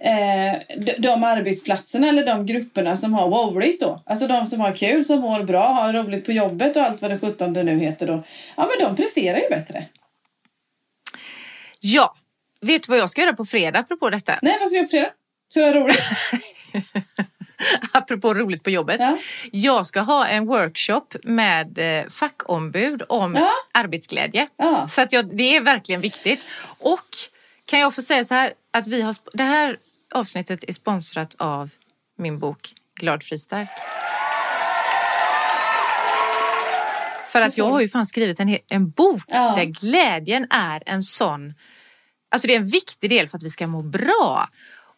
eh, 0.00 0.60
de, 0.76 0.92
de 0.98 1.24
arbetsplatserna 1.24 2.08
eller 2.08 2.26
de 2.26 2.46
grupperna 2.46 2.96
som 2.96 3.14
har 3.14 3.28
roligt 3.28 3.80
då, 3.80 4.00
alltså 4.06 4.26
de 4.26 4.46
som 4.46 4.60
har 4.60 4.72
kul, 4.72 5.04
som 5.04 5.20
mår 5.20 5.42
bra, 5.42 5.66
har 5.68 5.92
roligt 5.92 6.26
på 6.26 6.32
jobbet 6.32 6.76
och 6.76 6.82
allt 6.82 7.02
vad 7.02 7.10
det 7.10 7.18
17 7.18 7.52
nu 7.52 7.78
heter 7.78 8.06
då, 8.06 8.22
ja 8.56 8.68
men 8.78 8.88
de 8.88 8.96
presterar 9.02 9.38
ju 9.38 9.48
bättre. 9.50 9.84
Ja, 11.80 12.16
vet 12.60 12.82
du 12.82 12.90
vad 12.90 12.98
jag 12.98 13.10
ska 13.10 13.20
göra 13.20 13.32
på 13.32 13.44
fredag 13.44 13.78
apropå 13.78 14.10
detta? 14.10 14.38
Nej, 14.42 14.56
vad 14.60 14.68
ska 14.68 14.76
jag 14.78 14.82
göra 14.82 14.86
på 14.86 14.90
fredag? 14.90 15.12
Så 15.54 15.60
det 15.60 15.80
roligt. 15.80 16.00
apropå 17.92 18.34
roligt 18.34 18.62
på 18.62 18.70
jobbet. 18.70 19.00
Ja. 19.00 19.18
Jag 19.52 19.86
ska 19.86 20.00
ha 20.00 20.26
en 20.26 20.46
workshop 20.46 21.06
med 21.22 21.78
eh, 21.78 22.08
fackombud 22.08 23.02
om 23.08 23.34
Ja. 23.34 23.50
arbetsglädje. 23.72 24.48
Ja. 24.56 24.88
Så 24.88 25.00
att 25.02 25.12
jag, 25.12 25.36
det 25.36 25.56
är 25.56 25.60
verkligen 25.60 26.00
viktigt. 26.00 26.40
Och 26.78 27.06
kan 27.64 27.80
jag 27.80 27.94
få 27.94 28.02
säga 28.02 28.24
så 28.24 28.34
här 28.34 28.52
att 28.70 28.86
vi 28.86 29.02
har, 29.02 29.16
det 29.32 29.42
här 29.44 29.76
avsnittet 30.14 30.64
är 30.68 30.72
sponsrat 30.72 31.34
av 31.38 31.70
min 32.18 32.38
bok 32.38 32.74
Glad 33.00 33.22
fri 33.22 33.38
För 37.32 37.40
att 37.42 37.58
jag 37.58 37.70
har 37.70 37.80
ju 37.80 37.88
fan 37.88 38.06
skrivit 38.06 38.40
en, 38.40 38.58
en 38.70 38.90
bok 38.90 39.22
Ja. 39.26 39.54
där 39.56 39.64
glädjen 39.64 40.46
är 40.50 40.82
en 40.86 41.02
sån 41.02 41.54
Alltså 42.32 42.46
det 42.48 42.54
är 42.54 42.58
en 42.58 42.66
viktig 42.66 43.10
del 43.10 43.28
för 43.28 43.36
att 43.36 43.42
vi 43.42 43.50
ska 43.50 43.66
må 43.66 43.82
bra. 43.82 44.48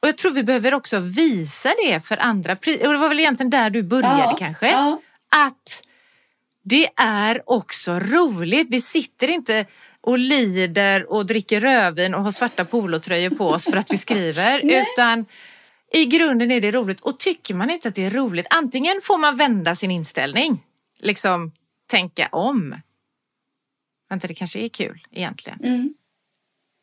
Och 0.00 0.08
jag 0.08 0.18
tror 0.18 0.32
vi 0.32 0.42
behöver 0.42 0.74
också 0.74 0.98
visa 1.00 1.72
det 1.84 2.00
för 2.04 2.16
andra. 2.22 2.52
Och 2.52 2.58
det 2.66 2.98
var 2.98 3.08
väl 3.08 3.20
egentligen 3.20 3.50
där 3.50 3.70
du 3.70 3.82
började 3.82 4.18
Ja, 4.22 4.36
kanske? 4.38 4.70
ja. 4.70 5.00
Att 5.46 5.82
det 6.64 6.88
är 6.96 7.42
också 7.50 7.98
roligt. 7.98 8.66
Vi 8.70 8.80
sitter 8.80 9.28
inte 9.30 9.66
och 10.00 10.18
lider 10.18 11.12
och 11.12 11.26
dricker 11.26 11.60
rödvin 11.60 12.14
och 12.14 12.22
har 12.22 12.32
svarta 12.32 12.64
polotröjor 12.64 13.30
på 13.30 13.48
oss 13.48 13.64
för 13.64 13.76
att 13.76 13.92
vi 13.92 13.96
skriver. 13.96 14.60
Utan 14.82 15.26
i 15.92 16.04
grunden 16.04 16.50
är 16.50 16.60
det 16.60 16.70
roligt. 16.72 17.00
Och 17.00 17.18
tycker 17.18 17.54
man 17.54 17.70
inte 17.70 17.88
att 17.88 17.94
det 17.94 18.04
är 18.06 18.10
roligt, 18.10 18.46
antingen 18.50 19.00
får 19.02 19.18
man 19.18 19.36
vända 19.36 19.74
sin 19.74 19.90
inställning. 19.90 20.62
Liksom 21.00 21.52
tänka 21.92 22.28
om. 22.32 22.80
Vänta, 24.08 24.26
det 24.26 24.34
kanske 24.34 24.58
är 24.58 24.68
kul 24.68 25.06
egentligen. 25.10 25.60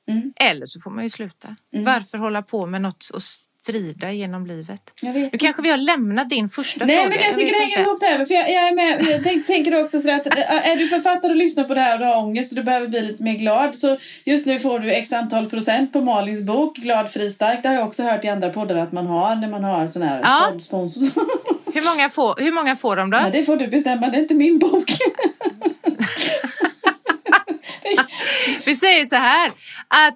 Mm. 0.10 0.34
Eller 0.36 0.66
så 0.66 0.82
får 0.82 0.92
man 0.92 1.04
ju 1.04 1.10
sluta. 1.10 1.56
Varför 1.86 2.18
hålla 2.18 2.42
på 2.42 2.66
med 2.66 2.82
något 2.82 3.10
och 3.14 3.22
strida 3.64 4.12
genom 4.12 4.46
livet? 4.48 4.82
Jag 5.02 5.14
vet 5.14 5.32
Nu 5.32 5.38
kanske 5.38 5.62
vi 5.62 5.70
har 5.70 5.78
lämnat 5.78 6.30
din 6.30 6.50
första 6.50 6.86
Nej 6.86 6.96
fråga. 6.96 7.10
men 7.10 7.18
jag 7.26 7.36
tycker 7.36 7.46
vet 7.46 7.54
det 7.54 7.60
hänger 7.76 7.80
ihop 7.88 8.00
det 8.00 8.06
här. 8.06 8.26
För 8.26 8.34
jag, 8.34 8.52
jag 8.52 8.68
är 8.68 8.76
med, 8.76 9.06
jag 9.06 9.24
tänk, 9.24 9.46
tänker 9.48 9.84
också 9.84 10.00
sådär 10.00 10.16
att 10.16 10.28
äh, 10.28 10.72
är 10.72 10.76
du 10.76 10.88
författare 10.88 11.32
och 11.32 11.38
lyssnar 11.38 11.64
på 11.64 11.74
det 11.74 11.82
här 11.82 11.94
och 11.94 12.00
du 12.00 12.06
har 12.06 12.18
ångest 12.18 12.52
och 12.52 12.56
du 12.56 12.64
behöver 12.64 12.88
bli 12.88 13.02
lite 13.02 13.24
mer 13.24 13.34
glad 13.36 13.76
så 13.76 13.98
just 14.24 14.46
nu 14.46 14.60
får 14.60 14.80
du 14.80 14.92
x 14.92 15.14
antal 15.14 15.50
procent 15.50 15.94
på 15.94 16.02
Malins 16.02 16.44
bok 16.44 16.78
Glad, 16.78 17.10
fri, 17.12 17.30
stark. 17.32 17.60
Det 17.64 17.68
har 17.70 17.76
jag 17.76 17.88
också 17.88 18.04
hört 18.04 18.26
i 18.26 18.28
andra 18.28 18.50
poddar 18.50 18.76
att 18.76 18.92
man 18.92 19.06
har 19.08 19.36
när 19.36 19.48
man 19.50 19.64
har 19.64 19.88
sån 19.88 20.02
här 20.02 20.20
Ja. 20.24 20.50
poddsponsor. 20.52 21.12
Hur, 21.74 21.82
många 21.96 22.10
får, 22.10 22.36
hur 22.44 22.52
många 22.52 22.76
får 22.76 22.96
de 22.96 23.10
då? 23.10 23.18
Ja, 23.18 23.30
det 23.32 23.44
får 23.44 23.58
du 23.58 23.68
bestämma, 23.68 24.08
det 24.10 24.18
är 24.18 24.22
inte 24.22 24.34
min 24.34 24.60
bok. 24.60 24.92
Vi 28.66 28.76
säger 28.76 29.06
så 29.06 29.16
här 29.16 29.48
att 29.88 30.16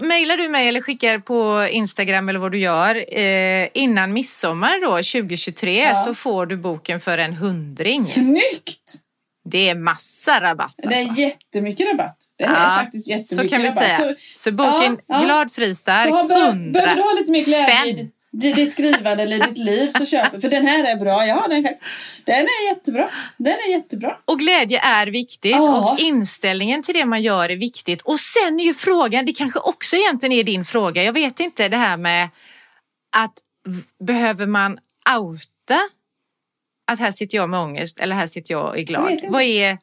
mejlar 0.00 0.36
du 0.36 0.48
mig 0.48 0.68
eller 0.68 0.80
skickar 0.80 1.18
på 1.18 1.68
Instagram 1.70 2.28
eller 2.28 2.38
vad 2.40 2.52
du 2.52 2.58
gör 2.58 3.18
eh, 3.18 3.68
innan 3.74 4.12
midsommar 4.12 4.80
då 4.80 4.96
2023 4.96 5.82
Ja. 5.82 5.94
så 5.96 6.14
får 6.14 6.46
du 6.46 6.56
boken 6.56 7.00
för 7.00 7.18
en 7.18 7.32
hundring. 7.32 8.02
Snyggt! 8.04 8.94
Det 9.44 9.68
är 9.68 9.74
massa 9.74 10.40
rabatt 10.40 10.74
Det 10.76 10.86
alltså. 10.88 11.14
är 11.14 11.18
jättemycket 11.20 11.86
rabatt. 11.92 12.16
Det 12.38 12.44
är 12.44 12.48
Ja, 12.52 12.78
faktiskt 12.82 13.08
jättemycket 13.08 13.36
Så 13.36 13.48
kan 13.48 13.62
vi 13.62 13.68
rabatt. 13.68 13.84
säga. 13.84 14.14
Så, 14.36 14.50
Så, 14.50 14.52
boken 14.56 14.98
ja. 15.08 15.20
Glad, 15.24 15.52
fri, 15.52 15.74
stark, 15.74 16.08
Så 16.08 16.14
har, 16.16 16.24
bör, 16.24 16.48
100 16.48 16.72
behöver 16.72 16.96
du 16.96 17.02
ha 17.02 17.12
lite 17.12 17.30
mer 17.32 17.44
glädje 17.44 17.86
i 17.86 17.92
spänn. 17.94 18.10
Ditt, 18.32 18.72
skrivande 18.72 19.22
eller 19.22 19.46
ditt 19.46 19.58
liv 19.58 19.90
så 19.98 20.06
köp 20.06 20.40
För 20.40 20.48
den 20.48 20.66
här 20.66 20.92
är 20.92 20.96
bra. 20.96 21.26
Ja, 21.26 21.46
den, 21.48 21.62
den 22.24 22.36
är 22.36 22.68
jättebra. 22.68 23.10
Den 23.36 23.52
är 23.52 23.70
jättebra. 23.70 24.18
Och 24.24 24.38
glädje 24.38 24.80
är 24.80 25.06
viktigt 25.06 25.52
Ja. 25.56 25.92
och 25.92 26.00
inställningen 26.00 26.82
till 26.82 26.94
det 26.94 27.04
man 27.04 27.22
gör 27.22 27.48
är 27.48 27.56
viktigt. 27.56 28.02
Och 28.02 28.20
sen 28.20 28.60
är 28.60 28.64
ju 28.64 28.74
frågan, 28.74 29.26
det 29.26 29.32
kanske 29.32 29.58
också 29.58 29.96
egentligen 29.96 30.32
är 30.32 30.44
din 30.44 30.64
fråga, 30.64 31.02
jag 31.02 31.12
vet 31.12 31.40
inte 31.40 31.68
det 31.68 31.76
här 31.76 31.96
med 31.96 32.28
att 33.16 33.34
behöver 34.06 34.46
man 34.46 34.78
outa 35.18 35.80
att 36.86 36.98
här 36.98 37.12
sitter 37.12 37.38
jag 37.38 37.50
med 37.50 37.60
ångest 37.60 37.98
eller 37.98 38.16
här 38.16 38.26
sitter 38.26 38.54
jag 38.54 38.64
och 38.64 38.74
är 38.74 38.78
Jag 38.78 38.86
glad. 38.86 39.20
Vad 39.28 39.42
är... 39.42 39.78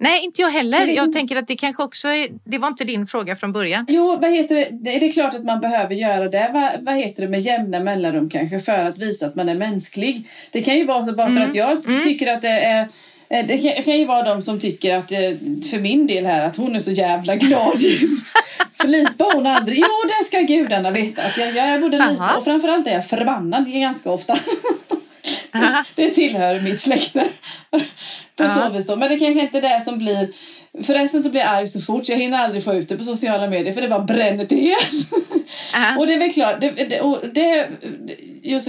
Nej, 0.00 0.24
inte 0.24 0.42
jag 0.42 0.50
heller. 0.50 0.78
Jag 0.86 0.96
Jag 0.96 1.12
tänker 1.12 1.36
att 1.36 1.48
det 1.48 1.56
kanske 1.56 1.82
också 1.82 2.08
är... 2.08 2.28
Det 2.44 2.58
var 2.58 2.68
inte 2.68 2.84
din 2.84 3.06
fråga 3.06 3.36
från 3.36 3.52
början. 3.52 3.86
Jo, 3.88 4.18
vad 4.22 4.30
heter 4.30 4.54
det? 4.54 4.68
Det 4.70 4.96
är 4.96 5.00
det 5.00 5.08
klart 5.10 5.34
att 5.34 5.44
man 5.44 5.60
behöver 5.60 5.94
göra 5.94 6.28
det. 6.28 6.50
Vad, 6.54 6.70
vad 6.84 6.94
heter 6.94 7.22
det 7.22 7.28
med 7.28 7.40
jämna 7.40 7.80
mellanrum 7.80 8.30
kanske 8.30 8.58
för 8.58 8.84
att 8.84 8.98
visa 8.98 9.26
att 9.26 9.34
man 9.34 9.48
är 9.48 9.54
mänsklig. 9.54 10.28
Det 10.50 10.62
kan 10.62 10.76
ju 10.76 10.84
vara 10.84 11.04
så 11.04 11.12
bara 11.12 11.26
för 11.26 11.36
Mm. 11.36 11.48
att 11.48 11.54
jag 11.54 11.82
t- 11.82 12.00
tycker 12.02 12.32
att 12.34 12.42
det 12.42 12.48
är 12.48 12.80
eh, 13.28 13.46
det 13.46 13.58
kan, 13.58 13.82
kan 13.82 13.98
ju 13.98 14.04
vara 14.04 14.22
de 14.34 14.42
som 14.42 14.60
tycker 14.60 14.96
att, 14.96 15.12
eh, 15.12 15.18
för 15.70 15.78
min 15.80 16.06
del 16.06 16.26
här, 16.26 16.42
att 16.46 16.56
hon 16.56 16.74
är 16.76 16.80
så 16.80 16.90
jävla 16.90 17.36
glad 17.36 17.74
ljus. 17.78 18.32
Förlipar 18.80 19.34
hon 19.36 19.46
aldrig? 19.46 19.78
Jo, 19.78 20.08
det 20.18 20.24
ska 20.24 20.40
gudarna 20.40 20.90
veta. 20.90 21.22
Att 21.22 21.38
jag, 21.38 21.54
jag 21.56 21.80
både 21.80 21.98
lite 21.98 22.22
Aha. 22.22 22.36
och 22.38 22.44
framförallt 22.44 22.86
är 22.86 22.92
jag 22.92 23.06
förbannad 23.06 23.72
ganska 23.72 24.10
ofta. 24.10 24.38
det 25.94 26.10
tillhör 26.10 26.60
mitt 26.60 26.80
släkte. 26.80 27.20
På 28.36 28.44
Ja. 28.44 28.48
så 28.48 28.70
vis. 28.72 28.88
Men 28.88 28.98
det 29.00 29.18
kanske 29.18 29.40
inte 29.40 29.58
är 29.58 29.62
det 29.62 29.80
som 29.84 29.98
blir... 29.98 30.28
Förresten 30.82 31.22
så 31.22 31.30
blir 31.30 31.40
jag 31.40 31.50
arg 31.50 31.68
så 31.68 31.80
fort 31.80 32.06
så 32.06 32.12
jag 32.12 32.18
hinner 32.18 32.38
aldrig 32.38 32.64
få 32.64 32.74
ut 32.74 32.88
det 32.88 32.96
på 32.96 33.04
sociala 33.04 33.46
medier 33.46 33.72
för 33.74 33.80
det 33.80 33.88
bara 33.88 34.04
bränner 34.04 34.44
till. 34.44 34.74
Ja. 35.72 35.96
Och 35.98 36.06
det 36.06 36.14
är 36.14 36.18
väl 36.18 36.32
klart, 36.32 36.60
det, 36.60 36.70
det, 36.70 37.00
och 37.00 37.18
det, 37.34 37.68
just, 38.42 38.68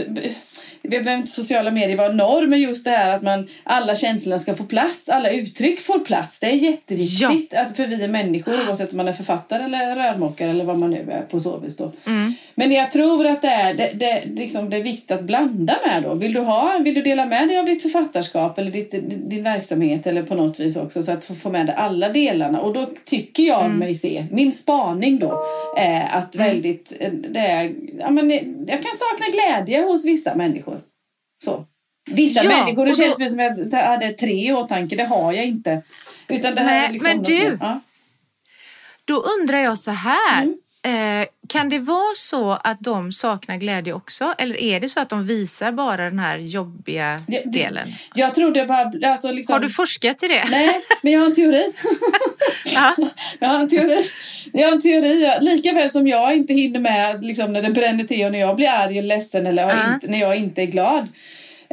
vi 0.82 0.90
behöver 0.90 1.18
inte 1.18 1.32
sociala 1.32 1.72
medier 1.72 1.98
vara 1.98 2.12
norm, 2.12 2.50
men 2.50 2.62
just 2.62 2.84
det 2.86 2.92
här 2.92 3.16
att 3.16 3.22
man, 3.22 3.48
alla 3.64 3.96
känslorna 3.96 4.40
ska 4.40 4.56
få 4.56 4.64
plats, 4.64 5.10
alla 5.10 5.30
uttryck 5.30 5.82
får 5.82 6.00
plats. 6.00 6.40
Det 6.40 6.46
är 6.46 6.52
jätteviktigt 6.52 7.54
att, 7.54 7.78
för 7.78 7.88
vi 7.88 8.04
är 8.04 8.08
människor 8.08 8.68
oavsett 8.68 8.92
om 8.92 8.98
man 8.98 9.08
är 9.08 9.14
författare 9.14 9.64
eller 9.64 9.96
rörmokare 9.96 10.50
eller 10.50 10.66
vad 10.66 10.78
man 10.80 10.90
nu 10.92 11.08
är 11.12 11.22
på 11.22 11.40
så 11.40 11.60
vis 11.60 11.78
då. 11.78 11.92
Mm. 12.06 12.34
Men 12.56 12.72
jag 12.72 12.92
tror 12.92 13.26
att 13.26 13.42
det 13.42 13.48
är, 13.48 13.74
det, 13.74 13.92
det, 13.96 14.24
liksom, 14.26 14.70
det 14.70 14.78
är 14.78 14.84
viktigt 14.84 15.12
att 15.12 15.24
blanda 15.24 15.76
med 15.88 16.04
då. 16.04 16.14
Vill 16.16 16.34
du, 16.34 16.40
ha, 16.40 16.78
vill 16.84 16.94
du 16.94 17.02
dela 17.02 17.26
med 17.26 17.48
dig 17.48 17.60
av 17.60 17.66
ditt 17.66 17.82
författarskap 17.82 18.58
eller 18.58 18.72
ditt, 18.72 18.96
din 19.30 19.44
verksamhet 19.44 20.08
eller 20.08 20.24
på 20.24 20.36
något 20.36 20.60
vis 20.60 20.76
också 20.76 21.04
så 21.04 21.12
att 21.12 21.26
få- 21.26 21.50
med 21.50 21.66
dig 21.66 21.76
alla 21.76 22.10
delarna. 22.10 22.62
Och 22.62 22.74
då 22.74 22.90
tycker 23.06 23.44
jag 23.44 23.72
mig 23.72 23.96
se, 23.96 24.26
min 24.32 24.52
spaning 24.52 25.20
då 25.20 25.46
är 25.78 26.10
att 26.18 26.36
väldigt, 26.36 26.94
eh, 27.00 27.12
det 27.12 27.40
är, 27.40 27.72
ja, 28.00 28.10
men 28.10 28.30
jag 28.68 28.82
kan 28.84 28.92
sakna 28.96 29.26
glädje 29.32 29.82
hos 29.82 30.06
vissa 30.06 30.36
människor. 30.36 30.82
Så. 31.44 31.66
Vissa 32.12 32.44
Ja, 32.44 32.50
människor, 32.50 32.86
det 32.86 32.92
då- 32.92 32.96
känns 32.98 33.32
som 33.32 33.40
att 33.40 33.74
jag 33.74 33.80
hade 33.84 34.08
tre 34.14 34.48
i 34.50 34.54
åtanke, 34.54 34.96
det 34.96 35.04
har 35.04 35.34
jag 35.34 35.46
inte. 35.46 35.82
Utan 36.28 36.56
det 36.56 36.62
här 36.62 36.78
Nej, 36.80 36.88
är 36.88 36.94
liksom 36.94 37.10
men 37.16 37.24
du-. 37.24 37.58
Ja. 37.62 37.80
Då 39.06 39.24
undrar 39.40 39.58
jag 39.60 39.78
så 39.78 39.92
här. 39.92 40.42
Mm. 40.44 40.58
Eh, 40.84 41.26
kan 41.50 41.70
det 41.70 41.80
vara 41.80 42.16
så 42.16 42.52
att 42.52 42.78
de 42.80 43.12
saknar 43.12 43.58
glädje 43.58 43.94
också? 43.94 44.34
Eller 44.38 44.62
är 44.62 44.80
det 44.80 44.90
så 44.90 45.00
att 45.00 45.10
de 45.10 45.28
visar 45.28 45.72
bara 45.72 46.04
den 46.10 46.20
här 46.20 46.38
jobbiga 46.38 47.22
Det- 47.28 47.42
det- 47.46 47.60
delen? 47.60 47.88
Jag 48.16 48.36
tror 48.36 48.52
det 48.52 48.66
bara, 48.66 49.12
alltså 49.12 49.32
liksom, 49.32 49.54
Har 49.54 49.60
du 49.60 49.70
forskat 49.70 50.24
i 50.24 50.28
det? 50.28 50.44
Nej, 50.52 50.82
men 51.04 51.12
jag 51.14 51.20
har 51.20 51.26
en 51.28 51.36
teori. 51.36 51.64
Ja. 52.66 52.96
Jag 53.40 53.48
har 53.50 53.60
en 53.60 53.70
teori. 53.70 54.06
Jag 54.54 54.68
har 54.68 54.72
en 54.74 54.82
teori. 54.82 55.32
Lika 55.42 55.74
väl 55.74 55.90
som 55.92 56.08
jag 56.08 56.36
inte 56.36 56.54
hinner 56.54 56.80
med 56.80 57.24
liksom, 57.24 57.54
när 57.54 57.62
det 57.62 57.70
bränner 57.70 58.04
till 58.04 58.26
och 58.26 58.32
när 58.32 58.40
jag 58.40 58.56
blir 58.56 58.68
arg 58.70 58.98
eller 58.98 59.08
ledsen 59.16 59.48
eller 59.48 59.64
har 59.64 59.72
Ja. 59.72 59.94
inte, 59.94 60.08
när 60.08 60.20
jag 60.20 60.36
inte 60.36 60.62
är 60.62 60.66
glad. 60.66 61.08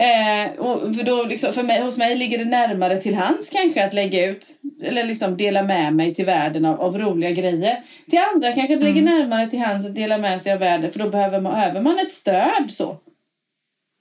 Eh, 0.00 0.60
och 0.60 0.96
för 0.96 1.04
då, 1.04 1.24
liksom, 1.24 1.52
för 1.52 1.62
mig, 1.62 1.80
hos 1.80 1.98
mig 1.98 2.16
ligger 2.16 2.38
det 2.38 2.44
närmare 2.44 3.00
till 3.00 3.14
hands 3.14 3.50
kanske 3.50 3.84
att 3.84 3.94
lägga 3.94 4.30
ut 4.30 4.48
eller 4.82 5.04
liksom 5.04 5.36
dela 5.36 5.62
med 5.62 5.94
mig 5.94 6.14
till 6.14 6.24
världen 6.24 6.64
av, 6.64 6.80
av 6.80 6.98
roliga 6.98 7.30
grejer. 7.30 7.76
Till 8.10 8.18
andra 8.34 8.52
kanske 8.52 8.76
det 8.76 8.84
ligger 8.84 9.02
närmare 9.02 9.46
till 9.46 9.58
hands 9.58 9.86
att 9.86 9.94
dela 9.94 10.18
med 10.18 10.42
sig 10.42 10.52
av 10.52 10.58
världen 10.58 10.92
för 10.92 10.98
då 10.98 11.08
behöver 11.08 11.40
man, 11.40 11.52
behöver 11.52 11.80
man 11.80 11.98
ett 11.98 12.12
stöd. 12.12 12.70
så. 12.70 12.96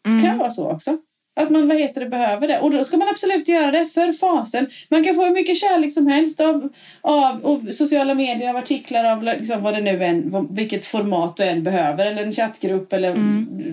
Mm. 0.08 0.24
kan 0.24 0.38
vara 0.38 0.50
så 0.50 0.72
också. 0.72 0.98
Att 1.38 1.50
man 1.50 1.68
vad 1.68 1.78
heter 1.78 2.02
det, 2.02 2.10
behöver 2.10 2.48
det. 2.48 2.60
Och 2.60 2.72
då 2.72 2.84
ska 2.84 2.98
man 2.98 3.08
absolut 3.08 3.48
göra 3.48 3.72
det 3.72 3.86
för 3.86 4.12
fasen. 4.12 4.68
Man 4.90 5.04
kan 5.04 5.16
få 5.16 5.26
hur 5.26 5.34
mycket 5.34 5.58
kärlek 5.58 5.94
som 5.94 6.08
helst 6.08 6.40
av, 6.42 6.70
av, 7.02 7.46
av 7.46 7.72
sociala 7.72 8.14
medier, 8.14 8.50
av 8.50 8.56
artiklar, 8.56 9.12
av 9.12 9.24
liksom 9.24 9.64
vad 9.64 9.74
det 9.74 9.82
nu 9.82 10.04
än, 10.04 10.48
vilket 10.52 10.86
format 10.86 11.38
du 11.38 11.44
än 11.44 11.64
behöver. 11.64 12.06
Eller 12.06 12.24
en 12.24 12.32
chattgrupp 12.32 12.94
eller 12.94 13.16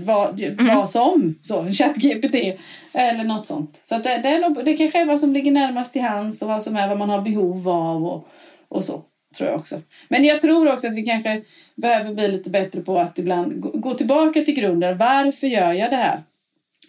vad, 0.04 0.40
vad 0.58 0.90
som. 0.90 1.38
Så, 1.42 1.60
en 1.60 1.72
chatt-GPT 1.72 2.58
eller 2.92 3.24
något 3.24 3.46
sånt. 3.46 3.80
Så 3.82 3.94
det, 3.94 4.20
det, 4.22 4.28
är 4.28 4.40
nog, 4.40 4.64
det 4.64 4.76
kanske 4.76 5.00
är 5.00 5.06
vad 5.06 5.20
som 5.20 5.32
ligger 5.32 5.52
närmast 5.52 5.92
till 5.92 6.02
hands 6.02 6.42
och 6.42 6.48
vad 6.48 6.62
som 6.62 6.76
är 6.76 6.88
vad 6.88 6.98
man 6.98 7.10
har 7.10 7.20
behov 7.20 7.68
av 7.68 8.04
och, 8.04 8.28
och 8.68 8.84
så. 8.84 9.02
Tror 9.38 9.50
jag 9.50 9.58
också. 9.58 9.80
Men 10.08 10.24
jag 10.24 10.40
tror 10.40 10.72
också 10.72 10.86
att 10.86 10.94
vi 10.94 11.02
kanske 11.02 11.42
behöver 11.74 12.14
bli 12.14 12.28
lite 12.28 12.50
bättre 12.50 12.80
på 12.80 12.98
att 12.98 13.18
ibland 13.18 13.60
gå 13.60 13.94
tillbaka 13.94 14.40
till 14.40 14.54
grunden. 14.54 14.98
Varför 14.98 15.46
gör 15.46 15.72
jag 15.72 15.90
det 15.90 15.96
här? 15.96 16.22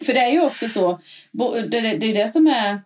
För 0.02 0.14
det 0.14 0.20
är 0.20 0.30
ju 0.30 0.40
också 0.40 0.68
så, 0.68 1.00
det 1.70 1.78
är 1.78 2.14
det 2.14 2.28
som 2.28 2.46
är 2.46 2.80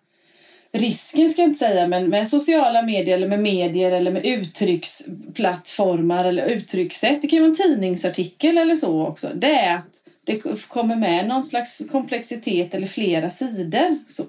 risken 0.72 1.30
ska 1.30 1.42
jag 1.42 1.48
inte 1.48 1.58
säga, 1.58 1.86
men 1.88 2.10
med 2.10 2.28
sociala 2.28 2.82
medier 2.82 3.16
eller 3.16 3.28
med 3.28 3.40
medier 3.40 3.92
eller 3.92 4.10
med 4.10 4.26
uttrycksplattformar 4.26 6.24
eller 6.24 6.46
uttryckssätt, 6.46 7.22
det 7.22 7.28
kan 7.28 7.36
ju 7.36 7.40
vara 7.40 7.50
en 7.50 7.56
tidningsartikel 7.56 8.58
eller 8.58 8.76
så 8.76 9.06
också, 9.06 9.28
det 9.34 9.54
är 9.54 9.76
att 9.76 10.02
det 10.24 10.66
kommer 10.68 10.96
med 10.96 11.28
någon 11.28 11.44
slags 11.44 11.82
komplexitet 11.90 12.74
eller 12.74 12.86
flera 12.86 13.30
sidor 13.30 13.98
så, 14.08 14.24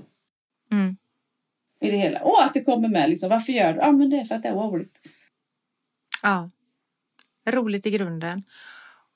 Mm. 0.71 0.97
i 1.81 1.91
det 1.91 1.97
hela. 1.97 2.19
Och 2.19 2.43
att 2.43 2.53
det 2.53 2.61
kommer 2.63 2.87
med 2.89 3.09
liksom, 3.09 3.29
varför 3.29 3.53
gör 3.53 3.73
du? 3.73 3.79
Ja, 3.79 3.91
men 3.91 4.09
det 4.09 4.17
är 4.17 4.23
för 4.25 4.35
att 4.35 4.43
det 4.43 4.49
är 4.49 4.53
roligt. 4.53 4.99
Ja. 6.23 6.49
Roligt 7.49 7.85
i 7.85 7.91
grunden. 7.91 8.43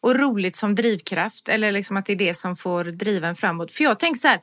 Och 0.05 0.15
roligt 0.19 0.55
som 0.55 0.75
drivkraft, 0.75 1.49
eller 1.49 1.71
liksom 1.71 1.97
att 1.97 2.05
det 2.05 2.13
är 2.13 2.17
det 2.17 2.37
som 2.37 2.57
får 2.57 2.83
driva 2.83 3.27
en 3.27 3.35
framåt. 3.35 3.71
För 3.71 3.83
jag 3.83 3.99
tänker 3.99 4.19
så 4.19 4.27
här, 4.27 4.39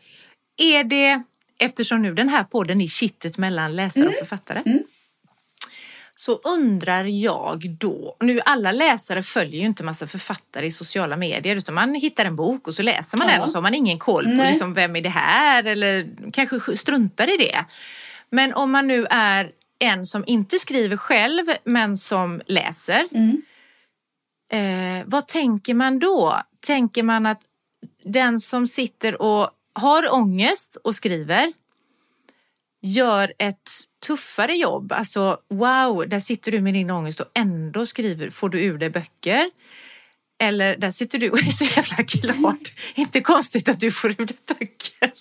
är 0.56 0.84
det, 0.84 1.22
eftersom 1.58 2.02
nu 2.02 2.14
den 2.14 2.28
här 2.28 2.44
podden 2.44 2.80
är 2.80 2.86
kittet 2.88 3.38
mellan 3.38 3.76
läsare 3.76 4.06
och 4.06 4.12
författare, 4.14 4.62
Mm. 4.66 4.82
så 6.14 6.40
undrar 6.44 7.04
jag 7.04 7.70
då, 7.80 8.16
nu 8.20 8.40
alla 8.44 8.72
läsare 8.72 9.22
följer 9.22 9.60
ju 9.60 9.66
inte 9.66 9.82
massa 9.82 10.06
författare 10.06 10.66
i 10.66 10.70
sociala 10.70 11.16
medier 11.16 11.56
utan 11.56 11.74
man 11.74 11.94
hittar 11.94 12.24
en 12.24 12.36
bok 12.36 12.68
och 12.68 12.74
så 12.74 12.82
läser 12.82 13.18
man 13.18 13.26
Ja. 13.28 13.32
den 13.34 13.42
och 13.42 13.50
så 13.50 13.56
har 13.56 13.62
man 13.62 13.74
ingen 13.74 13.98
koll 13.98 14.24
på 14.24 14.30
Nej. 14.30 14.50
liksom, 14.50 14.74
vem 14.74 14.96
är 14.96 15.00
det 15.00 15.08
här 15.08 15.64
eller 15.64 16.08
kanske 16.32 16.76
struntar 16.76 17.34
i 17.34 17.36
det. 17.36 17.64
Men 18.30 18.54
om 18.54 18.70
man 18.70 18.86
nu 18.86 19.06
är 19.10 19.50
en 19.78 20.06
som 20.06 20.24
inte 20.26 20.58
skriver 20.58 20.96
själv 20.96 21.44
men 21.64 21.96
som 21.96 22.42
läser, 22.46 23.06
Mm. 23.14 23.42
Eh, 24.52 25.02
vad 25.06 25.28
tänker 25.28 25.74
man 25.74 25.98
då? 25.98 26.40
Tänker 26.60 27.02
man 27.02 27.26
att 27.26 27.40
den 28.04 28.40
som 28.40 28.66
sitter 28.66 29.22
och 29.22 29.50
har 29.74 30.14
ångest 30.14 30.76
och 30.84 30.94
skriver 30.94 31.52
gör 32.82 33.32
ett 33.38 33.70
tuffare 34.06 34.52
jobb? 34.52 34.92
Alltså 34.92 35.38
wow, 35.48 36.08
där 36.08 36.20
sitter 36.20 36.52
du 36.52 36.60
med 36.60 36.74
din 36.74 36.90
ångest 36.90 37.20
och 37.20 37.30
ändå 37.34 37.86
skriver, 37.86 38.30
får 38.30 38.48
du 38.48 38.62
ur 38.64 38.78
dig 38.78 38.90
böcker. 38.90 39.50
Eller 40.42 40.76
där 40.76 40.90
sitter 40.90 41.18
du 41.18 41.30
och 41.30 41.38
är 41.38 41.50
så 41.50 41.64
jävla 41.64 41.96
glad. 42.02 42.68
Inte 42.94 43.20
konstigt 43.20 43.68
att 43.68 43.80
du 43.80 43.90
får 43.92 44.08
dig 44.08 44.16
böcker. 44.48 45.12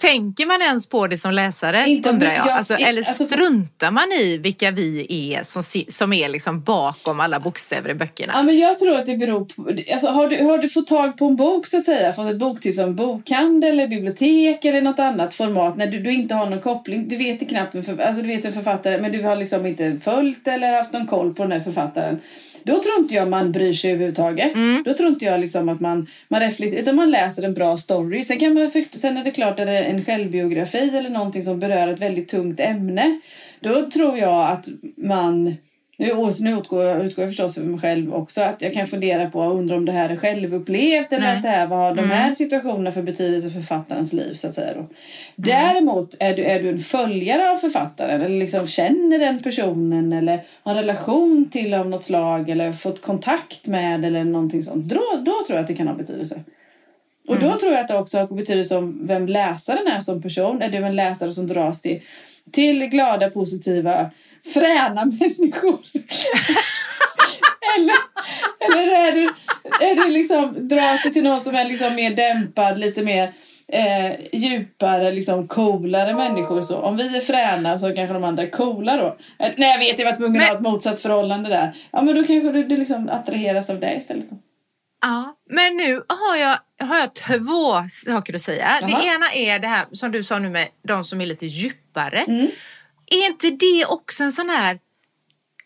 Tänker 0.00 0.46
man 0.46 0.62
ens 0.62 0.86
på 0.88 1.06
det 1.06 1.18
som 1.18 1.32
läsare? 1.32 1.84
Inte 1.88 2.10
undrar 2.10 2.26
jag. 2.32 2.46
jag- 2.46 2.48
Alltså, 2.58 2.76
i- 2.78 2.82
eller 2.82 3.02
alltså, 3.08 3.26
struntar 3.26 3.90
man 3.90 4.12
i 4.12 4.36
vilka 4.36 4.70
vi 4.70 5.06
är 5.34 5.42
som, 5.44 5.62
som 5.88 6.12
är 6.12 6.28
liksom 6.28 6.60
bakom 6.62 7.20
alla 7.20 7.40
bokstäver 7.40 7.90
i 7.90 7.94
böckerna? 7.94 8.32
Ja, 8.36 8.42
men 8.42 8.58
jag 8.58 8.78
tror 8.78 8.96
att 8.98 9.06
det 9.06 9.16
beror 9.16 9.44
på... 9.44 9.70
Alltså, 9.92 10.06
har, 10.08 10.28
du, 10.28 10.44
har 10.44 10.58
du 10.58 10.68
fått 10.68 10.86
tag 10.86 11.16
på 11.18 11.24
en 11.26 11.36
bok 11.36 11.66
så 11.66 11.78
att 11.78 11.84
säga, 11.84 12.12
fått 12.12 12.30
ett 12.30 12.38
boktips 12.38 12.78
av 12.78 12.88
en 12.88 12.96
bokhandel 12.96 13.72
eller 13.72 13.88
bibliotek 13.88 14.64
eller 14.64 14.82
något 14.82 14.98
annat 14.98 15.34
format 15.34 15.76
när 15.76 15.86
du, 15.86 16.00
du 16.00 16.10
inte 16.12 16.34
har 16.34 16.46
någon 16.50 16.60
koppling, 16.60 17.08
du 17.08 17.16
vet 17.16 17.48
knappt 17.48 17.72
för, 17.72 17.98
alltså, 18.02 18.22
du 18.22 18.28
vet 18.28 18.44
en 18.44 18.52
författare 18.52 18.98
men 19.00 19.12
du 19.12 19.22
har 19.22 19.36
liksom 19.36 19.66
inte 19.66 20.00
följt 20.04 20.48
eller 20.48 20.76
haft 20.78 20.92
någon 20.92 21.06
koll 21.06 21.34
på 21.34 21.42
den 21.42 21.52
här 21.52 21.60
författaren. 21.60 22.20
Då 22.64 22.78
tror 22.78 22.96
inte 22.98 23.14
jag 23.14 23.28
man 23.28 23.52
bryr 23.52 23.72
sig 23.72 23.90
överhuvudtaget. 23.92 24.54
Då 24.84 24.94
tror 24.94 25.08
inte 25.08 25.24
jag 25.24 25.40
liksom 25.40 25.68
att 25.68 25.80
man, 25.80 26.06
man 26.28 26.40
reflekterar, 26.40 26.82
utan 26.82 26.96
man 26.96 27.10
läser 27.10 27.42
en 27.42 27.54
bra 27.54 27.76
story. 27.76 28.24
Sen, 28.24 28.38
kan 28.38 28.54
man, 28.54 28.70
sen 28.90 29.16
är 29.16 29.24
det 29.24 29.30
klart 29.30 29.60
att 29.60 29.66
det 29.66 29.78
är 29.78 29.90
en 29.90 30.04
självbiografi 30.04 30.90
eller 30.96 31.10
någonting 31.10 31.42
som 31.42 31.60
berör 31.60 31.88
ett 31.88 32.00
väldigt 32.00 32.28
tungt 32.28 32.60
ämne. 32.60 33.20
Då 33.60 33.90
tror 33.90 34.18
jag 34.18 34.50
att 34.50 34.68
man 34.96 35.56
nu, 36.00 36.12
och 36.12 36.40
nu 36.40 36.50
utgår, 36.50 36.84
jag, 36.84 37.04
utgår 37.04 37.22
jag 37.22 37.30
förstås 37.30 37.58
över 37.58 37.68
mig 37.68 37.80
själv 37.80 38.14
också. 38.14 38.40
Att 38.40 38.62
jag 38.62 38.72
kan 38.72 38.86
fundera 38.86 39.30
på 39.30 39.42
undra 39.42 39.76
om 39.76 39.84
det 39.84 39.92
här 39.92 40.10
är 40.10 40.16
självupplevt 40.16 41.12
eller 41.12 41.26
Nej. 41.26 41.36
att 41.36 41.42
det 41.42 41.48
här, 41.48 41.66
vad 41.66 41.78
har 41.78 41.94
de 41.94 42.10
här 42.10 42.34
situationerna 42.34 42.92
för 42.92 43.02
betydelse 43.02 43.50
för 43.50 43.60
författarens 43.60 44.12
liv 44.12 44.32
så 44.32 44.48
att 44.48 44.54
säga. 44.54 44.74
Då. 44.74 44.86
Däremot 45.36 46.16
är 46.20 46.36
du, 46.36 46.44
är 46.44 46.62
du 46.62 46.68
en 46.68 46.78
följare 46.78 47.50
av 47.50 47.56
författaren 47.56 48.22
eller 48.22 48.38
liksom 48.38 48.66
känner 48.66 49.18
den 49.18 49.42
personen 49.42 50.12
eller 50.12 50.44
har 50.62 50.72
en 50.72 50.78
relation 50.80 51.48
till 51.50 51.74
av 51.74 51.88
något 51.88 52.04
slag 52.04 52.50
eller 52.50 52.72
fått 52.72 53.02
kontakt 53.02 53.66
med 53.66 54.04
eller 54.04 54.24
någonting 54.24 54.62
sånt. 54.62 54.84
Då, 54.84 55.02
då 55.18 55.32
tror 55.46 55.56
jag 55.56 55.60
att 55.60 55.66
det 55.66 55.74
kan 55.74 55.88
ha 55.88 55.94
betydelse. 55.94 56.40
Och 57.28 57.38
då 57.38 57.52
tror 57.52 57.72
jag 57.72 57.80
att 57.80 57.88
det 57.88 57.98
också 57.98 58.18
har 58.18 58.26
betydelse 58.26 58.76
om 58.76 59.06
vem 59.06 59.28
läsaren 59.28 59.86
är 59.86 60.00
som 60.00 60.22
person. 60.22 60.62
Är 60.62 60.68
du 60.68 60.78
en 60.78 60.96
läsare 60.96 61.32
som 61.32 61.46
dras 61.46 61.80
till, 61.80 62.00
till 62.52 62.86
glada, 62.86 63.30
positiva, 63.30 64.10
fräna 64.54 65.04
människor? 65.04 65.78
eller 67.76 67.94
eller 68.60 69.08
är, 69.08 69.12
du, 69.12 69.24
är 69.86 70.04
du 70.04 70.10
liksom, 70.12 70.68
dras 70.68 71.02
du 71.02 71.10
till 71.10 71.22
någon 71.24 71.40
som 71.40 71.54
är 71.54 71.64
liksom 71.64 71.94
mer 71.94 72.10
dämpad, 72.10 72.78
lite 72.78 73.02
mer 73.02 73.32
eh, 73.72 74.12
djupare, 74.32 75.10
liksom 75.10 75.48
coolare 75.48 76.14
människor? 76.14 76.62
Så 76.62 76.76
om 76.78 76.96
vi 76.96 77.16
är 77.16 77.20
fräna 77.20 77.78
så 77.78 77.92
kanske 77.94 78.12
de 78.14 78.24
andra 78.24 78.42
är 78.42 78.50
coola 78.50 78.96
då. 78.96 79.06
Eh, 79.44 79.52
nej, 79.56 79.70
jag 79.70 79.78
vet, 79.78 79.98
jag 79.98 80.06
var 80.06 80.12
tvungen 80.16 80.40
att 80.42 80.46
Men- 80.46 80.48
ha 80.48 80.54
ett 80.54 80.72
motsatsförhållande 80.72 81.48
där. 81.50 81.76
Ja, 81.90 82.02
men 82.02 82.16
då 82.16 82.24
kanske 82.24 82.52
du, 82.52 82.64
du 82.64 82.76
liksom 82.76 83.08
attraheras 83.08 83.70
av 83.70 83.80
det 83.80 83.96
istället. 83.98 84.28
Då. 84.28 84.36
Ja, 85.02 85.36
men 85.50 85.76
nu 85.76 86.02
har 86.08 86.36
jag, 86.36 86.58
har 86.86 86.98
jag 86.98 87.14
två 87.14 87.88
saker 87.88 88.34
att 88.34 88.42
säga. 88.42 88.78
Jaha. 88.80 89.00
Det 89.00 89.06
ena 89.06 89.32
är 89.32 89.58
det 89.58 89.66
här 89.66 89.86
som 89.92 90.12
du 90.12 90.22
sa 90.22 90.38
nu 90.38 90.50
med 90.50 90.68
de 90.82 91.04
som 91.04 91.20
är 91.20 91.26
lite 91.26 91.46
djupare. 91.46 92.18
Mm. 92.18 92.50
Är 93.06 93.26
inte 93.26 93.50
det 93.50 93.86
också 93.86 94.24
en 94.24 94.32
sån 94.32 94.50
här 94.50 94.78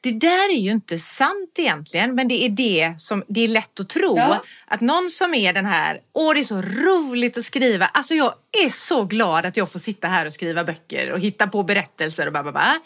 det 0.05 0.13
där 0.13 0.51
är 0.51 0.59
ju 0.59 0.71
inte 0.71 0.99
sant 0.99 1.59
egentligen, 1.59 2.15
men 2.15 2.29
det 2.29 2.45
är 2.45 2.49
det 2.49 2.95
som 2.99 3.25
det 3.29 3.41
är 3.41 3.49
lätt 3.49 3.81
att 3.81 3.89
tro. 3.89 4.17
Ja. 4.17 4.45
Att 4.67 4.81
någon 4.81 5.11
som 5.11 5.35
är 5.35 5.53
den 5.53 5.67
här, 5.67 6.01
åh 6.13 6.35
det 6.35 6.41
är 6.41 6.45
så 6.45 6.63
roligt 6.63 7.39
att 7.39 7.45
skriva. 7.45 7.87
Alltså 7.87 8.15
jag 8.15 8.35
är 8.65 8.69
så 8.69 9.05
glad 9.05 9.47
att 9.47 9.57
jag 9.57 9.73
får 9.73 9.79
sitta 9.79 10.09
här 10.09 10.27
och 10.27 10.33
skriva 10.33 10.65
böcker 10.65 11.11
och 11.11 11.21
hitta 11.21 11.47
på 11.47 11.63
berättelser 11.63 12.27
och 12.27 12.33
bara. 12.33 12.81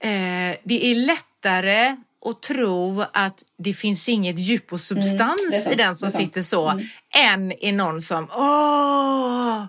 Eh, 0.00 0.56
det 0.64 0.86
är 0.86 0.94
lättare 0.94 1.96
att 2.24 2.42
tro 2.42 3.04
att 3.12 3.42
det 3.64 3.74
finns 3.74 4.08
inget 4.08 4.38
djup 4.38 4.72
och 4.72 4.80
substans 4.80 5.40
Mm, 5.52 5.62
sant, 5.62 5.72
i 5.72 5.76
den 5.76 5.96
som 5.96 6.10
sitter 6.10 6.42
så, 6.42 6.68
Mm. 6.68 6.84
än 7.16 7.52
i 7.64 7.72
någon 7.72 8.02
som, 8.02 8.28
åh, 8.32 9.64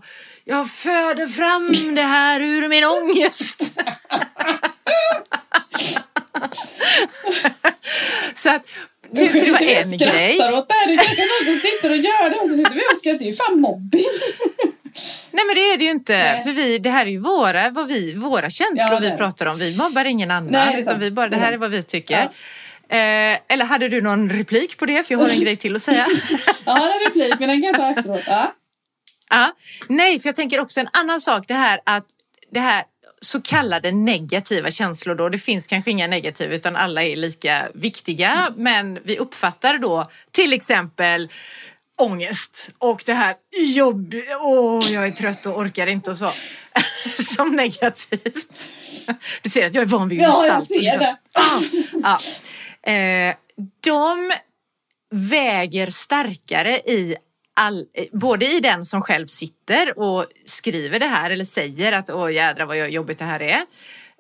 jag 0.46 0.72
föder 0.72 1.28
fram 1.28 1.96
det 1.96 2.02
här 2.02 2.42
ur 2.42 2.68
min 2.68 2.84
ångest. 2.84 3.58
så 8.36 8.50
att 8.50 8.62
så 9.16 9.24
det 9.24 9.52
var 9.52 9.62
en 9.62 9.84
skrattar 9.84 10.12
grej. 10.14 10.38
åt 10.54 10.68
det 10.70 10.74
här. 10.74 10.88
Det 10.88 10.94
är 10.94 10.98
någon 10.98 11.46
som 11.54 11.70
sitter 11.70 11.90
och 11.90 11.98
gör 11.98 12.30
det 12.30 12.36
och 12.36 12.48
så 12.50 12.56
sitter 12.56 12.72
vi 12.72 12.80
och 12.94 12.98
skrattar. 12.98 13.20
Det 13.20 13.26
är 13.26 13.30
ju 13.30 13.36
fan 13.36 13.62
mobbing. 13.62 14.06
Nej 15.32 15.46
men 15.46 15.56
det 15.56 15.62
är 15.62 15.78
det 15.78 15.84
ju 15.84 15.90
inte. 15.90 16.14
Nej. 16.14 16.44
För 16.44 16.52
vi, 16.52 16.78
det 16.78 16.90
här 16.90 17.06
är 17.06 17.10
ju 17.10 17.20
våra, 17.20 17.70
vad 17.70 17.88
vi, 17.88 18.14
våra 18.14 18.50
känslor 18.50 18.94
Ja, 18.94 19.00
vi 19.00 19.18
pratar 19.18 19.46
om. 19.46 19.58
Vi 19.58 19.78
mobbar 19.78 20.06
ingen 20.06 20.32
annan. 20.32 20.52
Nej, 20.52 20.82
utan 20.82 21.00
vi 21.00 21.12
bara, 21.12 21.28
det 21.28 21.36
Det 21.36 21.42
är 21.42 21.46
här 21.46 21.54
är 21.54 21.58
vad 21.58 21.72
vi 21.72 21.84
tycker. 21.84 22.22
Eh, 22.90 23.38
eller 23.48 23.66
hade 23.66 23.90
du 23.90 24.02
någon 24.02 24.30
replik 24.30 24.78
på 24.78 24.86
det? 24.86 25.08
För 25.08 25.14
jag 25.14 25.20
har 25.20 25.30
en 25.30 25.40
grej 25.44 25.58
till 25.58 25.76
att 25.76 25.82
säga. 25.82 26.06
Ja, 26.66 26.74
det 26.74 26.82
är 26.82 27.10
replik, 27.10 27.40
men 27.40 27.50
den 27.50 27.62
kan 27.62 27.72
jag 27.72 27.76
ta 27.76 28.00
efteråt. 28.00 28.24
Ja. 28.28 28.54
Ja, 29.30 29.52
nej, 29.88 30.20
för 30.20 30.28
jag 30.28 30.36
tänker 30.36 30.60
också 30.60 30.80
en 30.80 30.90
annan 30.94 31.22
sak. 31.22 31.48
Det 31.48 31.54
här 31.54 31.80
att 31.84 32.06
det 32.52 32.60
här 32.60 32.84
så 33.22 33.42
kallade 33.42 33.92
negativa 33.92 34.72
känslor 34.72 35.16
då. 35.16 35.30
Det 35.30 35.38
finns 35.38 35.68
kanske 35.68 35.92
inga 35.92 36.08
negativa 36.08 36.54
utan 36.54 36.76
alla 36.76 37.04
är 37.04 37.16
lika 37.16 37.68
viktiga. 37.74 38.54
Men 38.56 39.00
vi 39.04 39.18
uppfattar 39.18 39.78
då 39.78 40.10
till 40.32 40.54
exempel 40.54 41.30
ångest 42.04 42.70
och 42.78 43.04
det 43.06 43.14
här 43.14 43.36
jobb. 43.76 44.16
Åh, 44.42 44.92
jag 44.92 45.08
är 45.08 45.12
trött 45.12 45.46
och 45.46 45.62
orkar 45.62 45.88
inte 45.88 46.12
och 46.12 46.18
så. 46.18 46.32
Som 47.24 47.56
negativt. 47.56 48.70
Du 49.42 49.50
ser 49.50 49.68
att 49.68 49.74
jag 49.74 49.82
är 49.82 49.86
van 49.86 50.10
vid 50.10 50.22
Ja, 50.22 50.46
jag 50.46 50.64
ser 50.64 50.80
liksom. 50.80 51.00
det. 51.00 51.18
Ja. 51.34 51.62
Ja. 52.84 52.92
Eh, 52.92 53.36
de 53.84 54.32
väger 55.12 55.90
starkare 55.90 56.76
i 56.76 57.16
all, 57.56 57.86
både 58.12 58.46
i 58.46 58.60
den 58.60 58.86
som 58.86 59.02
själv 59.02 59.26
sitter 59.26 60.00
och 60.00 60.26
skriver 60.46 61.00
det 61.00 61.06
här 61.06 61.32
eller 61.32 61.46
säger 61.46 61.92
att 61.92 62.10
åh 62.10 62.34
jädrar 62.34 62.66
vad 62.66 62.90
jobbigt 62.90 63.20
det 63.20 63.26
här 63.26 63.42
är. 63.42 63.62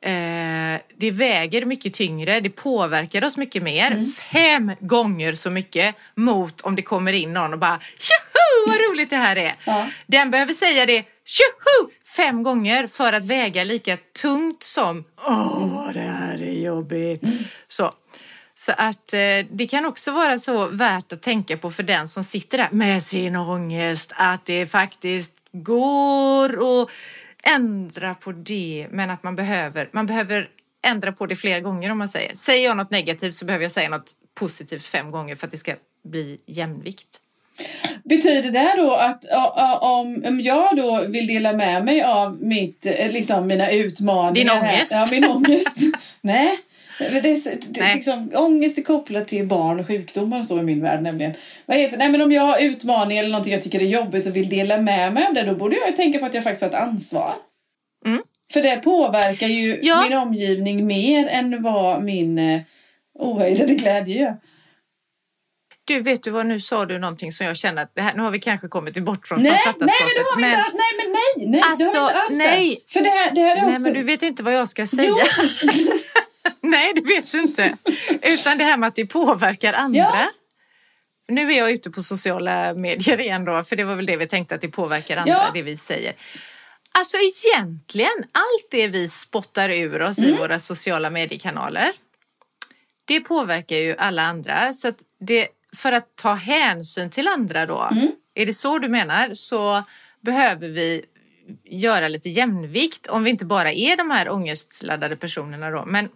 Eh, 0.04 0.80
det 0.97 1.12
väger 1.12 1.66
mycket 1.66 1.93
tyngre, 1.93 2.39
det 2.39 2.49
påverkar 2.49 3.24
oss 3.26 3.38
mycket 3.38 3.64
mer. 3.64 3.91
Mm. 3.91 4.12
Fem 4.12 4.72
gånger 4.80 5.34
så 5.34 5.49
mycket 5.49 5.95
mot 6.16 6.62
om 6.62 6.76
det 6.76 6.82
kommer 6.82 7.14
in 7.14 7.34
någon 7.34 7.54
och 7.54 7.60
bara 7.60 7.80
tjoho 7.97 8.68
vad 8.68 8.78
roligt 8.91 9.10
det 9.10 9.16
här 9.16 9.36
är. 9.36 9.56
Ja. 9.66 9.88
Den 10.08 10.32
behöver 10.32 10.54
säga 10.54 10.86
det 10.86 11.06
tjoho 11.26 11.91
fem 12.16 12.43
gånger 12.43 12.88
för 12.88 13.14
att 13.14 13.26
väga 13.26 13.64
lika 13.64 13.97
tungt 14.22 14.64
som 14.64 15.04
åh 15.28 15.89
det 15.93 15.99
här 15.99 16.41
är 16.41 16.66
jobbigt. 16.66 17.22
Så. 17.68 17.91
Så 18.56 18.72
att 18.78 19.14
eh, 19.14 19.20
det 19.51 19.68
kan 19.70 19.86
också 19.86 20.12
vara 20.12 20.39
så 20.39 20.68
värt 20.68 21.14
att 21.14 21.22
tänka 21.22 21.58
på 21.58 21.72
för 21.72 21.84
den 21.84 22.08
som 22.08 22.24
sitter 22.24 22.58
där 22.58 22.70
med 22.72 23.04
sin 23.04 23.36
ångest 23.36 24.12
att 24.16 24.45
det 24.45 24.66
faktiskt 24.66 25.32
går 25.51 26.82
att 26.82 26.89
ändra 27.48 28.16
på 28.16 28.32
det 28.32 28.88
men 28.91 29.10
att 29.10 29.24
man 29.24 29.36
behöver, 29.36 29.89
man 29.91 30.06
behöver 30.06 30.50
ändra 30.86 31.12
på 31.12 31.26
det 31.26 31.36
flera 31.36 31.60
gånger 31.60 31.89
om 31.89 31.98
man 31.98 32.10
säger. 32.10 32.36
Säger 32.36 32.66
jag 32.66 32.78
något 32.78 32.91
negativt 32.91 33.36
så 33.36 33.46
behöver 33.46 33.64
jag 33.64 33.72
säga 33.72 33.89
något 33.89 34.12
positivt 34.34 34.86
fem 34.86 35.12
gånger 35.12 35.36
för 35.36 35.48
att 35.48 35.52
det 35.52 35.58
ska 35.58 35.76
bli 36.04 36.39
jämvikt. 36.46 37.20
Betyder 38.04 38.52
det 38.52 38.74
då 38.78 38.94
att 38.94 39.26
om, 39.82 40.24
om 40.28 40.41
jag 40.41 40.76
då 40.76 41.06
vill 41.08 41.28
dela 41.28 41.54
med 41.54 41.86
mig 41.86 42.04
av 42.04 42.41
mitt, 42.41 42.86
eh, 42.86 43.12
liksom 43.12 43.48
mina 43.48 43.72
utmaningar 43.72 44.34
Din 44.34 44.50
ångest. 44.50 44.94
Här, 44.94 45.00
ja, 45.00 45.08
min 45.12 45.26
ångest. 45.26 45.78
Nej. 46.22 46.60
Det, 47.00 47.06
är- 47.06 47.56
det, 47.74 47.80
Nej. 47.82 47.96
Liksom, 47.96 48.32
ångest 48.36 48.78
är 48.78 48.82
kopplat 48.82 49.28
till 49.28 49.48
barn 49.48 49.80
och 49.80 49.88
sjukdomar 49.88 50.39
och 50.39 50.46
så 50.46 50.60
i 50.60 50.64
min 50.64 50.82
värld 50.82 51.02
nämligen. 51.04 51.34
Vad 51.66 51.78
heter, 51.78 51.98
nej, 51.98 52.10
men 52.10 52.22
om 52.22 52.32
jag 52.32 52.41
har 52.41 52.60
utmaningar 52.60 53.24
eller 53.24 53.32
någonting 53.32 53.54
jag 53.54 53.62
tycker 53.62 53.80
är 53.82 53.86
jobbigt 53.86 54.28
och 54.28 54.36
vill 54.36 54.50
dela 54.50 54.78
med 54.82 55.14
mig 55.14 55.28
av 55.28 55.34
det 55.34 55.44
då 55.44 55.56
borde 55.56 55.76
jag 55.76 55.88
ju 55.89 55.96
tänka 55.96 56.20
på 56.20 56.26
att 56.26 56.34
jag 56.34 56.44
faktiskt 56.44 56.62
har 56.62 56.70
ett 56.70 56.76
ansvar. 56.88 57.36
Mm. 58.06 58.22
För 58.54 58.62
det 58.62 58.76
påverkar 58.76 59.48
ju 59.48 59.80
Ja. 59.82 60.04
min 60.10 60.18
omgivning 60.18 60.88
mer 60.88 61.28
än 61.28 61.64
vad 61.64 62.04
min 62.04 62.39
eh, 62.39 62.62
ohejdade 63.20 63.74
glädje 63.74 64.22
gör. 64.22 64.36
Du, 65.86 66.00
vet 66.02 66.24
du 66.24 66.32
vad, 66.32 66.46
nu 66.46 66.60
sa 66.60 66.86
du 66.86 67.00
någonting 67.00 67.32
som 67.32 67.46
jag 67.46 67.58
känner 67.58 67.82
att 67.84 67.91
det 67.96 68.02
här, 68.02 68.14
nu 68.16 68.22
har 68.22 68.32
vi 68.32 68.39
kanske 68.39 68.68
kommit 68.68 68.98
bort 68.98 69.28
från 69.28 69.41
Nej, 69.41 69.52
nej 69.52 69.60
författarskapet. 69.60 70.14
men 70.16 70.24
det 70.24 70.30
har 70.30 70.38
vi 70.38 70.46
inte 70.46 70.58
alls. 70.58 70.74
Nej 70.74 70.94
men 71.00 71.12
nej, 71.12 71.48
nej 71.52 71.62
det 71.62 71.68
har 71.68 71.78
vi 71.78 71.84
Alltså, 71.84 72.02
inte 72.02 72.22
alls 72.22 72.38
nej. 72.38 72.84
det. 72.88 72.94
För 72.94 73.00
det 73.04 73.10
här, 73.10 73.32
det 73.36 73.41
här 73.41 73.56
är 73.58 73.62
Nej, 73.62 73.74
också... 73.76 73.84
men 73.84 73.94
du 73.94 74.04
vet 74.04 74.24
inte 74.24 74.44
vad 74.44 74.54
jag 74.54 74.70
ska 74.70 74.88
säga. 74.88 75.04
Jo. 75.10 75.16
Nej, 76.68 76.93
det 76.95 77.01
vet 77.01 77.32
du 77.32 77.41
inte. 77.41 77.78
Utan 78.24 78.57
det 78.57 78.64
här 78.64 78.78
med 78.78 78.88
att 78.88 78.95
det 78.95 79.05
påverkar 79.05 79.74
andra. 79.74 79.99
Ja. 79.99 80.30
Nu 81.28 81.51
är 81.53 81.57
jag 81.57 81.72
ute 81.72 81.91
på 81.91 82.03
sociala 82.03 82.74
medier 82.74 83.20
igen 83.22 83.45
då, 83.45 83.64
för 83.64 83.76
det 83.76 83.84
var 83.84 83.95
väl 83.95 84.05
det 84.05 84.18
vi 84.18 84.28
tänkte 84.28 84.55
att 84.55 84.61
det 84.61 84.68
påverkar 84.70 85.18
andra, 85.18 85.34
Ja. 85.34 85.51
det 85.53 85.61
vi 85.61 85.78
säger. 85.78 86.14
Alltså 86.91 87.18
egentligen, 87.18 88.11
allt 88.32 88.68
det 88.72 88.88
vi 88.88 89.09
spottar 89.09 89.70
ur 89.70 90.01
oss 90.01 90.18
Mm. 90.18 90.30
i 90.30 90.38
våra 90.38 90.59
sociala 90.59 91.09
mediekanaler, 91.09 91.91
det 93.05 93.20
påverkar 93.20 93.76
ju 93.76 93.95
alla 93.97 94.22
andra. 94.24 94.74
Så 94.74 94.88
att 94.88 94.97
det, 95.20 95.47
för 95.78 95.91
att 95.91 96.16
ta 96.16 96.34
hänsyn 96.34 97.09
till 97.09 97.28
andra 97.28 97.66
då, 97.66 97.89
Mm. 97.91 98.11
är 98.36 98.45
det 98.45 98.53
så 98.53 98.80
du 98.80 98.88
menar, 98.89 99.32
så 99.34 99.84
behöver 100.22 100.68
vi 100.68 101.05
göra 101.64 102.07
lite 102.07 102.30
jämvikt 102.30 103.07
om 103.07 103.24
vi 103.24 103.30
inte 103.30 103.45
bara 103.45 103.72
är 103.72 103.97
de 103.97 104.11
här 104.11 104.30
ångestladdade 104.32 105.16
personerna 105.16 105.70
då. 105.70 105.86
Men 105.86 106.09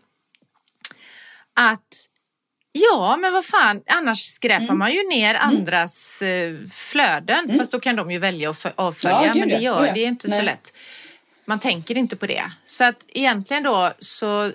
att 1.58 2.04
Ja, 2.72 3.18
men 3.20 3.34
vad 3.34 3.46
fan, 3.46 3.82
annars 3.88 4.20
skräpar 4.24 4.64
Mm. 4.64 4.78
man 4.78 4.92
ju 4.94 5.04
ner 5.10 5.36
andras 5.36 6.22
eh, 6.22 6.54
flöden. 6.72 7.58
Fast 7.58 7.72
då 7.72 7.80
kan 7.80 7.96
de 7.96 8.12
ju 8.12 8.20
välja 8.20 8.50
att 8.50 8.66
avfölja, 8.76 9.26
Ja, 9.26 9.34
men 9.36 9.50
det 9.50 9.56
gör 9.58 9.86
ja. 9.86 9.94
det 9.94 10.00
är 10.04 10.08
inte 10.08 10.30
så 10.30 10.36
Nej. 10.36 10.46
lätt. 10.46 10.74
Man 11.46 11.60
tänker 11.60 11.98
inte 11.98 12.16
på 12.16 12.26
det. 12.28 12.44
Så 12.66 12.84
att 12.84 12.96
egentligen 13.08 13.64
då 13.64 13.92
så 14.00 14.52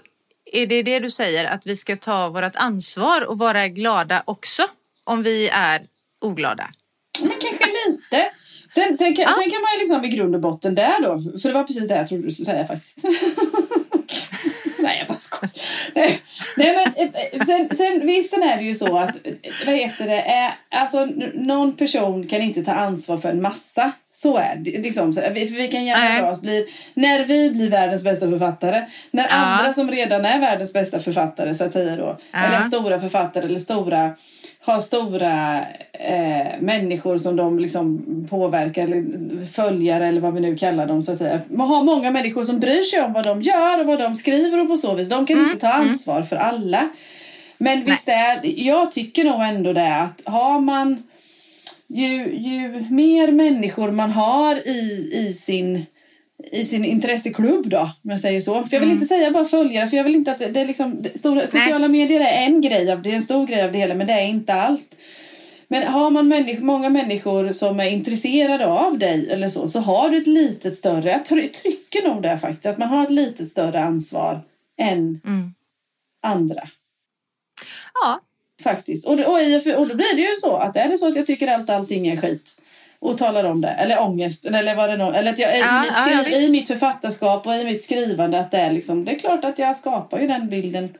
är 0.52 0.66
det 0.66 0.82
det 0.82 0.98
du 0.98 1.10
säger, 1.10 1.44
att 1.44 1.66
vi 1.66 1.76
ska 1.76 1.96
ta 1.96 2.28
vårt 2.28 2.56
ansvar 2.56 3.22
och 3.28 3.38
vara 3.38 3.68
glada 3.68 4.22
också 4.26 4.62
om 5.04 5.22
vi 5.22 5.48
är 5.48 5.82
oglada. 6.20 6.70
Men 7.20 7.30
kanske 7.30 7.66
lite. 7.88 8.30
Sen, 8.68 8.94
sen, 8.96 9.16
kan, 9.16 9.22
Ja. 9.24 9.32
sen 9.32 9.50
kan 9.50 9.62
man 9.62 9.72
ju 9.74 9.78
liksom 9.78 10.04
i 10.04 10.08
grund 10.08 10.34
och 10.34 10.40
botten 10.40 10.74
där 10.74 11.00
då, 11.02 11.38
för 11.40 11.48
det 11.48 11.54
var 11.54 11.64
precis 11.64 11.88
det 11.88 11.96
jag 11.96 12.06
trodde 12.08 12.24
du 12.24 12.30
skulle 12.30 12.46
säga 12.46 12.66
faktiskt. 12.66 12.98
Nej, 14.82 14.96
jag 14.98 15.08
bara 15.08 15.18
skojar. 15.18 15.52
Nej, 15.94 16.18
nej 16.56 16.76
men 16.76 17.08
eh, 17.08 17.44
sen, 17.46 17.76
sen 17.76 18.06
visst 18.06 18.32
är 18.32 18.56
det 18.56 18.62
ju 18.62 18.74
så 18.74 18.98
att, 18.98 19.26
eh, 19.26 19.32
vad 19.66 19.74
heter 19.74 20.06
det, 20.06 20.20
är, 20.22 20.52
alltså 20.70 21.08
någon 21.34 21.76
person 21.76 22.26
kan 22.28 22.40
inte 22.42 22.64
ta 22.64 22.72
ansvar 22.72 23.18
för 23.18 23.28
en 23.28 23.42
massa. 23.42 23.92
Så 24.10 24.36
är 24.36 24.56
det. 24.56 24.70
Liksom, 24.70 25.12
så, 25.12 25.20
vi, 25.34 25.48
för 25.48 25.54
vi 25.56 25.68
kan 25.68 25.84
gärna 25.84 26.20
dra 26.20 26.30
oss, 26.30 26.40
bli, 26.40 26.66
när 26.94 27.24
vi 27.24 27.50
blir 27.50 27.70
världens 27.70 28.04
bästa 28.04 28.30
författare, 28.30 28.84
när 29.10 29.24
Ja. 29.24 29.34
andra 29.34 29.72
som 29.72 29.90
redan 29.90 30.24
är 30.24 30.40
världens 30.40 30.72
bästa 30.72 31.00
författare 31.00 31.54
så 31.54 31.64
att 31.64 31.72
säga 31.72 31.96
då, 31.96 32.18
Ja. 32.32 32.38
eller 32.38 32.60
stora 32.60 33.00
författare 33.00 33.44
eller 33.44 33.58
stora 33.58 34.14
har 34.64 34.80
stora 34.80 35.60
eh, 35.92 36.60
människor 36.60 37.18
som 37.18 37.36
de 37.36 37.58
liksom 37.58 38.04
påverkar 38.30 38.82
eller 38.82 39.04
följare 39.52 40.06
eller 40.06 40.20
vad 40.20 40.34
vi 40.34 40.40
nu 40.40 40.56
kallar 40.56 40.86
dem 40.86 41.02
så 41.02 41.12
att 41.12 41.18
säga. 41.18 41.40
Man 41.50 41.68
har 41.68 41.84
många 41.84 42.10
människor 42.10 42.44
som 42.44 42.60
bryr 42.60 42.82
sig 42.82 43.00
om 43.00 43.12
vad 43.12 43.24
de 43.24 43.42
gör 43.42 43.80
och 43.80 43.86
vad 43.86 43.98
de 43.98 44.16
skriver 44.16 44.60
och 44.60 44.68
på 44.68 44.76
så 44.76 44.94
vis. 44.94 45.08
De 45.08 45.26
kan 45.26 45.36
Mm, 45.36 45.50
inte 45.50 45.60
ta 45.60 45.72
ansvar 45.72 46.22
för 46.22 46.36
alla. 46.36 46.88
Men 47.58 47.84
visst 47.84 48.08
är, 48.08 48.40
jag 48.42 48.92
tycker 48.92 49.24
nog 49.24 49.42
ändå 49.42 49.72
det 49.72 49.96
att 49.96 50.22
har 50.24 50.60
man 50.60 51.02
ju, 51.86 52.36
ju 52.36 52.86
mer 52.90 53.32
människor 53.32 53.90
man 53.90 54.10
har 54.10 54.68
i, 54.68 55.10
i 55.12 55.34
sin 55.34 55.86
i 56.52 56.64
sin 56.64 56.84
intresseklubb 56.84 57.68
då, 57.68 57.78
om 57.80 58.10
jag 58.10 58.20
säger 58.20 58.40
så. 58.40 58.52
För 58.54 58.68
jag 58.72 58.80
vill 58.80 58.82
Mm. 58.88 58.92
inte 58.92 59.06
säga 59.06 59.30
bara 59.30 59.44
följare, 59.44 59.88
för 59.88 59.96
jag 59.96 60.04
vill 60.04 60.14
inte 60.14 60.32
att 60.32 60.38
det, 60.38 60.46
det 60.48 60.60
är 60.60 60.66
liksom, 60.66 61.02
det, 61.02 61.18
stora, 61.18 61.46
sociala 61.46 61.88
medier 61.88 62.20
är 62.20 62.46
en 62.46 62.60
grej 62.60 62.92
av 62.92 63.02
det, 63.02 63.10
är 63.10 63.14
en 63.14 63.22
stor 63.22 63.46
grej 63.46 63.62
av 63.62 63.72
det 63.72 63.78
hela, 63.78 63.94
men 63.94 64.06
det 64.06 64.12
är 64.12 64.26
inte 64.26 64.54
allt. 64.54 64.96
Men 65.68 65.82
har 65.86 66.10
man 66.10 66.28
människ, 66.28 66.62
många 66.62 66.90
människor 66.90 67.52
som 67.52 67.80
är 67.80 67.88
intresserade 67.90 68.66
av 68.66 68.98
dig 68.98 69.28
eller 69.30 69.48
så, 69.48 69.68
så 69.68 69.80
har 69.80 70.10
du 70.10 70.16
ett 70.18 70.26
litet 70.26 70.76
större, 70.76 71.10
jag 71.10 71.24
try, 71.24 71.48
trycker 71.48 72.08
nog 72.08 72.22
det 72.22 72.38
faktiskt, 72.38 72.66
att 72.66 72.78
man 72.78 72.88
har 72.88 73.04
ett 73.04 73.10
litet 73.10 73.48
större 73.48 73.80
ansvar 73.80 74.40
än 74.80 75.20
Mm. 75.24 75.54
andra. 76.22 76.68
Ja, 78.02 78.20
Faktiskt. 78.62 79.06
Och, 79.06 79.12
och, 79.12 79.40
i, 79.40 79.74
och 79.76 79.88
då 79.88 79.94
blir 79.94 80.16
det 80.16 80.22
ju 80.22 80.36
så 80.36 80.56
att 80.56 80.76
är 80.76 80.88
det 80.88 80.98
så 80.98 81.08
att 81.08 81.16
jag 81.16 81.26
tycker 81.26 81.48
allt 81.48 81.70
allting 81.70 82.06
är 82.06 82.16
skit 82.16 82.60
och 83.02 83.18
talar 83.18 83.44
om 83.44 83.60
det, 83.60 83.68
eller 83.68 84.02
ångest, 84.02 84.44
eller 84.44 84.76
vad 84.76 84.90
det 84.90 84.96
nu 84.96 85.04
eller 85.04 85.32
att 85.32 85.38
jag, 85.38 85.58
Ja, 85.58 85.84
i, 85.84 86.16
mitt 86.16 86.28
ja, 86.32 86.38
i 86.38 86.50
mitt 86.50 86.68
författarskap 86.68 87.46
och 87.46 87.54
i 87.54 87.64
mitt 87.64 87.84
skrivande 87.84 88.40
att 88.40 88.50
det 88.50 88.58
är 88.58 88.70
liksom, 88.70 89.04
det 89.04 89.14
är 89.14 89.18
klart 89.18 89.44
att 89.44 89.58
jag 89.58 89.76
skapar 89.76 90.20
ju 90.20 90.26
den 90.26 90.48
bilden. 90.48 90.94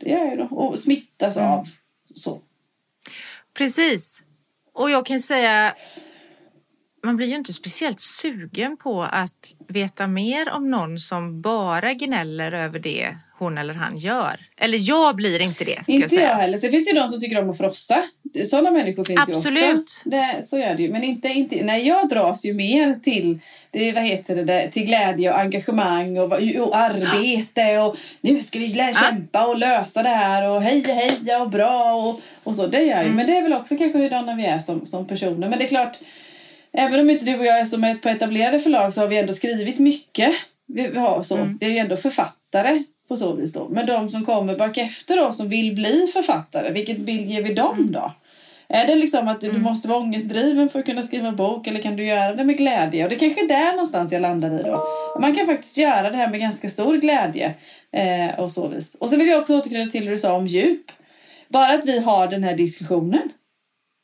Det 0.00 0.10
gör 0.10 0.18
jag 0.18 0.30
ju 0.30 0.36
då. 0.36 0.44
Och 0.56 0.78
smittas 0.78 1.36
Mm. 1.36 1.50
av. 1.50 1.66
Så. 2.14 2.38
Precis. 3.58 4.22
Och 4.74 4.90
jag 4.90 5.06
kan 5.06 5.20
säga, 5.20 5.74
man 7.04 7.16
blir 7.16 7.26
ju 7.26 7.34
inte 7.36 7.52
speciellt 7.52 8.00
sugen 8.00 8.76
på 8.76 9.02
att 9.02 9.54
veta 9.68 10.06
mer 10.06 10.50
om 10.50 10.70
någon 10.70 10.98
som 10.98 11.40
bara 11.40 11.94
gnäller 11.94 12.52
över 12.52 12.78
det 12.78 13.16
hon 13.42 13.58
eller 13.58 13.74
han 13.74 13.98
gör. 13.98 14.40
Eller 14.56 14.78
jag 14.88 15.16
blir 15.16 15.42
inte 15.42 15.64
det, 15.64 15.70
jag 15.86 15.94
Inte 15.94 16.14
jag 16.14 16.20
säga. 16.22 16.34
heller. 16.34 16.58
Sen 16.58 16.70
finns 16.70 16.84
det 16.84 16.90
ju 16.94 17.00
de 17.00 17.08
som 17.08 17.20
tycker 17.20 17.42
om 17.42 17.50
att 17.50 17.58
frossa. 17.58 18.02
Sådana 18.50 18.70
människor 18.70 19.04
finns 19.04 19.28
ju 19.28 19.34
Absolut. 19.34 19.80
också. 19.80 20.08
Det, 20.08 20.42
så 20.44 20.58
gör 20.58 20.74
det 20.74 20.82
ju. 20.82 20.92
Men 20.92 21.04
inte, 21.04 21.28
inte, 21.28 21.64
nej, 21.64 21.88
jag 21.88 22.08
dras 22.08 22.44
ju 22.44 22.54
mer 22.54 23.00
till, 23.02 23.38
det, 23.70 23.92
vad 23.92 24.02
heter 24.02 24.36
det, 24.36 24.44
där, 24.44 24.68
till 24.68 24.84
glädje 24.86 25.32
och 25.32 25.38
engagemang 25.40 26.18
och, 26.18 26.32
och 26.60 26.76
arbete 26.76 27.78
och 27.78 27.96
nu 28.20 28.42
ska 28.42 28.58
vi 28.58 28.72
Ja. 28.72 28.92
kämpa 28.92 29.46
och 29.46 29.58
lösa 29.58 30.02
det 30.02 30.08
här 30.08 30.48
och 30.50 30.62
heja 30.62 30.94
heja 30.94 31.42
och 31.42 31.50
bra 31.50 31.94
och, 31.94 32.20
och 32.44 32.54
så. 32.56 32.66
Det 32.66 32.78
gör 32.82 32.86
jag 32.86 32.98
ju. 32.98 33.04
Mm. 33.04 33.16
Men 33.16 33.26
det 33.26 33.36
är 33.36 33.42
väl 33.42 33.52
också 33.52 33.76
kanske 33.76 33.98
hurdana 33.98 34.34
vi 34.34 34.44
är 34.46 34.58
som, 34.58 34.86
som 34.86 35.06
personer. 35.06 35.48
Men 35.48 35.58
det 35.58 35.64
är 35.64 35.68
klart, 35.68 35.98
även 36.72 37.00
om 37.00 37.10
inte 37.10 37.24
du 37.24 37.38
och 37.38 37.44
jag 37.46 37.58
är 37.58 37.64
som 37.64 37.98
på 38.02 38.08
etablerade 38.08 38.58
förlag 38.58 38.94
så 38.94 39.00
har 39.00 39.08
vi 39.08 39.18
ändå 39.18 39.32
skrivit 39.32 39.78
mycket. 39.78 40.34
Vi, 40.68 40.88
vi, 40.88 40.98
har 40.98 41.22
så. 41.22 41.36
Mm. 41.36 41.58
vi 41.60 41.66
är 41.66 41.70
ju 41.70 41.78
ändå 41.78 41.96
författare 41.96 42.82
på 43.12 43.16
så 43.16 43.32
vis 43.32 43.52
då. 43.52 43.68
Men 43.68 43.86
de 43.86 44.08
som 44.10 44.24
kommer 44.24 44.56
bak 44.56 44.78
efter 44.78 45.16
då 45.16 45.32
som 45.32 45.48
vill 45.48 45.74
bli 45.74 46.06
författare, 46.12 46.72
vilket 46.72 46.98
bild 46.98 47.30
ger 47.30 47.42
vi 47.42 47.54
dem 47.54 47.78
Mm. 47.78 47.92
då? 47.92 48.12
Är 48.68 48.86
det 48.86 48.94
liksom 48.94 49.28
att 49.28 49.40
du 49.40 49.58
måste 49.58 49.88
vara 49.88 49.98
ångestdriven 49.98 50.68
för 50.68 50.78
att 50.78 50.86
kunna 50.86 51.02
skriva 51.02 51.28
en 51.28 51.36
bok 51.36 51.66
eller 51.66 51.80
kan 51.80 51.96
du 51.96 52.06
göra 52.06 52.34
det 52.34 52.44
med 52.44 52.56
glädje? 52.56 53.04
Och 53.04 53.10
det 53.10 53.16
kanske 53.16 53.44
är 53.44 53.48
där 53.48 53.72
någonstans 53.72 54.12
jag 54.12 54.22
landar 54.22 54.60
i 54.60 54.62
då. 54.62 54.86
Man 55.20 55.34
kan 55.34 55.46
faktiskt 55.46 55.78
göra 55.78 56.10
det 56.10 56.16
här 56.16 56.28
med 56.28 56.40
ganska 56.40 56.68
stor 56.68 56.96
glädje 56.96 57.54
eh, 57.92 58.40
och 58.40 58.52
så 58.52 58.68
vis. 58.68 58.94
Och 58.94 59.10
sen 59.10 59.18
vill 59.18 59.28
jag 59.28 59.40
också 59.40 59.58
återknyta 59.58 59.90
till 59.90 60.04
det 60.04 60.10
du 60.10 60.18
sa 60.18 60.32
om 60.36 60.46
djup. 60.46 60.86
Bara 61.48 61.72
att 61.72 61.86
vi 61.86 62.00
har 62.00 62.26
den 62.26 62.44
här 62.44 62.56
diskussionen 62.56 63.28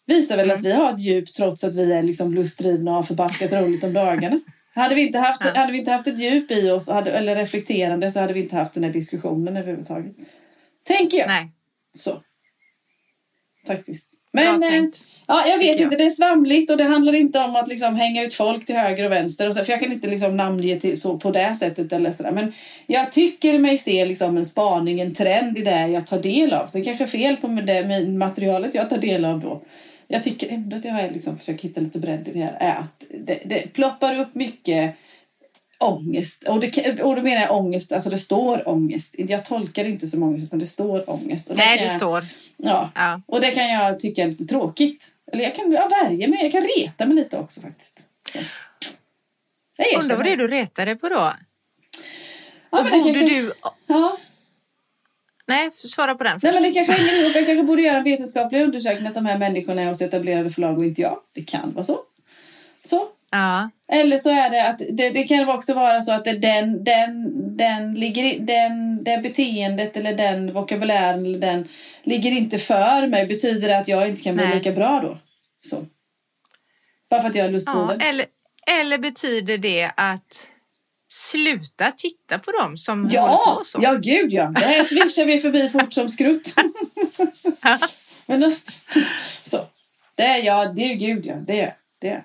visar 0.07 0.37
väl 0.37 0.51
att 0.51 0.63
vi 0.65 0.73
har 0.73 0.95
ett 0.95 1.01
djup 1.01 1.35
trots 1.35 1.65
att 1.65 1.75
vi 1.75 1.93
är 1.93 2.03
liksom 2.03 2.35
lustdrivna 2.35 2.91
och 2.91 2.97
har 2.97 3.03
förbaskat 3.03 3.53
roligt 3.53 3.85
om 3.85 3.93
dagarna. 3.93 4.41
Hade 4.79 4.95
vi 4.95 5.07
inte 5.07 5.19
haft, 5.19 5.41
Ja. 5.45 5.61
hade 5.61 5.73
vi 5.73 5.79
inte 5.79 5.91
haft 5.91 6.07
ett 6.07 6.19
djup 6.19 6.51
i 6.51 6.71
oss, 6.71 6.89
hade, 6.89 7.11
eller 7.13 7.37
reflekterande, 7.37 8.11
så 8.11 8.21
hade 8.21 8.33
vi 8.33 8.43
inte 8.43 8.57
haft 8.57 8.75
den 8.75 8.85
här 8.85 8.91
diskussionen 8.93 9.57
överhuvudtaget. 9.57 10.17
Tänker 10.87 11.19
jag. 11.19 11.29
Nej, 11.29 11.51
Så. 11.97 12.23
Faktiskt. 13.67 14.09
Men 14.33 14.63
eh, 14.63 14.85
ja, 15.27 15.47
jag 15.47 15.59
vet 15.59 15.67
jag. 15.67 15.81
inte, 15.81 15.97
det 15.97 16.05
är 16.05 16.11
svamligt 16.11 16.71
och 16.71 16.77
det 16.77 16.85
handlar 16.85 17.15
inte 17.15 17.39
om 17.39 17.57
att 17.57 17.69
liksom 17.69 17.97
hänga 17.97 18.25
ut 18.25 18.35
folk 18.35 18.67
till 18.67 18.77
höger 18.77 19.05
och 19.05 19.13
vänster. 19.13 19.49
Och 19.49 19.55
så, 19.55 19.65
för 19.65 19.73
jag 19.73 19.81
kan 19.81 19.93
inte 19.93 20.09
liksom 20.09 20.37
namnge 20.37 20.77
till, 20.81 21.01
så 21.01 21.19
på 21.19 21.31
det 21.31 21.55
sättet 21.55 21.93
eller 21.93 22.13
sådär. 22.13 22.33
Men 22.33 22.53
jag 22.87 23.13
tycker 23.13 23.59
mig 23.59 23.79
se 23.79 24.05
liksom 24.05 24.37
en 24.37 24.47
spaning, 24.47 25.01
en 25.01 25.15
trend 25.15 25.59
i 25.59 25.63
det 25.63 25.89
jag 25.89 26.07
tar 26.07 26.19
del 26.19 26.53
av. 26.53 26.67
Så 26.67 26.79
det 26.79 26.85
kanske 26.85 27.05
är 27.05 27.09
fel 27.09 27.37
på 27.37 27.47
det 27.47 27.87
med 27.87 28.09
materialet 28.15 28.75
jag 28.75 28.91
tar 28.91 28.99
del 28.99 29.25
av 29.25 29.41
då. 29.41 29.63
Jag 30.09 30.25
tycker 30.25 30.49
ändå 30.49 30.77
att 30.77 30.85
jag 30.85 31.13
liksom 31.13 31.39
försökt 31.39 31.65
hitta 31.65 31.81
lite 31.81 31.99
bredd 31.99 32.29
i 32.29 32.33
det 32.33 32.41
här. 32.41 32.57
Är 32.61 32.75
att 32.77 33.05
det, 33.27 33.41
det 33.45 33.73
ploppar 33.73 34.19
upp 34.19 34.35
mycket 34.35 34.95
ångest. 35.79 36.43
Och, 36.49 36.61
det, 36.61 37.03
och 37.03 37.17
då 37.17 37.23
menar 37.23 37.43
jag 37.43 37.57
ångest, 37.57 37.93
alltså 37.93 38.11
det 38.11 38.19
står 38.19 38.69
ångest. 38.69 39.15
Jag 39.19 39.45
tolkar 39.45 39.85
det 39.85 39.91
inte 39.91 40.07
som 40.07 40.23
ångest 40.23 40.45
utan 40.45 40.59
det 40.59 40.67
står 40.67 41.11
ångest. 41.11 41.51
Och 41.51 41.57
Nej, 41.57 41.79
kan 41.79 41.87
det 41.87 41.93
jag- 41.93 42.01
står. 42.01 42.25
Ja, 42.57 42.91
Ja. 42.95 43.21
och 43.27 43.41
det 43.41 43.51
kan 43.51 43.69
jag 43.69 44.01
tycka 44.01 44.23
är 44.23 44.27
lite 44.27 44.45
tråkigt. 44.45 45.13
Eller 45.33 45.45
jag 45.45 45.55
kan 45.55 45.73
ja, 45.73 45.89
värja 46.05 46.29
mig, 46.29 46.39
jag 46.43 46.53
kan 46.53 46.63
reta 46.79 47.07
mig 47.07 47.15
lite 47.17 47.39
också 47.39 47.61
faktiskt. 47.61 48.05
Så. 48.33 48.39
Jag 49.77 49.87
erkänner. 49.87 50.03
Undrar 50.03 50.17
vad 50.17 50.27
det 50.27 50.33
är 50.33 50.37
du 50.37 50.49
retar 50.49 50.87
dig 50.87 50.97
på 50.97 51.09
då? 51.09 51.15
Ja, 51.15 51.35
Och 52.71 52.85
men 52.85 52.93
det 52.93 52.99
borde 52.99 53.13
kanske- 53.19 53.35
du... 53.41 53.53
Ja, 53.87 54.19
Nej, 55.49 55.71
svara 55.73 56.15
på 56.15 56.25
den 56.25 56.39
nej, 56.43 56.53
först. 56.53 56.61
men 56.61 56.71
det 56.71 56.75
kanske 56.75 56.93
hänger 56.93 57.23
ihop. 57.23 57.35
Jag 57.35 57.47
kanske 57.47 57.63
borde 57.63 57.83
göra 57.83 57.97
en 57.97 58.05
vetenskaplig 58.05 58.63
undersökning 58.63 59.07
att 59.07 59.15
de 59.15 59.27
här 59.27 59.39
människorna 59.39 59.83
är 59.83 59.87
hos 59.87 60.03
etablerade 60.03 60.51
förlag 60.51 60.79
och 60.79 60.85
inte 60.85 61.03
jag. 61.03 61.19
Det 61.35 61.43
kan 61.43 61.75
vara 61.75 61.85
så. 61.85 62.01
Så. 62.85 63.09
Ja. 63.31 63.71
Eller 63.93 64.19
så 64.19 64.31
är 64.31 64.51
det 64.51 64.69
att 64.69 64.79
det, 64.79 65.11
det 65.11 65.25
kan 65.25 65.49
också 65.49 65.75
vara 65.75 66.01
så 66.01 66.13
att 66.13 66.25
det, 66.25 66.33
den, 66.33 66.85
den, 66.85 67.33
den 67.57 67.95
ligger 67.95 68.25
i, 68.25 68.39
den, 68.39 69.05
det 69.05 69.23
beteendet 69.23 69.97
eller 69.97 70.15
den 70.15 70.53
vokabulären 70.53 71.27
eller 71.27 71.39
den 71.39 71.69
ligger 72.03 72.33
inte 72.33 72.59
för 72.59 73.07
mig. 73.07 73.27
Betyder 73.27 73.69
det 73.69 73.79
att 73.79 73.89
jag 73.89 74.09
inte 74.09 74.23
kan 74.23 74.35
bli 74.35 74.45
Nej. 74.45 74.55
lika 74.55 74.73
bra 74.73 75.01
då? 75.03 75.19
Så. 75.67 75.87
Bara 77.11 77.21
för 77.21 77.29
att 77.29 77.35
jag 77.35 77.45
är 77.45 77.49
ja. 77.49 77.53
lustdriven. 77.53 78.01
Eller, 78.01 78.27
eller 78.81 78.99
betyder 78.99 79.59
det 79.59 79.91
att 79.97 80.49
sluta 81.09 81.91
titta 81.97 82.39
på 82.39 82.53
dem 82.53 82.77
som 82.79 82.99
håller 83.03 83.15
Ja, 83.17 83.55
på 83.59 83.65
så? 83.65 83.79
ja 83.83 83.93
gud 83.95 84.33
ja. 84.33 84.45
Det 84.45 84.61
här 84.67 84.85
swishar 84.85 85.25
vi 85.25 85.41
förbi 85.41 85.69
fort 85.69 85.93
som 85.93 86.09
skrutt. 86.09 86.55
Men 88.27 88.41
då, 88.41 88.51
så. 89.45 89.67
Det 90.15 90.23
är 90.23 90.43
ja, 90.45 90.65
det 90.77 90.83
är 90.93 90.95
gud 90.95 91.27
ja. 91.27 91.35
Det 91.35 91.61
är 91.61 91.75
det. 92.01 92.09
Är. 92.09 92.25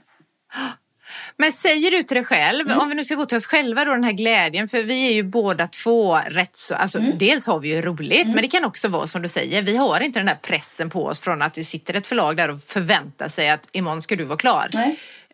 Men 1.37 1.51
säger 1.51 1.91
du 1.91 2.03
till 2.03 2.15
dig 2.15 2.23
själv, 2.25 2.65
Mm. 2.67 2.79
om 2.79 2.89
vi 2.89 2.95
nu 2.95 3.05
ska 3.05 3.15
gå 3.15 3.25
till 3.25 3.37
oss 3.37 3.45
själva 3.45 3.85
då, 3.85 3.91
den 3.91 4.03
här 4.03 4.11
glädjen, 4.11 4.67
för 4.67 4.83
vi 4.83 5.07
är 5.07 5.11
ju 5.13 5.23
båda 5.23 5.67
två 5.67 6.17
rätt 6.17 6.55
så, 6.57 6.75
alltså 6.75 6.99
Mm. 6.99 7.17
dels 7.17 7.45
har 7.45 7.59
vi 7.59 7.75
ju 7.75 7.81
roligt, 7.81 8.27
men 8.27 8.41
det 8.41 8.47
kan 8.47 8.65
också 8.65 8.87
vara 8.87 9.07
som 9.07 9.21
du 9.21 9.27
säger, 9.29 9.61
vi 9.61 9.77
har 9.77 9.99
inte 9.99 10.19
den 10.19 10.25
där 10.25 10.35
pressen 10.41 10.89
på 10.89 11.05
oss 11.05 11.19
från 11.19 11.41
att 11.41 11.53
det 11.53 11.63
sitter 11.63 11.93
ett 11.93 12.07
förlag 12.07 12.37
där 12.37 12.49
och 12.49 12.63
förväntar 12.63 13.27
sig 13.29 13.49
att 13.49 13.67
imorgon 13.71 14.01
ska 14.01 14.15
du 14.15 14.23
vara 14.23 14.37
klar. 14.37 14.69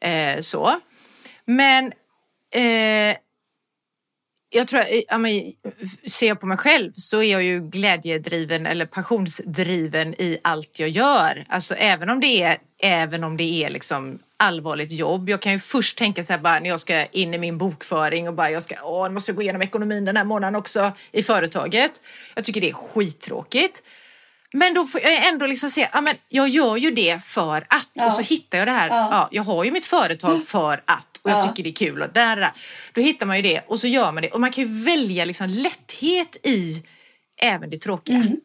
Eh, 0.02 0.40
så. 0.42 0.80
Men 1.46 1.86
eh, 2.56 3.18
jag 4.50 4.68
tror, 4.68 4.80
eh, 4.80 5.02
ja, 5.08 5.18
men, 5.18 5.54
ser 6.08 6.28
jag 6.28 6.40
på 6.40 6.46
mig 6.46 6.58
själv 6.58 6.92
så 6.94 7.18
är 7.24 7.32
jag 7.32 7.44
ju 7.44 7.70
glädjedriven 7.70 8.66
eller 8.66 8.86
passionsdriven 8.86 10.14
i 10.14 10.40
allt 10.42 10.80
jag 10.80 10.90
gör. 10.90 11.46
Alltså 11.50 11.76
även 11.76 12.10
om 12.10 12.20
det 12.20 12.42
är, 12.44 12.58
även 12.82 13.24
om 13.24 13.38
det 13.38 13.64
är 13.64 13.70
liksom 13.70 14.20
allvarligt 14.38 14.92
jobb. 14.92 15.30
Jag 15.30 15.42
kan 15.42 15.52
ju 15.52 15.60
först 15.60 15.98
tänka 15.98 16.24
så 16.24 16.34
här 16.34 16.40
bara 16.40 16.60
när 16.60 16.70
jag 16.70 16.80
ska 16.80 17.06
in 17.06 17.34
i 17.34 17.38
min 17.38 17.58
bokföring 17.58 18.28
och 18.28 18.34
bara 18.34 18.52
jag 18.52 18.64
ska, 18.64 18.76
åh, 18.84 19.08
nu 19.08 19.14
måste 19.14 19.32
jag 19.32 19.36
gå 19.36 19.42
igenom 19.42 19.62
ekonomin 19.62 20.06
den 20.06 20.18
här 20.18 20.24
månaden 20.24 20.56
också 20.56 20.92
i 21.12 21.24
företaget. 21.24 21.92
Jag 22.36 22.44
tycker 22.44 22.62
det 22.62 22.70
är 22.70 22.74
skittråkigt. 22.74 23.82
Men 24.54 24.74
då 24.74 24.86
får 24.86 25.02
jag 25.02 25.28
ändå 25.28 25.46
liksom 25.46 25.70
se, 25.70 25.88
ja 25.94 26.02
men 26.02 26.16
jag 26.30 26.50
gör 26.50 26.78
ju 26.78 26.92
det 26.92 27.24
för 27.24 27.66
att 27.70 27.90
Ja. 27.94 28.06
och 28.08 28.14
så 28.14 28.22
hittar 28.22 28.58
jag 28.58 28.68
det 28.68 28.72
här, 28.72 28.88
Ja. 28.90 29.08
ja. 29.12 29.28
jag 29.32 29.44
har 29.44 29.64
ju 29.64 29.72
mitt 29.72 29.86
företag 29.86 30.48
för 30.48 30.82
att 30.86 31.09
och 31.22 31.30
jag 31.32 31.38
Ja. 31.38 31.48
tycker 31.48 31.64
det 31.64 31.70
är 31.70 31.88
kul 31.88 32.02
och 32.02 32.14
där, 32.14 32.36
där. 32.36 32.52
Då 32.94 33.02
hittar 33.02 33.26
man 33.26 33.36
ju 33.36 33.42
det 33.42 33.62
och 33.68 33.80
så 33.80 33.88
gör 33.88 34.12
man 34.12 34.24
det 34.24 34.30
och 34.30 34.42
man 34.42 34.52
kan 34.52 34.64
ju 34.64 34.84
välja 34.84 35.26
liksom 35.26 35.48
lätthet 35.50 36.36
i 36.44 36.84
även 37.42 37.70
det 37.70 37.78
tråkiga. 37.78 38.16
Mm. 38.18 38.36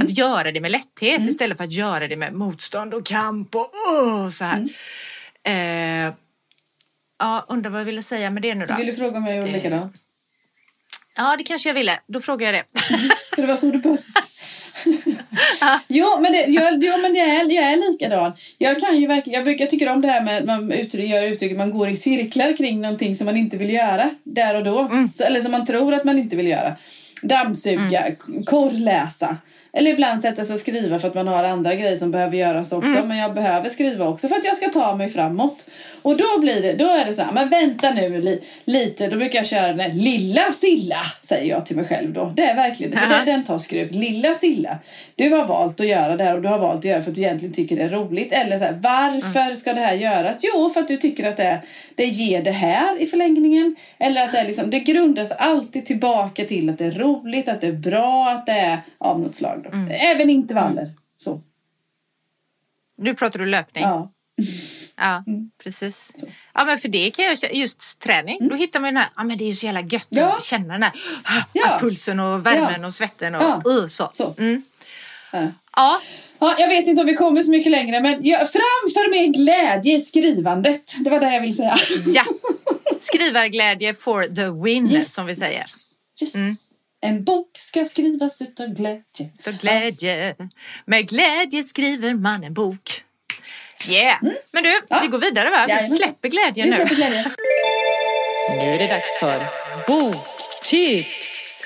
Att 0.00 0.18
göra 0.18 0.52
det 0.52 0.60
med 0.60 0.70
lätthet 0.72 1.20
istället 1.20 1.56
för 1.56 1.64
att 1.64 1.72
göra 1.72 2.08
det 2.08 2.16
med 2.16 2.32
motstånd 2.34 2.94
och 2.94 3.06
kamp 3.06 3.54
och 3.54 3.70
åh, 3.90 4.30
så 4.30 4.44
här. 4.44 4.68
Mm. 5.44 6.08
Eh, 6.08 6.14
ja, 7.18 7.44
undrar 7.48 7.70
vad 7.70 7.80
jag 7.80 7.84
ville 7.84 8.02
säga 8.02 8.30
med 8.30 8.42
det 8.42 8.54
nu 8.54 8.66
då? 8.66 8.74
Vill 8.76 8.86
du 8.86 8.94
fråga 8.94 9.18
om 9.18 9.26
jag 9.26 9.36
gjorde 9.36 9.52
likadant? 9.52 9.96
Ja, 11.16 11.36
det 11.38 11.44
kanske 11.44 11.68
jag 11.68 11.74
ville. 11.74 12.00
Då 12.06 12.20
frågar 12.20 12.52
jag 12.52 12.64
det. 12.64 12.80
För 13.34 13.42
det 13.42 13.46
var 13.48 13.56
så 13.56 13.66
du 13.70 13.78
började. 13.78 14.02
jo, 15.88 16.06
men, 16.20 16.32
det, 16.32 16.44
jag, 16.48 16.84
jo, 16.84 16.92
men 17.02 17.12
det 17.12 17.20
är, 17.20 17.52
jag 17.52 17.64
är 17.64 17.92
likadan. 17.92 18.32
Jag 18.58 18.80
kan 18.80 19.00
ju 19.00 19.06
verkligen, 19.06 19.36
jag 19.36 19.44
brukar 19.44 19.66
tycka 19.66 19.92
om 19.92 20.00
det 20.00 20.08
här 20.08 20.24
med 20.24 20.46
man 20.46 20.72
uttryck, 20.72 21.10
gör 21.10 21.22
uttrycket 21.22 21.58
man 21.58 21.70
går 21.70 21.88
i 21.88 21.96
cirklar 21.96 22.56
kring 22.56 22.80
någonting 22.80 23.16
som 23.16 23.24
man 23.24 23.36
inte 23.36 23.56
vill 23.56 23.70
göra 23.70 24.10
där 24.24 24.56
och 24.56 24.64
då. 24.64 24.88
Så, 25.14 25.24
eller 25.24 25.40
som 25.40 25.52
man 25.52 25.66
tror 25.66 25.94
att 25.94 26.04
man 26.04 26.18
inte 26.18 26.36
vill 26.36 26.48
göra. 26.48 26.76
Dammsuga, 27.22 28.00
mm. 28.06 28.44
korrläsa. 28.44 29.36
Eller 29.76 29.90
ibland 29.90 30.20
sätta 30.20 30.44
sig 30.44 30.54
och 30.54 30.60
skriva 30.60 30.98
för 30.98 31.08
att 31.08 31.14
man 31.14 31.28
har 31.28 31.44
andra 31.44 31.74
grejer 31.74 31.96
som 31.96 32.10
behöver 32.10 32.36
göras 32.36 32.72
också. 32.72 33.04
Men 33.04 33.18
jag 33.18 33.34
behöver 33.34 33.68
skriva 33.68 34.08
också 34.08 34.28
för 34.28 34.36
att 34.36 34.44
jag 34.44 34.56
ska 34.56 34.68
ta 34.68 34.94
mig 34.94 35.08
framåt. 35.08 35.66
Och 36.02 36.16
då 36.16 36.40
blir 36.40 36.62
det, 36.62 36.72
då 36.72 36.84
är 36.84 37.04
det 37.04 37.14
så 37.14 37.22
här, 37.22 37.32
men 37.32 37.48
vänta 37.48 37.90
nu 37.90 38.20
li, 38.20 38.40
lite. 38.64 39.06
Då 39.06 39.16
brukar 39.16 39.38
jag 39.38 39.46
köra 39.46 39.66
den 39.66 39.80
här, 39.80 39.92
lilla 39.92 40.52
Silla, 40.52 41.00
säger 41.22 41.50
jag 41.50 41.66
till 41.66 41.76
mig 41.76 41.84
själv 41.84 42.12
då. 42.12 42.32
Det 42.36 42.42
är 42.42 42.54
verkligen, 42.54 42.98
för 42.98 43.10
Jaha. 43.10 43.24
den, 43.24 43.44
tar 43.44 43.58
skruv. 43.58 43.90
Lilla 43.90 44.34
Silla, 44.34 44.78
du 45.14 45.30
har 45.30 45.46
valt 45.46 45.80
att 45.80 45.86
göra 45.86 46.16
det 46.16 46.24
här 46.24 46.36
och 46.36 46.42
du 46.42 46.48
har 46.48 46.58
valt 46.58 46.78
att 46.78 46.84
göra 46.84 46.98
det 46.98 47.04
för 47.04 47.10
att 47.10 47.14
du 47.14 47.20
egentligen 47.20 47.54
tycker 47.54 47.76
det 47.76 47.82
är 47.82 47.90
roligt. 47.90 48.32
Eller 48.32 48.58
så 48.58 48.64
här, 48.64 48.78
varför 48.82 49.54
ska 49.54 49.72
det 49.72 49.80
här 49.80 49.94
göras? 49.94 50.36
Jo, 50.40 50.70
för 50.70 50.80
att 50.80 50.88
du 50.88 50.96
tycker 50.96 51.28
att 51.28 51.36
det, 51.36 51.60
det 51.96 52.04
ger 52.04 52.42
det 52.42 52.50
här 52.50 52.98
i 52.98 53.06
förlängningen. 53.06 53.76
Eller 53.98 54.24
att 54.24 54.32
det 54.32 54.38
är 54.38 54.46
liksom, 54.46 54.70
det 54.70 54.80
grundas 54.80 55.30
alltid 55.30 55.86
tillbaka 55.86 56.44
till 56.44 56.70
att 56.70 56.78
det 56.78 56.84
är 56.84 56.92
roligt, 56.92 57.48
att 57.48 57.60
det 57.60 57.66
är 57.66 57.72
bra, 57.72 58.30
att 58.30 58.46
det 58.46 58.52
är 58.52 58.80
av 58.98 59.20
något 59.20 59.34
slag. 59.34 59.62
Då. 59.64 59.78
Även 59.94 60.30
intervaller. 60.30 60.92
Så. 61.16 61.40
Nu 62.96 63.14
pratar 63.14 63.38
du 63.38 63.46
löpning. 63.46 63.84
Ja. 63.84 64.10
Ja, 64.96 65.24
precis. 65.64 66.10
Ja, 66.54 66.64
men 66.64 66.78
för 66.78 66.88
det 66.88 67.10
kan 67.16 67.24
jag 67.24 67.54
just 67.54 67.98
träning, 67.98 68.48
då 68.48 68.54
hittar 68.56 68.80
man 68.80 68.94
den 68.94 68.96
här, 69.02 69.08
ja 69.16 69.24
men 69.24 69.38
det 69.38 69.44
är 69.44 69.48
ju 69.48 69.54
så 69.54 69.66
jävla 69.66 69.80
gött 69.80 70.08
Ja. 70.10 70.36
att 70.36 70.44
känna 70.44 70.72
den 70.72 70.82
här 70.82 70.92
Ja. 71.52 71.78
pulsen 71.80 72.20
och 72.20 72.46
värmen 72.46 72.80
Ja. 72.80 72.86
och 72.86 72.94
svetten 72.94 73.34
och 73.34 73.42
Ja. 73.42 73.62
uh, 73.70 73.86
så. 73.88 74.10
Så. 74.12 74.34
Mm. 74.38 74.62
Ja. 75.76 76.00
Ja, 76.44 76.50
Ja, 76.50 76.60
jag 76.60 76.68
vet 76.68 76.86
inte 76.86 77.00
om 77.00 77.06
vi 77.06 77.14
kommer 77.14 77.42
så 77.42 77.50
mycket 77.50 77.72
längre 77.72 78.00
men 78.00 78.18
jag, 78.26 78.38
framför 78.40 79.10
med 79.10 79.34
glädje 79.34 79.96
i 79.96 80.00
skrivandet. 80.00 80.94
Det 81.04 81.10
var 81.10 81.20
det 81.20 81.32
jag 81.34 81.40
ville 81.40 81.52
säga. 81.54 81.76
ja. 82.06 82.24
Skrivarglädje 83.00 83.94
for 83.94 84.22
the 84.34 84.64
win 84.64 84.90
Yes. 84.90 85.14
som 85.14 85.26
vi 85.26 85.36
säger. 85.36 85.64
Yes. 86.22 86.34
Mm. 86.34 86.56
En 87.06 87.24
bok 87.24 87.50
ska 87.58 87.84
skrivas 87.84 88.42
utav 88.42 88.66
glädje. 88.68 89.30
Utav 89.38 89.52
glädje. 89.58 90.34
Med 90.86 91.08
glädje 91.08 91.62
skriver 91.64 92.14
man 92.14 92.44
en 92.44 92.54
bok. 92.54 93.02
Yeah! 93.88 94.16
Men 94.52 94.62
du, 94.62 94.80
Ja. 94.88 94.98
vi 95.02 95.08
går 95.08 95.18
vidare 95.18 95.50
va? 95.50 95.64
Vi 95.66 95.72
Jajamän. 95.72 95.96
släpper 95.96 96.28
glädjen 96.28 96.68
nu. 96.70 96.76
släpper 96.76 96.94
glädje. 96.94 97.24
Nu 98.50 98.62
är 98.74 98.78
det 98.78 98.86
dags 98.86 99.18
för 99.20 99.42
boktips. 99.86 101.62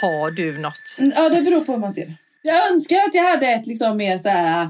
Har 0.00 0.30
du 0.30 0.58
något? 0.58 0.96
Mm, 0.98 1.12
Ja, 1.16 1.28
det 1.28 1.42
beror 1.42 1.60
på 1.64 1.72
hur 1.72 1.78
man 1.78 1.92
ser 1.92 2.06
det. 2.06 2.14
Jag 2.48 2.70
önskar 2.72 2.96
att 2.96 3.14
jag 3.14 3.22
hade 3.30 3.46
ett 3.46 3.66
liksom 3.66 3.96
mer 3.96 4.18
så 4.18 4.28
här 4.28 4.62
äh, 4.62 4.68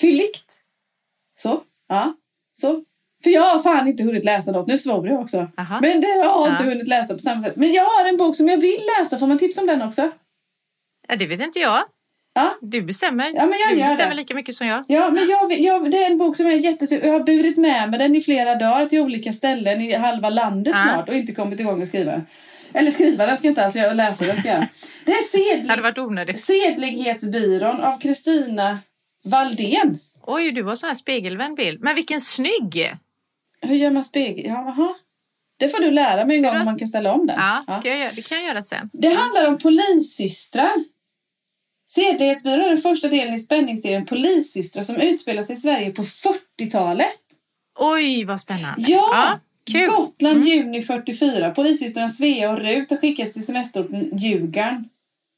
fylligt. 0.00 0.52
Så, 1.38 1.60
ja, 1.88 2.14
så. 2.60 2.82
För 3.24 3.30
jag 3.30 3.42
har 3.42 3.58
fan 3.58 3.88
inte 3.88 4.02
hunnit 4.02 4.24
läsa 4.24 4.52
något. 4.52 4.68
Nu 4.68 4.78
svor 4.78 5.08
jag 5.08 5.20
också. 5.20 5.48
Aha. 5.58 5.78
Men 5.82 6.00
det 6.00 6.08
jag 6.08 6.24
har 6.28 6.48
inte 6.50 6.62
Ja. 6.64 6.68
hunnit 6.70 6.88
läsa 6.88 7.14
på 7.14 7.20
samma 7.20 7.40
sätt. 7.40 7.56
Men 7.56 7.72
jag 7.72 7.84
har 7.84 8.08
en 8.08 8.16
bok 8.16 8.36
som 8.36 8.48
jag 8.48 8.56
vill 8.56 8.80
läsa. 8.98 9.18
Får 9.18 9.26
man 9.26 9.38
tips 9.38 9.58
om 9.58 9.66
den 9.66 9.82
också? 9.82 10.10
Ja, 11.08 11.16
det 11.16 11.26
vet 11.26 11.40
inte 11.40 11.58
jag. 11.58 11.82
Ja. 12.34 12.54
Du 12.62 12.82
bestämmer. 12.82 13.32
Ja, 13.34 13.46
men 13.46 13.58
jag 13.58 13.70
du 13.70 13.80
gör 13.80 13.88
bestämmer 13.88 14.10
det. 14.10 14.16
lika 14.16 14.34
mycket 14.34 14.54
som 14.54 14.66
jag. 14.66 14.84
Ja, 14.88 15.10
men 15.10 15.28
jag, 15.28 15.60
jag, 15.60 15.90
det 15.90 16.04
är 16.04 16.10
en 16.10 16.18
bok 16.18 16.36
som 16.36 16.46
jag 16.46 16.54
är 16.54 16.58
jättesugen 16.58 17.06
Jag 17.06 17.12
har 17.18 17.20
burit 17.26 17.56
med 17.56 17.90
mig 17.90 17.98
den 17.98 18.16
i 18.16 18.20
flera 18.20 18.54
dagar 18.54 18.86
till 18.86 19.00
olika 19.00 19.32
ställen 19.32 19.80
i 19.80 19.92
halva 19.94 20.30
landet 20.30 20.74
Ja. 20.76 20.92
snart 20.92 21.08
och 21.08 21.14
inte 21.14 21.32
kommit 21.32 21.60
igång 21.60 21.82
att 21.82 21.88
skriva 21.88 22.12
den. 22.12 22.26
Eller 22.76 22.90
skriva 22.90 23.26
den 23.26 23.38
ska 23.38 23.46
jag 23.46 23.50
inte 23.50 23.64
alls 23.64 23.76
göra, 23.76 23.92
läsa 23.92 24.24
den 24.24 24.40
ska 24.40 24.48
jag. 24.48 24.66
Det 25.04 25.12
är 25.12 25.22
sedlig. 25.22 26.38
Sedlighetsbyrån 26.38 27.80
av 27.80 27.98
Kristina 28.00 28.78
Valdén. 29.24 29.98
Oj, 30.22 30.52
du 30.52 30.62
har 30.62 30.76
sån 30.76 30.88
här 30.88 30.96
spegelvänd 30.96 31.56
bild. 31.56 31.80
Men 31.80 31.94
vilken 31.94 32.20
snygg! 32.20 32.94
Hur 33.60 33.74
gör 33.76 33.90
man 33.90 34.04
spegel? 34.04 34.44
Ja, 34.46 34.74
jaha. 34.76 34.94
Det 35.58 35.68
får 35.68 35.80
du 35.80 35.90
lära 35.90 36.24
mig 36.24 36.36
en 36.36 36.42
gång 36.42 36.56
om 36.56 36.64
man 36.64 36.78
kan 36.78 36.88
ställa 36.88 37.12
om 37.12 37.26
den. 37.26 37.36
Ja, 37.38 37.64
Ja. 37.66 37.80
ska 37.80 37.88
jag 37.88 37.98
göra, 37.98 38.12
det 38.12 38.22
kan 38.22 38.38
jag 38.38 38.46
göra 38.46 38.62
sen. 38.62 38.90
Det 38.92 39.08
handlar 39.08 39.48
om 39.48 39.58
polissystrar. 39.58 40.72
Sedlighetsbyrån 41.88 42.60
är 42.64 42.68
den 42.68 42.78
första 42.78 43.08
delen 43.08 43.34
i 43.34 43.38
spänningsserien 43.40 44.06
Polissystrar 44.06 44.82
som 44.82 44.96
utspelar 44.96 45.42
sig 45.42 45.56
i 45.56 45.58
Sverige 45.58 45.90
på 45.90 46.02
40-talet. 46.02 47.18
Oj, 47.78 48.24
vad 48.24 48.40
spännande. 48.40 48.82
Ja! 48.90 49.38
Kul. 49.66 49.80
Mm. 49.80 49.94
Gotland 49.96 50.44
juni 50.44 50.82
44. 50.82 51.50
Polissystrarna 51.50 52.08
Svea 52.08 52.50
och 52.50 52.58
Rut 52.58 52.90
har 52.90 52.96
skickats 52.96 53.32
till 53.32 53.46
semesterorten 53.46 54.18
Ljugarn. 54.18 54.88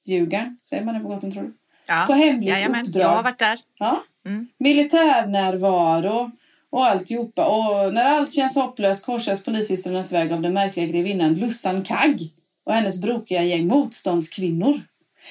Ljugarn, 0.07 0.57
säger 0.71 0.85
man 0.85 0.95
det 0.95 1.01
på 1.01 1.09
Gotland 1.09 1.35
tror 1.35 1.43
du? 1.43 1.53
Ja. 1.87 2.05
På 2.07 2.13
hemligt 2.13 2.49
Jajamän, 2.51 2.87
uppdrag. 2.87 3.03
Jag 3.05 3.09
har 3.09 3.23
varit 3.23 3.39
där. 3.39 3.59
Ja. 3.79 4.05
Mm. 4.27 4.49
Militärnärvaro 4.59 6.31
och 6.71 6.87
alltihopa. 6.87 7.47
Och 7.47 7.95
när 7.95 8.05
allt 8.05 8.33
känns 8.33 8.55
hopplöst 8.57 9.07
korsas 9.07 9.45
polissystrarnas 9.45 10.13
väg 10.13 10.33
av 10.33 10.41
den 10.41 10.55
märkliga 10.55 10.87
grevinnan 10.87 11.35
Lussan 11.35 11.83
Kagg 11.83 12.21
och 12.67 12.73
hennes 12.75 13.03
brokiga 13.03 13.43
gäng 13.43 13.67
motståndskvinnor. 13.67 14.81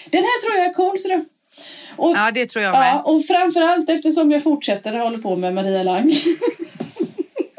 Den 0.10 0.22
här 0.24 0.42
tror 0.42 0.58
jag 0.58 0.66
är 0.66 0.74
cool, 0.74 1.00
ser 1.00 1.10
du. 1.10 1.26
Och, 1.96 2.12
Ja, 2.16 2.32
det 2.32 2.46
tror 2.46 2.64
jag 2.64 2.72
med. 2.72 2.88
ja, 2.88 3.02
och 3.02 3.26
framförallt 3.26 3.90
eftersom 3.90 4.32
jag 4.32 4.44
fortsätter 4.44 5.00
håller 5.00 5.18
på 5.18 5.36
med 5.36 5.54
Maria 5.54 5.84
Lang. 5.84 6.12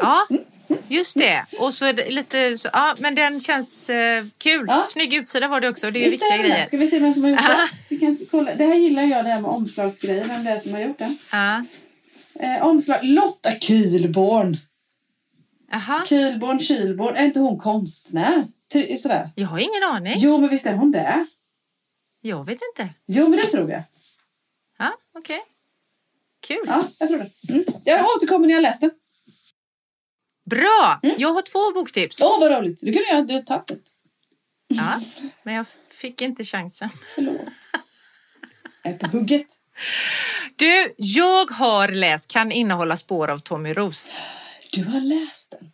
Ja, 0.01 0.26
just 0.91 1.18
det. 1.18 1.47
Och 1.61 1.74
så 1.74 1.93
lite 1.93 2.59
så, 2.59 2.68
ja, 2.72 2.97
men 2.99 3.14
den 3.14 3.41
känns 3.41 3.91
eh, 3.91 4.24
kul. 4.39 4.64
Ja. 4.68 4.86
Snygg 4.89 5.14
utsida 5.14 5.49
var 5.49 5.61
det 5.61 5.68
också. 5.68 5.91
Det 5.91 5.99
är 6.01 6.11
Visst 6.11 6.12
viktiga 6.12 6.28
är 6.34 6.43
det? 6.43 6.49
grejer. 6.49 6.64
Ska 6.64 6.76
vi 6.76 6.86
se 6.86 6.99
vem 6.99 7.12
som 7.14 7.22
har 7.22 7.30
gjort 7.30 7.41
det? 7.41 7.68
Vi 7.91 7.99
kan 7.99 8.18
kolla. 8.30 8.55
Det 8.55 8.64
här 8.66 8.74
gillar 8.74 9.03
jag, 9.03 9.24
det 9.24 9.28
här 9.30 9.41
med 9.41 9.51
omslagsgrejer. 9.51 10.24
Vem 10.28 10.45
det 10.45 10.51
är 10.51 10.59
som 10.59 10.72
har 10.72 10.80
gjort 10.80 10.99
den. 10.99 11.18
Ja. 11.32 11.64
Eh, 12.41 12.66
omslag. 12.66 12.99
Lotta 13.03 13.51
Kühlborn. 13.51 14.57
Jaha, 15.70 16.05
Kühlborn, 16.07 16.59
Kylborn. 16.59 17.16
Är 17.16 17.24
inte 17.24 17.41
hon 17.41 17.59
konstnär? 17.59 18.47
Ty- 18.72 18.97
Sådär. 18.97 19.30
jag 19.34 19.49
har 19.49 19.59
ingen 19.59 19.82
aning. 19.91 20.14
Jo, 20.16 20.39
men 20.39 20.51
visst 20.51 20.66
är 20.66 20.74
hon 20.74 20.91
det? 20.91 21.26
Jag 22.20 22.47
vet 22.47 22.59
inte. 22.72 22.95
Jo, 23.07 23.28
men 23.28 23.39
det 23.39 23.47
tror 23.47 23.70
jag. 23.70 23.82
Ja, 24.78 24.93
okej. 25.18 25.41
Kul. 26.47 26.59
Ja, 26.66 26.84
jag 26.99 27.09
tror 27.09 27.18
det. 27.18 27.53
Mm. 27.53 27.64
Jag 27.84 28.07
återkommer 28.16 28.47
när 28.47 28.55
jag 28.55 28.62
läst 28.62 28.80
den. 28.80 28.91
Bra! 30.49 31.01
Mm. 31.03 31.16
Jag 31.18 31.32
har 31.32 31.42
två 31.42 31.72
boktips. 31.72 32.20
Åh, 32.20 32.40
vad 32.40 32.51
roligt. 32.51 32.80
Du 32.80 32.92
kunde 32.92 33.09
göra 33.09 33.22
du 33.22 33.42
tagit 33.42 33.70
ett. 33.70 33.82
Ja, 34.68 35.01
men 35.42 35.55
jag 35.55 35.66
fick 35.90 36.22
inte 36.22 36.44
chansen. 36.44 36.88
Förlåt. 37.14 37.40
Jag 38.82 38.92
är 38.94 38.99
på 38.99 39.07
hugget. 39.07 39.46
Du, 40.57 40.94
jag 40.96 41.51
har 41.51 41.88
läst 41.88 42.30
Kan 42.30 42.53
innehålla 42.53 42.96
spår 42.96 43.30
av 43.30 43.38
Tommy 43.38 43.72
Ros. 43.72 44.18
Du 44.72 44.84
har 44.84 45.01
läst 45.01 45.51
den. 45.51 45.70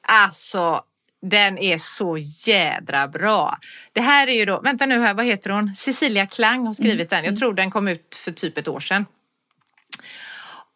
Alltså, 0.00 0.84
den 1.22 1.58
är 1.58 1.78
så 1.78 2.18
jädra 2.46 3.08
bra. 3.08 3.58
Det 3.92 4.00
här 4.00 4.26
är 4.26 4.32
ju 4.32 4.44
då, 4.44 4.60
vänta 4.60 4.86
nu 4.86 5.00
här, 5.00 5.14
vad 5.14 5.26
heter 5.26 5.50
hon? 5.50 5.76
Cecilia 5.76 6.26
Klang 6.26 6.66
har 6.66 6.74
skrivit 6.74 7.10
den. 7.10 7.24
Jag 7.24 7.36
tror 7.36 7.54
den 7.54 7.70
kom 7.70 7.88
ut 7.88 8.14
för 8.14 8.32
typ 8.32 8.58
ett 8.58 8.68
år 8.68 8.80
sedan. 8.80 9.06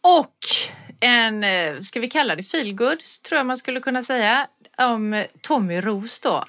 Och 0.00 0.36
en, 1.02 1.44
eh, 1.44 1.80
ska 1.80 2.00
vi 2.00 2.10
kalla 2.10 2.36
det 2.36 2.42
feelgood, 2.42 2.98
tror 3.28 3.36
jag 3.36 3.46
man 3.46 3.58
skulle 3.58 3.80
kunna 3.80 4.02
säga, 4.02 4.46
om 4.78 5.24
Tommy 5.40 5.80
Ros 5.80 6.20
då. 6.20 6.44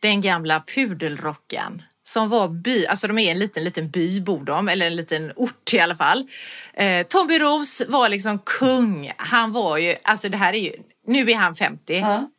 Den 0.00 0.20
gamla 0.20 0.62
pudelrocken 0.74 1.82
som 2.06 2.28
var 2.28 2.48
by, 2.48 2.86
alltså 2.86 3.06
de 3.08 3.18
är 3.18 3.30
en 3.30 3.38
liten, 3.38 3.64
liten 3.64 3.90
by 3.90 4.20
bor 4.20 4.44
de, 4.44 4.68
eller 4.68 4.86
en 4.86 4.96
liten 4.96 5.32
ort 5.36 5.74
i 5.74 5.80
alla 5.80 5.96
fall. 5.96 6.28
Eh, 6.74 7.06
Tommy 7.06 7.38
Ros 7.38 7.82
var 7.88 8.08
liksom 8.08 8.38
kung. 8.38 9.12
Han 9.16 9.52
var 9.52 9.78
ju, 9.78 9.94
alltså 10.02 10.28
det 10.28 10.36
här 10.36 10.52
är 10.52 10.58
ju, 10.58 10.72
nu 11.06 11.30
är 11.30 11.34
han 11.36 11.54
50 11.54 11.98
Ja. 11.98 12.30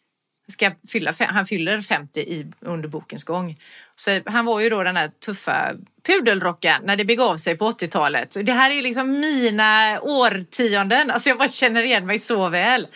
ska 0.51 0.71
fylla, 0.91 1.13
han 1.19 1.45
fyller 1.45 1.81
50 1.81 2.19
i, 2.19 2.51
under 2.59 2.89
bokens 2.89 3.23
gång. 3.23 3.59
Så 3.95 4.21
han 4.25 4.45
var 4.45 4.59
ju 4.59 4.69
då 4.69 4.83
den 4.83 4.97
här 4.97 5.07
tuffa 5.25 5.71
pudelrocken 6.05 6.81
när 6.83 6.95
det 6.95 7.05
begav 7.05 7.37
sig 7.37 7.57
på 7.57 7.71
80-talet. 7.71 8.37
Det 8.41 8.51
här 8.51 8.71
är 8.71 8.75
ju 8.75 8.81
liksom 8.81 9.19
mina 9.19 9.99
årtionden, 10.01 11.11
alltså 11.11 11.29
jag 11.29 11.37
bara 11.37 11.49
känner 11.49 11.83
igen 11.83 12.05
mig 12.05 12.19
så 12.19 12.49
väl. 12.49 12.87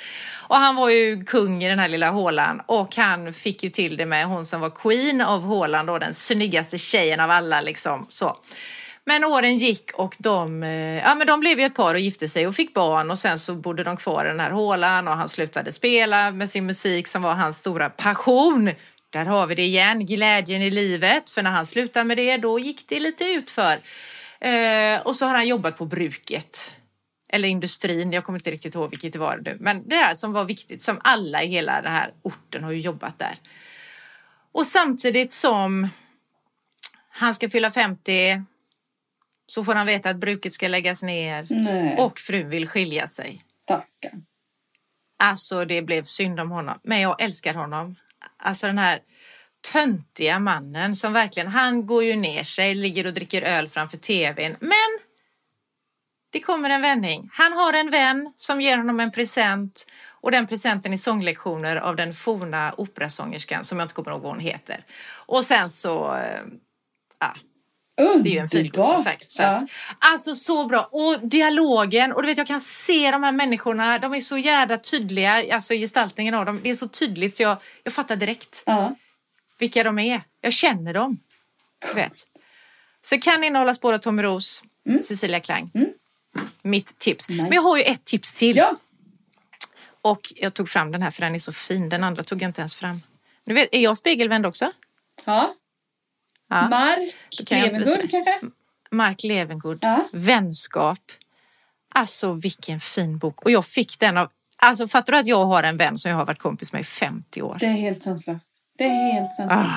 Och 0.47 0.56
han 0.56 0.76
var 0.76 0.89
ju 0.89 1.24
kung 1.24 1.64
i 1.64 1.70
den 1.70 1.80
här 1.80 1.88
lilla 1.88 2.10
hålan 2.10 2.62
och 2.66 2.95
han 2.95 3.34
fick 3.34 3.64
ju 3.64 3.70
till 3.70 3.97
det 3.97 4.06
med 4.06 4.26
hon 4.26 4.45
som 4.45 4.62
var 4.62 4.70
queen 4.70 5.22
av 5.22 5.41
hålan 5.41 5.86
då, 5.86 5.97
den 5.97 6.14
snyggaste 6.14 6.78
tjejen 6.78 7.20
av 7.20 7.32
alla 7.32 7.62
liksom 7.62 8.06
så. 8.10 8.38
Men 9.06 9.24
åren 9.24 9.58
gick 9.58 9.91
och 9.93 10.16
de, 10.20 10.64
eh, 10.64 10.97
ja, 10.97 11.16
men 11.16 11.28
de 11.28 11.39
blev 11.39 11.60
ju 11.60 11.66
ett 11.66 11.76
par 11.76 11.93
och 11.93 12.00
gifte 12.00 12.30
sig 12.30 12.47
och 12.47 12.56
fick 12.56 12.74
barn 12.74 13.12
och 13.12 13.18
sen 13.18 13.38
så 13.38 13.56
bodde 13.56 13.84
de 13.84 13.97
kvar 13.97 14.26
i 14.26 14.28
den 14.28 14.39
här 14.39 14.52
hålan 14.52 15.08
och 15.08 15.14
han 15.14 15.30
slutade 15.30 15.72
spela 15.72 16.32
med 16.32 16.50
sin 16.50 16.66
musik 16.66 17.08
som 17.08 17.22
var 17.22 17.34
hans 17.34 17.58
stora 17.58 17.89
passion. 17.89 18.72
Där 19.10 19.26
har 19.26 19.47
vi 19.47 19.55
det 19.55 19.66
igen, 19.66 20.05
glädjen 20.05 20.62
i 20.62 20.70
livet. 20.70 21.30
För 21.30 21.43
när 21.43 21.51
han 21.51 21.66
slutade 21.66 22.05
med 22.05 22.18
det, 22.18 22.38
då 22.38 22.60
gick 22.60 22.88
det 22.88 22.99
lite 22.99 23.24
utför. 23.24 23.78
Eh, 24.39 25.01
och 25.01 25.16
så 25.16 25.26
har 25.26 25.36
han 25.36 25.47
jobbat 25.47 25.78
på 25.78 25.86
bruket. 25.86 26.74
Eller 27.30 27.47
industrin, 27.49 28.14
jag 28.14 28.24
kommer 28.24 28.39
inte 28.39 28.51
riktigt 28.51 28.76
ihåg 28.76 28.89
vilket 28.89 29.14
det 29.14 29.20
var 29.20 29.38
nu. 29.38 29.57
Men 29.60 29.89
det 29.89 29.95
där 29.95 30.16
som 30.16 30.34
var 30.34 30.45
viktigt, 30.45 30.84
som 30.84 31.01
alla 31.03 31.43
i 31.43 31.47
hela 31.47 31.82
den 31.82 31.91
här 31.91 32.12
orten 32.22 32.64
har 32.64 32.72
ju 32.72 32.80
jobbat 32.80 33.20
där. 33.20 33.36
Och 34.51 34.68
samtidigt 34.68 35.32
som 35.32 35.89
han 37.10 37.34
ska 37.34 37.49
fylla 37.49 37.72
50 37.72 38.43
så 39.47 39.64
får 39.64 39.76
han 39.76 39.88
veta 39.88 40.10
att 40.10 40.18
bruket 40.18 40.53
ska 40.53 40.68
läggas 40.68 41.03
ner 41.03 41.47
Nej, 41.49 41.95
och 41.97 42.20
frun 42.20 42.49
vill 42.49 42.68
skilja 42.68 43.07
sig. 43.07 43.45
stackarn. 43.64 44.26
Alltså 45.24 45.66
det 45.66 45.82
blev 45.82 46.03
synd 46.03 46.39
om 46.39 46.51
honom, 46.51 46.80
men 46.84 46.99
jag 46.99 47.22
älskar 47.22 47.53
honom. 47.53 47.95
Alltså 48.39 48.67
den 48.67 48.77
här 48.77 48.99
töntiga 49.71 50.39
mannen 50.39 50.95
som 50.95 51.13
verkligen, 51.13 51.47
han 51.47 51.85
går 51.85 52.03
ju 52.03 52.15
ner 52.15 52.43
sig, 52.43 52.75
ligger 52.75 53.07
och 53.07 53.13
dricker 53.13 53.41
öl 53.41 53.67
framför 53.67 53.97
tvn. 53.97 54.55
Men 54.59 54.99
det 56.31 56.39
kommer 56.39 56.69
en 56.69 56.81
vändning. 56.81 57.29
Han 57.33 57.53
har 57.53 57.73
en 57.73 57.91
vän 57.91 58.33
som 58.37 58.61
ger 58.61 58.77
honom 58.77 58.99
en 58.99 59.11
present 59.11 59.85
och 60.21 60.31
den 60.31 60.47
presenten 60.47 60.93
är 60.93 60.97
sånglektioner 60.97 61.75
av 61.75 61.95
den 61.95 62.13
forna 62.13 62.73
operasångerskan 62.77 63.63
som 63.63 63.79
jag 63.79 63.85
inte 63.85 63.95
kommer 63.95 64.11
ihåg 64.11 64.21
vad 64.21 64.31
hon 64.31 64.39
heter. 64.39 64.85
Och 65.25 65.45
sen 65.45 65.69
så, 65.69 66.15
eh, 66.15 66.41
ja, 67.19 67.35
det 68.24 68.30
är 68.30 68.34
ju 68.34 68.38
en 68.39 68.50
feelgood 68.50 68.86
som 68.86 68.97
sagt. 68.97 69.32
Så 69.32 69.41
Ja. 69.41 69.68
alltså 70.00 70.36
så 70.36 70.66
bra. 70.66 70.89
Och 70.91 71.20
dialogen. 71.28 72.12
Och 72.12 72.22
du 72.22 72.28
vet 72.28 72.38
jag 72.38 72.47
kan 72.47 72.62
se 72.62 73.12
de 73.12 73.24
här 73.24 73.32
människorna. 73.32 74.00
De 74.00 74.14
är 74.14 74.22
så 74.22 74.38
jävla 74.38 74.78
tydliga. 74.78 75.56
Alltså 75.56 75.74
gestaltningen 75.74 76.34
av 76.34 76.45
dem. 76.45 76.60
Det 76.64 76.70
är 76.70 76.76
så 76.76 76.88
tydligt 76.88 77.36
så 77.38 77.43
jag, 77.43 77.58
jag 77.84 77.93
fattar 77.93 78.16
direkt 78.16 78.64
Ja. 78.66 78.95
vilka 79.60 79.84
de 79.84 80.00
är. 80.00 80.22
Jag 80.41 80.54
känner 80.54 80.93
dem. 80.93 81.20
Du 81.88 81.93
vet. 81.93 82.14
Så 83.02 83.18
kan 83.20 83.43
innehålla 83.43 83.74
spår 83.74 83.93
av 83.93 83.97
Tommy 83.97 84.24
Ros. 84.24 84.64
Cecilia 85.04 85.39
Klang. 85.39 85.72
Mitt 86.62 87.00
tips. 87.00 87.30
Nice. 87.30 87.43
Men 87.43 87.52
jag 87.52 87.62
har 87.62 87.78
ju 87.78 87.84
ett 87.84 88.06
tips 88.06 88.34
till. 88.34 88.58
ja. 88.58 88.76
Och 90.02 90.34
jag 90.36 90.54
tog 90.54 90.70
fram 90.70 90.91
den 90.91 91.02
här 91.02 91.12
för 91.12 91.22
den 91.22 91.36
är 91.36 91.39
så 91.39 91.54
fin. 91.54 91.89
Den 91.89 92.04
andra 92.04 92.24
tog 92.24 92.41
jag 92.41 92.50
inte 92.50 92.62
ens 92.62 92.76
fram. 92.76 93.02
Nu 93.45 93.54
vet, 93.54 93.70
är 93.72 93.80
jag 93.80 93.97
spegelvänd 93.97 94.45
också? 94.45 94.72
ja. 95.26 95.56
Ja. 96.50 96.68
Mark 96.68 97.16
jag 97.50 97.52
Levengood 97.52 98.12
kanske? 98.12 98.39
Mark 98.91 99.24
Levengood. 99.24 99.80
Ja. 99.82 100.08
Vänskap. 100.12 101.00
Alltså 101.95 102.34
vilken 102.34 102.80
fin 102.80 103.18
bok. 103.18 103.41
Och 103.41 103.52
jag 103.52 103.66
fick 103.66 104.00
den 104.00 104.18
av... 104.18 104.30
Alltså 104.58 104.88
fattar 104.88 105.14
du 105.14 105.20
att 105.20 105.28
jag 105.28 105.45
har 105.45 105.64
en 105.64 105.78
vän 105.78 105.97
som 105.97 106.12
jag 106.12 106.18
har 106.18 106.26
varit 106.26 106.39
kompis 106.39 106.74
med 106.74 106.82
i 106.82 106.84
50 106.84 107.41
år? 107.41 107.58
Det 107.60 107.66
är 107.66 107.72
helt 107.72 108.04
sanslöst. 108.04 108.50
Det 108.78 108.84
är 108.84 109.14
helt 109.14 109.34
sanslöst. 109.34 109.70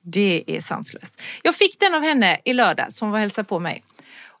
Det 0.00 0.44
är 0.46 0.60
sanslöst. 0.60 1.20
Jag 1.42 1.54
fick 1.54 1.80
den 1.80 1.94
av 1.94 2.02
henne 2.02 2.38
i 2.44 2.52
lördag 2.52 2.92
som 2.92 3.10
var 3.10 3.18
hälsa 3.18 3.44
på 3.44 3.58
mig. 3.58 3.84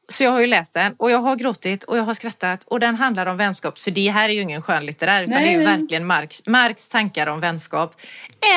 Så 0.08 0.24
jag 0.24 0.30
har 0.30 0.40
ju 0.40 0.46
läst 0.46 0.74
den 0.74 0.94
och 0.98 1.10
jag 1.10 1.18
har 1.18 1.36
gråtit 1.36 1.84
och 1.84 1.98
jag 1.98 2.02
har 2.02 2.14
skrattat 2.14 2.64
och 2.64 2.80
den 2.80 2.94
handlar 2.94 3.26
om 3.26 3.36
vänskap. 3.36 3.78
Så 3.78 3.90
det 3.90 4.10
här 4.10 4.28
är 4.28 4.32
ju 4.32 4.40
ingen 4.40 4.62
skönlitterär 4.62 5.22
utan 5.22 5.34
Nej, 5.34 5.44
det 5.44 5.54
är 5.54 5.58
ju 5.58 5.64
verkligen 5.64 6.06
Marx, 6.06 6.42
Marx 6.46 6.88
tankar 6.88 7.26
om 7.26 7.40
vänskap. 7.40 8.00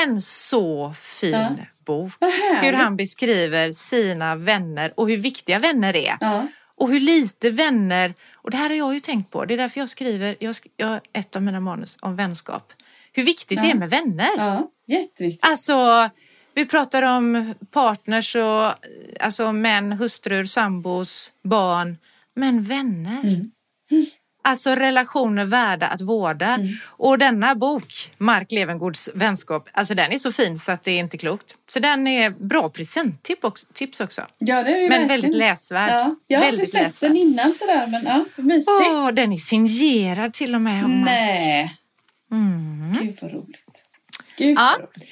En 0.04 0.22
så 0.22 0.94
fin 0.94 1.32
Ja. 1.32 1.50
Bok. 1.92 2.12
Hur 2.62 2.74
han 2.74 2.96
beskriver 2.98 3.72
sina 3.72 4.36
vänner 4.36 4.94
och 4.98 5.10
hur 5.10 5.18
viktiga 5.18 5.60
vänner 5.60 5.96
är. 5.96 6.18
Ja. 6.22 6.48
Och 6.78 6.90
hur 6.90 7.00
lite 7.00 7.50
vänner, 7.50 8.14
och 8.34 8.52
det 8.52 8.58
här 8.58 8.70
har 8.70 8.76
jag 8.78 8.94
ju 8.94 9.00
tänkt 9.00 9.32
på, 9.32 9.46
det 9.46 9.54
är 9.54 9.58
därför 9.58 9.80
jag 9.80 9.90
skriver 9.90 10.36
jag, 10.40 10.56
jag, 10.78 11.00
ett 11.14 11.36
av 11.36 11.42
mina 11.42 11.60
manus 11.60 11.98
om 12.02 12.16
vänskap. 12.16 12.74
Hur 13.14 13.24
viktigt 13.24 13.62
det 13.62 13.68
Ja. 13.68 13.74
är 13.74 13.78
med 13.78 13.90
vänner. 13.90 14.30
ja, 14.38 14.72
jätteviktigt. 14.88 15.46
Alltså, 15.50 16.10
vi 16.54 16.66
pratar 16.66 17.04
om 17.04 17.54
partners 17.72 18.36
och 18.36 18.72
alltså 19.20 19.52
män, 19.52 19.92
hustrur, 19.92 20.46
sambos, 20.46 21.32
barn, 21.44 21.98
men 22.36 22.64
vänner. 22.64 23.22
Mm. 23.24 23.52
Alltså 24.44 24.76
relationer 24.76 25.46
värda 25.46 25.88
att 25.88 26.02
vårda. 26.02 26.46
Mm. 26.54 26.68
Och 26.86 27.18
denna 27.18 27.56
bok, 27.56 28.12
Mark 28.18 28.52
Levengårds 28.52 29.10
vänskap, 29.14 29.70
alltså 29.74 29.94
den 29.96 30.12
är 30.12 30.18
så 30.18 30.32
fin 30.32 30.60
så 30.60 30.72
att 30.72 30.84
det 30.84 30.92
är 30.92 31.00
inte 31.00 31.18
klokt. 31.18 31.56
Så 31.70 31.80
den 31.80 32.08
är 32.08 32.30
bra 32.30 32.70
presenttips 32.70 34.00
också. 34.02 34.28
Ja, 34.38 34.64
det 34.64 34.70
är 34.72 34.76
det 34.76 34.80
Men 34.82 34.90
verkligen. 34.90 35.08
väldigt 35.08 35.36
läsvärd. 35.36 35.90
Ja, 35.92 36.16
jag 36.28 36.40
har 36.40 36.46
inte 36.46 36.52
väldigt 36.58 36.72
sett 36.72 37.02
den 37.02 37.18
innan 37.18 37.54
sådär, 37.54 37.88
men 37.88 38.04
ja, 38.06 38.26
mysigt. 38.36 38.70
Åh, 38.92 39.12
den 39.12 39.34
är 39.34 39.38
signerad 39.38 40.34
till 40.34 40.56
och 40.56 40.62
med. 40.62 40.86
om- 40.86 41.02
Nej, 41.02 41.72
Mm. 42.32 42.94
gud 43.02 43.18
vad 43.22 43.32
roligt. 43.34 43.82
Gud 44.38 44.58
Ja. 44.58 44.76
vad 44.80 44.90
roligt. 44.90 45.12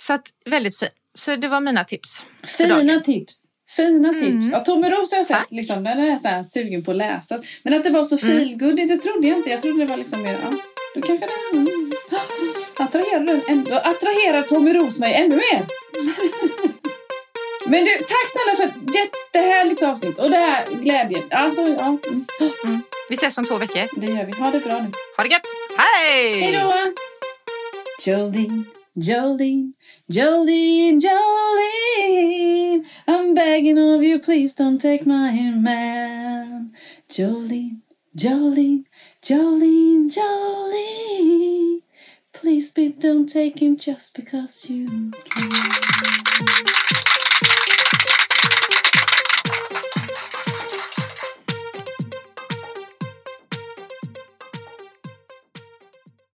Så 0.00 0.12
att, 0.12 0.26
väldigt 0.46 0.78
fin. 0.78 0.88
Så 1.14 1.36
det 1.36 1.48
var 1.48 1.60
mina 1.60 1.84
tips. 1.84 2.24
Fina 2.58 3.00
tips. 3.00 3.44
Fina 3.70 4.08
tips. 4.12 4.22
Mm. 4.22 4.50
Ja, 4.52 4.60
Tommy 4.60 4.90
Roos 4.90 5.10
har 5.10 5.18
jag 5.18 5.26
sett, 5.26 5.50
liksom, 5.50 5.84
den 5.84 5.98
är 5.98 6.06
jag 6.06 6.20
så 6.20 6.28
här 6.28 6.42
sugen 6.42 6.84
på 6.84 6.90
att 6.90 6.96
läsa. 6.96 7.42
Men 7.62 7.74
att 7.74 7.84
det 7.84 7.90
var 7.90 8.04
så 8.04 8.18
feelgood, 8.18 8.76
det 8.76 8.96
trodde 8.96 9.28
jag 9.28 9.38
inte. 9.38 9.50
Jag 9.50 9.60
trodde 9.62 9.78
det 9.78 9.86
var 9.90 9.96
liksom 9.96 10.22
mer, 10.22 10.32
ja, 10.42 10.50
då 10.94 11.00
kanske 11.00 11.26
den 11.52 11.60
mm, 11.66 11.92
attraherar, 12.76 13.40
ändå, 13.48 13.74
attraherar 13.74 14.42
Tommy 14.42 14.72
Roos 14.74 15.00
mig 15.00 15.14
ännu 15.14 15.36
mer. 15.36 15.62
Men 17.70 17.84
du, 17.84 17.90
tack 17.90 18.30
snälla 18.30 18.56
för 18.56 18.64
ett 18.64 18.94
jättehärligt 18.94 19.82
avsnitt 19.82 20.18
och 20.18 20.30
det 20.30 20.36
här 20.36 20.66
glädjen. 20.70 21.22
Alltså, 21.30 21.60
ja, 21.60 21.98
mm, 22.64 22.80
Vi 23.08 23.14
ses 23.14 23.38
om 23.38 23.44
två 23.44 23.58
veckor. 23.58 24.00
det 24.00 24.06
gör 24.06 24.24
vi. 24.24 24.32
Ha 24.32 24.50
det 24.50 24.60
bra 24.60 24.78
nu. 24.78 24.90
Ha 25.16 25.24
det 25.24 25.30
gött! 25.30 25.42
Hej! 25.76 26.40
Hej 26.40 26.52
då! 26.52 26.72
Jolene, 28.10 28.64
Jolene, 28.98 29.74
Jolene, 30.10 31.00
Jolene 31.00 32.84
I'm 33.06 33.34
begging 33.34 33.78
of 33.78 34.02
you, 34.02 34.18
please 34.18 34.54
don't 34.54 34.78
take 34.78 35.06
my 35.06 35.30
man 35.30 36.72
Jolene, 37.08 37.80
Jolene, 38.16 38.84
Jolene, 39.22 40.10
Jolene 40.10 41.82
Please, 42.32 42.70
babe, 42.72 42.98
don't 42.98 43.26
take 43.28 43.60
him 43.60 43.76
just 43.76 44.16
because 44.16 44.68
you 44.68 45.12
can 45.24 45.50